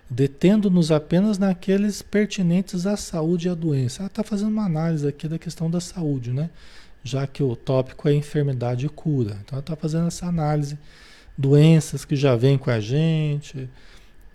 detendo-nos 0.10 0.92
apenas 0.92 1.38
naqueles 1.40 2.02
pertinentes 2.02 2.86
à 2.86 2.96
saúde 2.96 3.48
e 3.48 3.52
à 3.52 3.56
doença. 3.56 4.02
Ela 4.02 4.08
está 4.08 4.24
fazendo 4.24 4.50
uma 4.50 4.66
análise 4.66 5.08
aqui 5.08 5.28
da 5.28 5.40
questão 5.40 5.72
da 5.72 5.80
saúde, 5.80 6.32
né? 6.32 6.50
Já 7.04 7.26
que 7.26 7.42
o 7.42 7.56
tópico 7.56 8.08
é 8.08 8.14
enfermidade 8.14 8.86
e 8.86 8.90
cura. 8.90 9.40
Então 9.44 9.58
ela 9.58 9.60
está 9.60 9.76
fazendo 9.76 10.08
essa 10.08 10.28
análise 10.28 10.78
doenças 11.38 12.06
que 12.06 12.16
já 12.16 12.36
vêm 12.36 12.58
com 12.58 12.70
a 12.70 12.80
gente, 12.80 13.68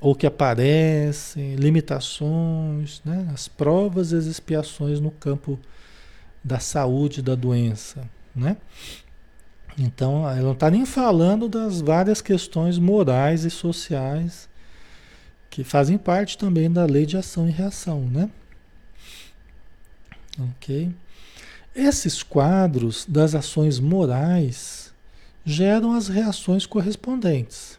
ou 0.01 0.15
que 0.15 0.27
aparecem, 0.27 1.55
limitações, 1.57 3.01
né? 3.05 3.29
as 3.33 3.49
provas 3.49 4.13
e 4.13 4.17
as 4.17 4.27
expiações 4.27 5.01
no 5.01 5.11
campo 5.11 5.59
da 6.43 6.59
saúde 6.59 7.23
da 7.23 7.35
doença. 7.35 8.09
Né? 8.39 8.57
Então, 9.77 10.29
ela 10.29 10.43
não 10.43 10.53
está 10.53 10.71
nem 10.71 10.87
falando 10.87 11.49
das 11.49 11.81
várias 11.81 12.21
questões 12.21 12.79
morais 12.79 13.45
e 13.45 13.51
sociais 13.51 14.49
que 15.51 15.65
fazem 15.65 15.99
parte 15.99 16.39
também 16.39 16.71
da 16.71 16.85
lei 16.85 17.05
de 17.05 17.17
ação 17.17 17.49
e 17.49 17.51
reação, 17.51 18.01
né? 18.03 18.31
Ok? 20.39 20.91
Esses 21.75 22.23
quadros 22.23 23.05
das 23.07 23.35
ações 23.35 23.81
morais 23.81 24.93
geram 25.45 25.95
as 25.95 26.09
reações 26.09 26.67
correspondentes, 26.67 27.79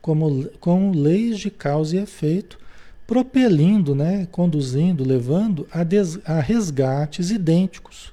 como, 0.00 0.48
como 0.60 0.92
leis 0.92 1.38
de 1.38 1.50
causa 1.50 1.96
e 1.96 1.98
efeito, 2.00 2.58
propelindo, 3.06 3.94
né, 3.94 4.28
conduzindo, 4.30 5.02
levando 5.02 5.66
a, 5.72 5.82
des, 5.82 6.18
a 6.26 6.40
resgates 6.40 7.30
idênticos 7.30 8.12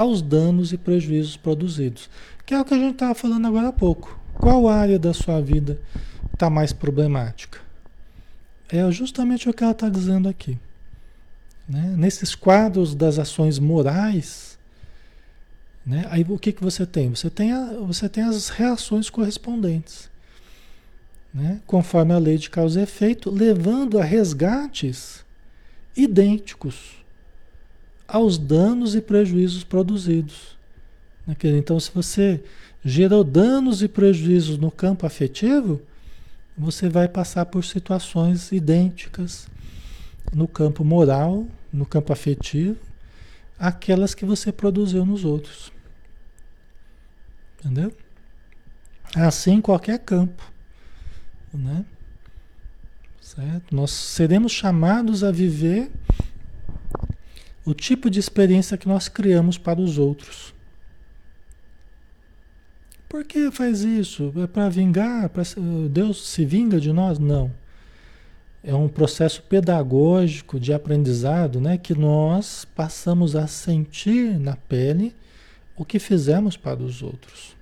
aos 0.00 0.22
danos 0.22 0.72
e 0.72 0.78
prejuízos 0.78 1.36
produzidos. 1.36 2.08
Que 2.46 2.54
é 2.54 2.60
o 2.60 2.64
que 2.64 2.72
a 2.72 2.78
gente 2.78 2.94
estava 2.94 3.14
falando 3.14 3.46
agora 3.46 3.68
há 3.68 3.72
pouco. 3.72 4.18
Qual 4.32 4.66
área 4.66 4.98
da 4.98 5.12
sua 5.12 5.42
vida 5.42 5.78
está 6.32 6.48
mais 6.48 6.72
problemática? 6.72 7.60
É 8.70 8.90
justamente 8.90 9.46
o 9.46 9.52
que 9.52 9.62
ela 9.62 9.72
está 9.72 9.90
dizendo 9.90 10.26
aqui. 10.26 10.58
Né? 11.68 11.94
Nesses 11.98 12.34
quadros 12.34 12.94
das 12.94 13.18
ações 13.18 13.58
morais, 13.58 14.58
né? 15.84 16.06
Aí 16.08 16.24
o 16.26 16.38
que, 16.38 16.52
que 16.52 16.62
você 16.62 16.86
tem? 16.86 17.10
Você 17.10 17.28
tem, 17.28 17.52
a, 17.52 17.74
você 17.86 18.08
tem 18.08 18.24
as 18.24 18.48
reações 18.48 19.10
correspondentes, 19.10 20.08
né? 21.32 21.60
conforme 21.66 22.14
a 22.14 22.18
lei 22.18 22.38
de 22.38 22.48
causa 22.48 22.80
e 22.80 22.82
efeito, 22.84 23.30
levando 23.30 23.98
a 23.98 24.04
resgates 24.04 25.24
idênticos 25.94 26.99
aos 28.12 28.38
danos 28.38 28.94
e 28.94 29.00
prejuízos 29.00 29.64
produzidos. 29.64 30.58
Então, 31.44 31.78
se 31.78 31.90
você 31.92 32.42
gerou 32.84 33.22
danos 33.22 33.82
e 33.82 33.88
prejuízos 33.88 34.58
no 34.58 34.70
campo 34.70 35.06
afetivo, 35.06 35.80
você 36.56 36.88
vai 36.88 37.08
passar 37.08 37.46
por 37.46 37.64
situações 37.64 38.52
idênticas 38.52 39.46
no 40.32 40.48
campo 40.48 40.84
moral, 40.84 41.46
no 41.72 41.86
campo 41.86 42.12
afetivo, 42.12 42.76
aquelas 43.58 44.14
que 44.14 44.24
você 44.24 44.50
produziu 44.50 45.04
nos 45.04 45.24
outros. 45.24 45.72
Entendeu? 47.58 47.92
Assim 49.14 49.54
em 49.54 49.60
qualquer 49.60 49.98
campo. 49.98 50.42
Né? 51.52 51.84
Certo? 53.20 53.74
Nós 53.74 53.90
seremos 53.90 54.52
chamados 54.52 55.22
a 55.22 55.30
viver 55.30 55.90
o 57.70 57.74
tipo 57.74 58.10
de 58.10 58.18
experiência 58.18 58.76
que 58.76 58.88
nós 58.88 59.08
criamos 59.08 59.56
para 59.56 59.80
os 59.80 59.96
outros. 59.96 60.52
Por 63.08 63.24
que 63.24 63.50
faz 63.50 63.82
isso? 63.82 64.32
É 64.36 64.46
para 64.46 64.68
vingar? 64.68 65.28
Pra, 65.28 65.44
Deus 65.88 66.28
se 66.28 66.44
vinga 66.44 66.80
de 66.80 66.92
nós? 66.92 67.18
Não. 67.18 67.50
É 68.62 68.74
um 68.74 68.88
processo 68.88 69.42
pedagógico 69.42 70.58
de 70.58 70.72
aprendizado 70.72 71.60
né, 71.60 71.78
que 71.78 71.94
nós 71.94 72.64
passamos 72.64 73.34
a 73.34 73.46
sentir 73.46 74.38
na 74.38 74.56
pele 74.56 75.14
o 75.76 75.84
que 75.84 75.98
fizemos 75.98 76.56
para 76.56 76.82
os 76.82 77.02
outros. 77.02 77.56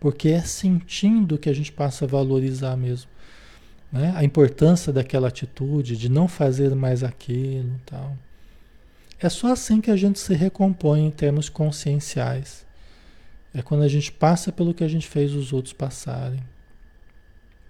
Porque 0.00 0.28
é 0.28 0.40
sentindo 0.40 1.38
que 1.38 1.50
a 1.50 1.52
gente 1.52 1.72
passa 1.72 2.04
a 2.04 2.08
valorizar 2.08 2.76
mesmo. 2.76 3.10
Né? 3.92 4.12
A 4.16 4.22
importância 4.22 4.92
daquela 4.92 5.28
atitude, 5.28 5.96
de 5.96 6.08
não 6.08 6.28
fazer 6.28 6.74
mais 6.74 7.02
aquilo 7.02 7.74
tal. 7.84 8.16
É 9.20 9.28
só 9.28 9.52
assim 9.52 9.80
que 9.80 9.90
a 9.90 9.96
gente 9.96 10.18
se 10.18 10.34
recompõe 10.34 11.06
em 11.06 11.10
termos 11.10 11.48
conscienciais. 11.48 12.66
É 13.52 13.62
quando 13.62 13.82
a 13.82 13.88
gente 13.88 14.12
passa 14.12 14.52
pelo 14.52 14.72
que 14.72 14.84
a 14.84 14.88
gente 14.88 15.06
fez 15.06 15.34
os 15.34 15.52
outros 15.52 15.72
passarem. 15.72 16.42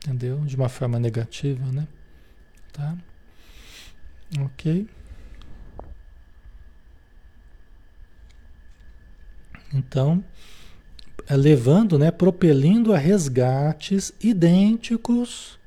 Entendeu? 0.04 0.38
De 0.40 0.56
uma 0.56 0.68
forma 0.68 0.98
negativa, 0.98 1.64
né? 1.72 1.88
Tá? 2.72 2.96
Ok? 4.40 4.86
Então, 9.72 10.24
é 11.26 11.36
levando, 11.36 11.98
né, 11.98 12.10
propelindo 12.10 12.92
a 12.92 12.98
resgates 12.98 14.12
idênticos 14.20 15.58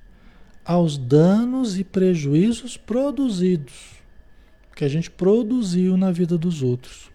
aos 0.66 0.98
danos 0.98 1.78
e 1.78 1.84
prejuízos 1.84 2.78
produzidos, 2.78 4.01
que 4.82 4.86
a 4.86 4.90
gente 4.90 5.12
produziu 5.12 5.96
na 5.96 6.12
vida 6.12 6.40
dos 6.40 6.64
outros. 6.64 7.12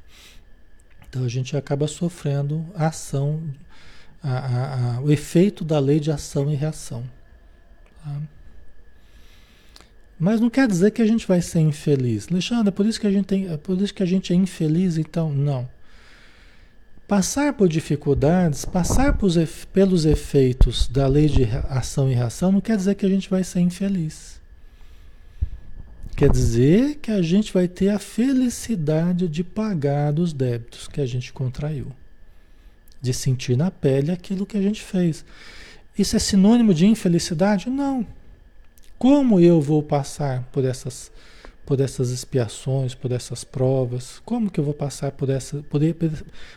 Então 1.09 1.25
a 1.25 1.29
gente 1.29 1.57
acaba 1.57 1.89
sofrendo 1.89 2.65
a 2.77 2.87
ação, 2.87 3.43
a, 4.23 4.31
a, 4.31 4.99
a, 4.99 5.01
o 5.01 5.11
efeito 5.11 5.65
da 5.65 5.81
lei 5.81 5.99
de 5.99 6.13
ação 6.13 6.49
e 6.49 6.55
reação. 6.55 7.03
Tá? 8.05 8.21
Mas 10.17 10.41
não 10.41 10.49
quer 10.49 10.69
dizer 10.69 10.93
que 10.93 11.03
a 11.03 11.07
gente 11.07 11.27
vai 11.27 11.43
ser 11.43 11.59
infeliz. 11.59 12.29
Alexandre, 12.31 12.69
é 12.69 12.71
por 12.71 12.87
isso 12.87 13.01
que 13.01 13.07
a 13.09 13.11
gente 13.11 13.27
tem, 13.27 13.49
é 13.49 13.57
por 13.57 13.77
isso 13.83 13.93
que 13.93 14.03
a 14.05 14.07
gente 14.07 14.33
é 14.33 14.37
infeliz, 14.37 14.97
então 14.97 15.33
não. 15.33 15.69
Passar 17.09 17.53
por 17.53 17.69
dificuldades, 17.69 18.65
passar 18.65 19.19
pelos 19.73 20.07
efeitos 20.07 20.87
da 20.87 21.09
lei 21.09 21.27
de 21.27 21.43
ação 21.69 22.09
e 22.09 22.15
reação 22.15 22.53
não 22.53 22.61
quer 22.61 22.77
dizer 22.77 22.95
que 22.95 23.05
a 23.05 23.11
gente 23.11 23.29
vai 23.29 23.43
ser 23.43 23.59
infeliz. 23.59 24.41
Quer 26.17 26.31
dizer 26.31 26.97
que 26.97 27.11
a 27.11 27.21
gente 27.21 27.53
vai 27.53 27.69
ter 27.69 27.91
a 27.91 27.99
felicidade 27.99 29.29
de 29.29 29.45
pagar 29.45 30.19
os 30.19 30.33
débitos 30.33 30.89
que 30.89 31.03
a 31.03 31.05
gente 31.05 31.31
contraiu, 31.31 31.93
de 33.03 33.13
sentir 33.13 33.55
na 33.55 33.71
pele 33.71 34.11
aquilo 34.11 34.47
que 34.47 34.57
a 34.57 34.63
gente 34.63 34.83
fez. 34.83 35.27
Isso 35.97 36.17
é 36.17 36.19
sinônimo 36.19 36.73
de 36.73 36.87
infelicidade? 36.87 37.69
Não. 37.69 38.07
Como 38.99 39.39
eu 39.39 39.61
vou 39.61 39.83
passar 39.83 40.43
por 40.51 40.65
essas, 40.65 41.13
por 41.67 41.81
essas 41.81 42.09
expiações, 42.09 42.95
por 42.95 43.13
essas 43.13 43.45
provas? 43.45 44.19
Como 44.25 44.51
que 44.51 44.59
eu 44.59 44.65
vou 44.65 44.73
passar 44.73 45.13
por, 45.13 45.29
essa, 45.29 45.63
por, 45.65 45.83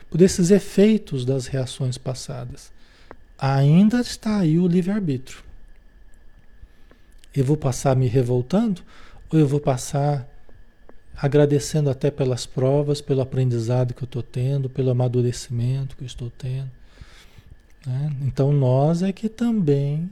por 0.09 0.21
esses 0.21 0.51
efeitos 0.51 1.25
das 1.25 1.47
reações 1.47 1.97
passadas? 1.97 2.71
Ainda 3.37 3.99
está 3.99 4.37
aí 4.37 4.57
o 4.57 4.67
livre-arbítrio. 4.67 5.43
Eu 7.35 7.43
vou 7.43 7.57
passar 7.57 7.93
me 7.93 8.07
revoltando? 8.07 8.81
Ou 9.31 9.39
eu 9.39 9.47
vou 9.47 9.59
passar 9.59 10.27
agradecendo 11.15 11.89
até 11.89 12.09
pelas 12.09 12.45
provas, 12.45 13.01
pelo 13.01 13.21
aprendizado 13.21 13.93
que 13.93 14.03
eu 14.03 14.07
estou 14.07 14.23
tendo, 14.23 14.69
pelo 14.69 14.89
amadurecimento 14.89 15.95
que 15.97 16.03
eu 16.03 16.07
estou 16.07 16.29
tendo. 16.29 16.71
Né? 17.85 18.15
Então 18.21 18.51
nós 18.53 19.03
é 19.03 19.11
que 19.11 19.27
também 19.27 20.09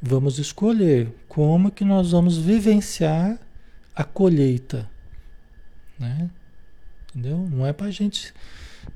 vamos 0.00 0.38
escolher 0.38 1.12
como 1.28 1.70
que 1.70 1.84
nós 1.84 2.12
vamos 2.12 2.38
vivenciar 2.38 3.38
a 3.94 4.04
colheita. 4.04 4.88
Né? 5.98 6.30
Entendeu? 7.10 7.38
Não 7.50 7.66
é 7.66 7.72
para 7.72 7.86
a 7.86 7.90
gente 7.90 8.32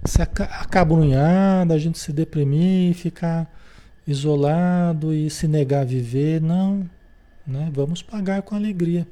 se 0.04 0.22
acabrunhar, 0.22 1.70
a 1.70 1.78
gente 1.78 1.98
se 1.98 2.12
deprimir, 2.12 2.94
ficar 2.94 3.52
isolado 4.06 5.12
e 5.12 5.28
se 5.28 5.46
negar 5.46 5.82
a 5.82 5.84
viver. 5.84 6.40
Não. 6.40 6.88
Né? 7.46 7.70
Vamos 7.72 8.02
pagar 8.02 8.42
com 8.42 8.54
alegria. 8.54 9.06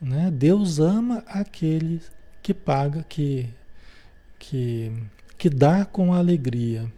Né? 0.00 0.30
Deus 0.30 0.78
ama 0.78 1.22
aquele 1.26 2.00
que 2.42 2.54
paga, 2.54 3.04
que, 3.08 3.48
que, 4.38 4.92
que 5.36 5.50
dá 5.50 5.84
com 5.84 6.14
alegria. 6.14 6.90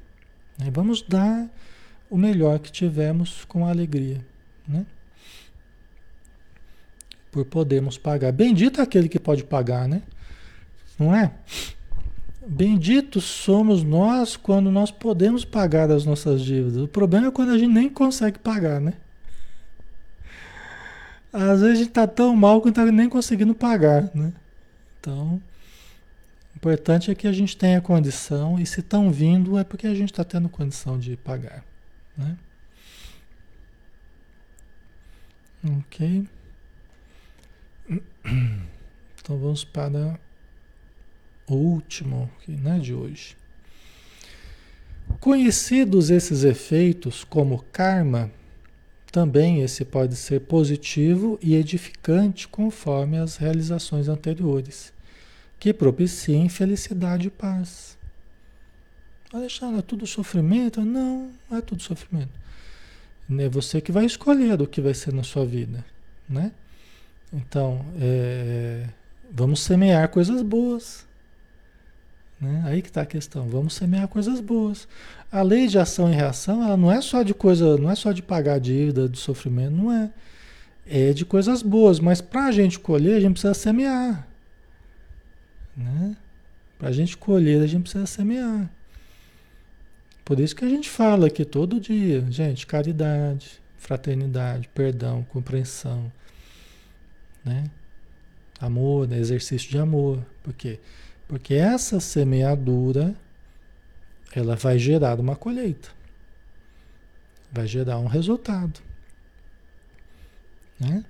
Né? 0.58 0.70
Vamos 0.72 1.02
dar 1.02 1.48
o 2.08 2.16
melhor 2.16 2.58
que 2.60 2.70
tivemos 2.70 3.44
com 3.46 3.66
alegria. 3.66 4.24
Né? 4.68 4.86
Por 7.30 7.44
podermos 7.46 7.98
pagar. 7.98 8.30
Bendito 8.30 8.80
aquele 8.80 9.08
que 9.08 9.18
pode 9.18 9.42
pagar, 9.42 9.88
né? 9.88 10.02
Não 10.98 11.14
é? 11.14 11.32
Benditos 12.46 13.24
somos 13.24 13.82
nós 13.82 14.36
quando 14.36 14.70
nós 14.70 14.90
podemos 14.90 15.44
pagar 15.44 15.90
as 15.90 16.04
nossas 16.04 16.42
dívidas. 16.42 16.82
O 16.82 16.88
problema 16.88 17.28
é 17.28 17.30
quando 17.30 17.50
a 17.52 17.58
gente 17.58 17.72
nem 17.72 17.88
consegue 17.88 18.38
pagar, 18.38 18.80
né? 18.80 18.94
Às 21.32 21.60
vezes 21.60 21.78
gente 21.78 21.88
está 21.88 22.06
tão 22.06 22.36
mal 22.36 22.60
que 22.60 22.66
não 22.66 22.70
está 22.70 22.84
nem 22.84 23.08
conseguindo 23.08 23.54
pagar, 23.54 24.10
né? 24.14 24.32
Então, 25.00 25.42
o 26.54 26.56
importante 26.56 27.10
é 27.10 27.14
que 27.14 27.26
a 27.26 27.32
gente 27.32 27.56
tenha 27.56 27.80
condição 27.80 28.58
e 28.58 28.66
se 28.66 28.80
estão 28.80 29.10
vindo 29.10 29.58
é 29.58 29.64
porque 29.64 29.86
a 29.86 29.94
gente 29.94 30.12
está 30.12 30.22
tendo 30.22 30.48
condição 30.48 30.98
de 30.98 31.16
pagar, 31.16 31.64
né? 32.16 32.36
Ok. 35.78 36.28
Então 39.24 39.38
vamos 39.38 39.62
para 39.62 40.18
o 41.46 41.54
último 41.54 42.28
né, 42.48 42.80
de 42.80 42.92
hoje. 42.92 43.36
Conhecidos 45.20 46.10
esses 46.10 46.42
efeitos 46.42 47.22
como 47.22 47.64
karma, 47.70 48.32
também 49.12 49.60
esse 49.60 49.84
pode 49.84 50.16
ser 50.16 50.40
positivo 50.40 51.38
e 51.42 51.54
edificante 51.54 52.48
conforme 52.48 53.18
as 53.18 53.36
realizações 53.36 54.08
anteriores, 54.08 54.90
que 55.60 55.72
propiciem 55.74 56.48
felicidade 56.48 57.28
e 57.28 57.30
paz. 57.30 57.98
Alexandre, 59.30 59.80
é 59.80 59.82
tudo 59.82 60.06
sofrimento? 60.06 60.80
Não, 60.80 61.30
não 61.50 61.58
é 61.58 61.60
tudo 61.60 61.82
sofrimento. 61.82 62.32
É 63.38 63.48
você 63.48 63.80
que 63.80 63.92
vai 63.92 64.06
escolher 64.06 64.60
o 64.60 64.66
que 64.66 64.80
vai 64.80 64.94
ser 64.94 65.12
na 65.12 65.22
sua 65.22 65.44
vida, 65.44 65.84
né? 66.28 66.50
Então, 67.32 67.84
é, 68.00 68.86
vamos 69.30 69.60
semear 69.60 70.08
coisas 70.08 70.42
boas. 70.42 71.06
Né? 72.42 72.60
Aí 72.64 72.82
que 72.82 72.88
está 72.88 73.02
a 73.02 73.06
questão. 73.06 73.48
Vamos 73.48 73.74
semear 73.74 74.08
coisas 74.08 74.40
boas. 74.40 74.88
A 75.30 75.42
lei 75.42 75.68
de 75.68 75.78
ação 75.78 76.10
e 76.10 76.14
reação, 76.14 76.64
ela 76.64 76.76
não 76.76 76.90
é 76.90 77.00
só 77.00 77.22
de 77.22 77.32
coisa, 77.32 77.76
não 77.78 77.88
é 77.88 77.94
só 77.94 78.10
de 78.10 78.20
pagar 78.20 78.58
dívida, 78.58 79.08
de 79.08 79.16
sofrimento, 79.16 79.70
não 79.70 79.92
é. 79.92 80.10
É 80.84 81.12
de 81.12 81.24
coisas 81.24 81.62
boas, 81.62 82.00
mas 82.00 82.20
para 82.20 82.46
a 82.46 82.52
gente 82.52 82.80
colher, 82.80 83.16
a 83.16 83.20
gente 83.20 83.34
precisa 83.34 83.54
semear. 83.54 84.26
Né? 85.76 86.16
Para 86.76 86.88
a 86.88 86.92
gente 86.92 87.16
colher, 87.16 87.62
a 87.62 87.66
gente 87.68 87.82
precisa 87.82 88.06
semear. 88.06 88.68
Por 90.24 90.40
isso 90.40 90.56
que 90.56 90.64
a 90.64 90.68
gente 90.68 90.90
fala 90.90 91.28
aqui 91.28 91.44
todo 91.44 91.78
dia, 91.78 92.26
gente, 92.28 92.66
caridade, 92.66 93.60
fraternidade, 93.78 94.68
perdão, 94.74 95.24
compreensão, 95.30 96.10
né? 97.44 97.64
Amor, 98.60 99.08
né? 99.08 99.18
exercício 99.18 99.70
de 99.70 99.78
amor. 99.78 100.24
Por 100.42 100.52
quê? 100.52 100.78
Porque 101.32 101.54
essa 101.54 101.98
semeadura, 101.98 103.14
ela 104.36 104.54
vai 104.54 104.78
gerar 104.78 105.18
uma 105.18 105.34
colheita. 105.34 105.88
Vai 107.50 107.66
gerar 107.66 107.98
um 108.00 108.06
resultado. 108.06 108.80
Né? 110.78 111.02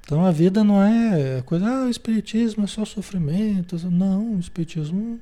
Então 0.00 0.24
a 0.24 0.30
vida 0.30 0.64
não 0.64 0.82
é 0.82 1.42
coisa, 1.42 1.66
ah, 1.66 1.84
o 1.84 1.90
espiritismo 1.90 2.64
é 2.64 2.66
só 2.66 2.86
sofrimento. 2.86 3.76
Não, 3.90 4.36
o 4.36 4.40
espiritismo 4.40 5.20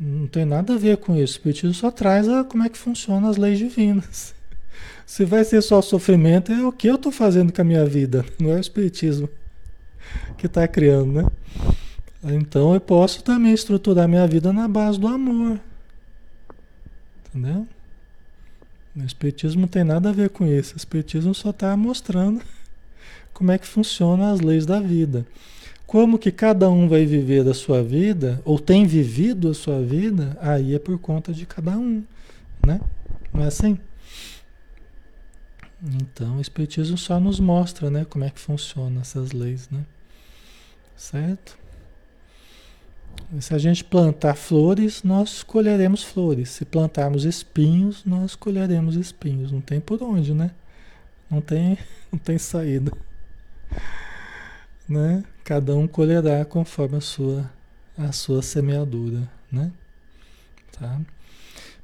não 0.00 0.26
tem 0.26 0.46
nada 0.46 0.72
a 0.72 0.78
ver 0.78 0.96
com 0.96 1.14
isso. 1.14 1.34
O 1.34 1.36
espiritismo 1.36 1.74
só 1.74 1.90
traz 1.90 2.26
a, 2.26 2.42
como 2.42 2.62
é 2.62 2.70
que 2.70 2.78
funcionam 2.78 3.28
as 3.28 3.36
leis 3.36 3.58
divinas. 3.58 4.34
Se 5.04 5.26
vai 5.26 5.44
ser 5.44 5.60
só 5.60 5.82
sofrimento, 5.82 6.50
é 6.50 6.66
o 6.66 6.72
que 6.72 6.88
eu 6.88 6.94
estou 6.94 7.12
fazendo 7.12 7.52
com 7.52 7.60
a 7.60 7.64
minha 7.64 7.84
vida, 7.84 8.24
não 8.40 8.50
é 8.52 8.54
o 8.54 8.60
espiritismo 8.60 9.28
que 10.38 10.46
está 10.46 10.66
criando, 10.66 11.12
né? 11.12 11.26
Então 12.24 12.72
eu 12.72 12.80
posso 12.80 13.22
também 13.22 13.52
estruturar 13.52 14.08
minha 14.08 14.26
vida 14.26 14.52
na 14.52 14.66
base 14.66 14.98
do 14.98 15.06
amor. 15.06 15.60
Entendeu? 17.28 17.66
O 18.96 19.02
Espiritismo 19.02 19.62
não 19.62 19.68
tem 19.68 19.84
nada 19.84 20.08
a 20.08 20.12
ver 20.12 20.30
com 20.30 20.46
isso. 20.46 20.74
O 20.74 20.76
Espiritismo 20.76 21.34
só 21.34 21.50
está 21.50 21.76
mostrando 21.76 22.40
como 23.34 23.52
é 23.52 23.58
que 23.58 23.66
funcionam 23.66 24.32
as 24.32 24.40
leis 24.40 24.64
da 24.64 24.80
vida. 24.80 25.26
como 25.86 26.18
que 26.18 26.32
cada 26.32 26.70
um 26.70 26.88
vai 26.88 27.04
viver 27.04 27.46
a 27.46 27.54
sua 27.54 27.82
vida, 27.82 28.40
ou 28.44 28.58
tem 28.58 28.86
vivido 28.86 29.50
a 29.50 29.54
sua 29.54 29.82
vida, 29.82 30.36
aí 30.40 30.74
é 30.74 30.78
por 30.78 30.98
conta 30.98 31.32
de 31.32 31.44
cada 31.44 31.72
um, 31.72 32.02
né? 32.66 32.80
Não 33.32 33.44
é 33.44 33.46
assim? 33.46 33.78
Então, 36.00 36.38
o 36.38 36.40
Espiritismo 36.40 36.96
só 36.96 37.20
nos 37.20 37.38
mostra, 37.38 37.90
né, 37.90 38.06
como 38.06 38.24
é 38.24 38.30
que 38.30 38.40
funcionam 38.40 39.00
essas 39.02 39.32
leis, 39.32 39.68
né? 39.70 39.84
Certo? 40.96 41.58
Se 43.40 43.54
a 43.54 43.58
gente 43.58 43.84
plantar 43.84 44.34
flores, 44.34 45.02
nós 45.02 45.42
colheremos 45.42 46.02
flores. 46.02 46.50
Se 46.50 46.64
plantarmos 46.64 47.24
espinhos, 47.24 48.04
nós 48.04 48.34
colheremos 48.36 48.96
espinhos. 48.96 49.50
Não 49.50 49.60
tem 49.60 49.80
por 49.80 50.02
onde, 50.02 50.32
né? 50.34 50.50
Não 51.30 51.40
tem, 51.40 51.78
não 52.12 52.18
tem 52.18 52.38
saída. 52.38 52.92
Né? 54.88 55.24
Cada 55.44 55.74
um 55.74 55.86
colherá 55.88 56.44
conforme 56.44 56.96
a 56.96 57.00
sua 57.00 57.50
a 57.96 58.10
sua 58.12 58.42
semeadura, 58.42 59.28
né? 59.50 59.70
Tá? 60.72 61.00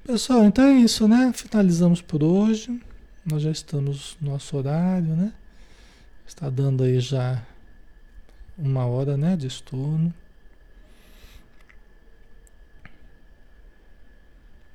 Pessoal, 0.04 0.44
então 0.44 0.64
é 0.64 0.72
isso, 0.72 1.06
né? 1.06 1.32
Finalizamos 1.32 2.02
por 2.02 2.22
hoje. 2.22 2.80
Nós 3.24 3.42
já 3.42 3.50
estamos 3.50 4.16
no 4.20 4.32
nosso 4.32 4.56
horário, 4.56 5.14
né? 5.14 5.32
Está 6.26 6.50
dando 6.50 6.82
aí 6.82 6.98
já 7.00 7.42
uma 8.58 8.86
hora, 8.86 9.16
né, 9.16 9.36
de 9.36 9.46
estudo. 9.46 10.12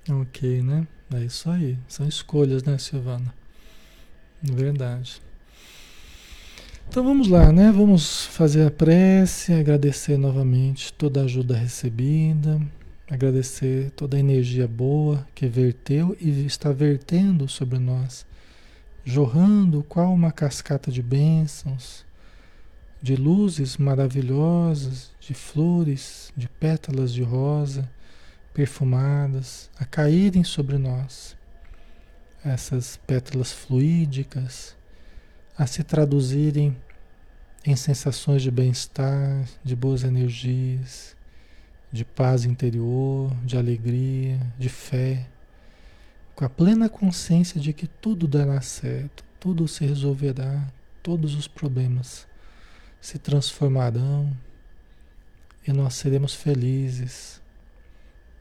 Ok, 0.10 0.62
né? 0.62 0.88
É 1.14 1.24
isso 1.24 1.50
aí. 1.50 1.78
São 1.88 2.08
escolhas, 2.08 2.64
né, 2.64 2.78
Silvana? 2.78 3.34
Verdade. 4.42 5.22
Então 6.88 7.04
vamos 7.04 7.28
lá, 7.28 7.52
né? 7.52 7.72
Vamos 7.72 8.26
fazer 8.26 8.68
a 8.68 8.72
prece, 8.72 9.54
agradecer 9.54 10.18
novamente 10.18 10.94
toda 10.94 11.22
a 11.22 11.24
ajuda 11.24 11.58
recebida, 11.58 12.62
agradecer 13.10 13.92
toda 13.92 14.18
a 14.18 14.20
energia 14.20 14.68
boa 14.68 15.28
que 15.34 15.48
verteu 15.48 16.16
e 16.20 16.46
está 16.46 16.72
vertendo 16.72 17.48
sobre 17.48 17.80
nós 17.80 18.26
jorrando 19.06 19.84
qual 19.84 20.12
uma 20.12 20.32
cascata 20.32 20.92
de 20.92 21.02
bênçãos, 21.02 22.04
de 23.00 23.16
luzes 23.16 23.78
maravilhosas, 23.78 25.12
de 25.20 25.36
flores, 25.36 26.34
de 26.36 26.50
pétalas 26.50 27.14
de 27.14 27.22
rosa 27.22 27.88
perfumadas 28.56 29.70
a 29.78 29.84
caírem 29.84 30.44
sobre 30.44 30.78
nós. 30.78 31.36
Essas 32.44 32.96
pétalas 32.96 33.52
fluídicas 33.52 34.76
a 35.58 35.68
se 35.68 35.84
traduzirem 35.84 36.76
em 37.66 37.76
sensações 37.76 38.42
de 38.42 38.50
bem-estar, 38.50 39.46
de 39.62 39.76
boas 39.76 40.04
energias, 40.04 41.18
de 41.92 42.06
paz 42.06 42.46
interior, 42.46 43.36
de 43.44 43.58
alegria, 43.58 44.40
de 44.58 44.70
fé 44.70 45.28
com 46.34 46.46
a 46.46 46.50
plena 46.50 46.90
consciência 46.90 47.60
de 47.60 47.74
que 47.74 47.88
tudo 47.88 48.28
dará 48.28 48.60
certo, 48.62 49.24
tudo 49.40 49.68
se 49.68 49.86
resolverá, 49.86 50.68
todos 51.02 51.36
os 51.36 51.48
problemas 51.48 52.28
se 53.00 53.18
transformarão 53.20 54.36
e 55.68 55.72
nós 55.72 55.96
seremos 55.96 56.34
felizes 56.34 57.42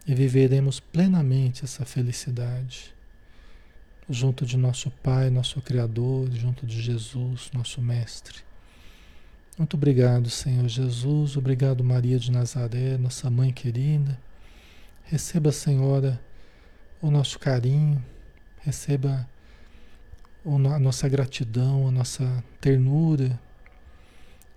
e 0.07 0.15
viveremos 0.15 0.81
plenamente 0.81 1.65
essa 1.65 1.85
felicidade 1.85 2.95
junto 4.09 4.45
de 4.45 4.57
nosso 4.57 4.91
Pai, 4.91 5.31
nosso 5.31 5.61
Criador, 5.63 6.31
junto 6.33 6.67
de 6.67 6.81
Jesus, 6.81 7.51
nosso 7.55 7.81
Mestre. 7.81 8.39
Muito 9.57 9.77
obrigado, 9.77 10.29
Senhor 10.29 10.69
Jesus, 10.69 11.37
obrigado, 11.37 11.83
Maria 11.83 12.19
de 12.19 12.31
Nazaré, 12.31 12.99
nossa 12.99 13.31
mãe 13.31 13.53
querida. 13.53 14.19
Receba, 15.05 15.53
Senhora, 15.53 16.21
o 17.01 17.11
nosso 17.11 17.39
carinho, 17.39 18.05
receba 18.63 19.27
a 20.45 20.79
nossa 20.79 21.09
gratidão, 21.09 21.89
a 21.89 21.91
nossa 21.91 22.45
ternura 22.61 23.39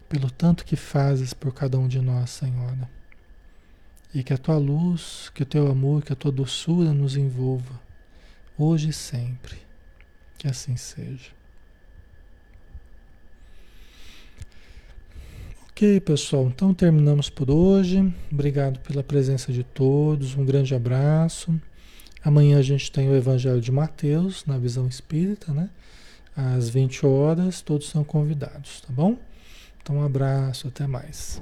pelo 0.10 0.32
tanto 0.32 0.66
que 0.66 0.76
fazes 0.76 1.34
por 1.34 1.54
cada 1.54 1.78
um 1.78 1.88
de 1.88 2.00
nós, 2.00 2.30
Senhora. 2.30 2.90
E 4.14 4.24
que 4.24 4.34
a 4.34 4.38
tua 4.38 4.58
luz, 4.58 5.32
que 5.34 5.44
o 5.44 5.46
teu 5.46 5.68
amor, 5.68 6.04
que 6.04 6.14
a 6.14 6.16
tua 6.16 6.32
doçura 6.32 6.94
nos 6.94 7.16
envolva, 7.16 7.80
hoje 8.58 8.90
e 8.90 8.94
sempre. 8.94 9.58
Que 10.38 10.48
assim 10.48 10.76
seja. 10.78 11.38
Ok, 15.70 16.00
pessoal, 16.00 16.48
então 16.48 16.74
terminamos 16.74 17.30
por 17.30 17.52
hoje. 17.52 18.12
Obrigado 18.32 18.80
pela 18.80 19.04
presença 19.04 19.54
de 19.54 19.64
todos. 19.64 20.36
Um 20.36 20.44
grande 20.44 20.74
abraço. 20.74 21.54
Amanhã 22.24 22.58
a 22.58 22.64
gente 22.64 22.92
tem 22.92 23.08
o 23.08 23.16
Evangelho 23.16 23.62
de 23.62 23.72
Mateus, 23.72 24.44
na 24.46 24.58
visão 24.58 24.88
espírita, 24.88 25.54
né? 25.54 25.70
Às 26.36 26.68
20 26.68 27.06
horas, 27.06 27.62
todos 27.62 27.90
são 27.90 28.04
convidados, 28.04 28.82
tá 28.82 28.92
bom? 28.92 29.18
Então, 29.82 29.98
um 29.98 30.04
abraço, 30.04 30.68
até 30.68 30.86
mais. 30.86 31.42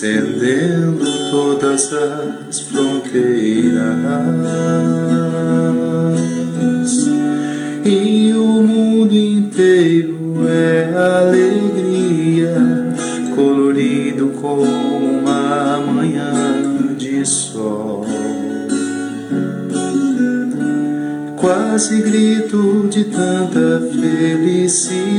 transcendendo 0.00 1.04
todas 1.30 1.92
as 1.92 2.60
fronteiras. 2.60 3.80
E 7.84 8.32
o 8.32 8.62
mundo 8.62 9.14
inteiro 9.14 10.48
é 10.48 10.90
alegria, 10.96 12.56
colorido 13.34 14.28
como 14.40 14.64
uma 14.64 15.76
manhã 15.78 16.32
de 16.96 17.24
sol 17.26 18.06
quase 21.36 22.02
grito 22.02 22.88
de 22.90 23.04
tanta 23.04 23.80
felicidade. 23.92 25.10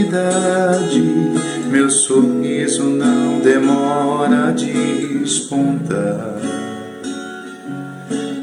Meu 1.71 1.89
sorriso 1.89 2.83
não 2.83 3.39
demora 3.39 4.49
a 4.49 4.51
despontar. 4.51 6.35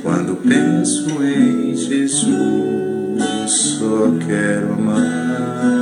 Quando 0.02 0.36
penso 0.36 1.22
em 1.22 1.76
Jesus, 1.76 3.20
só 3.46 4.10
quero 4.26 4.72
amar. 4.72 5.77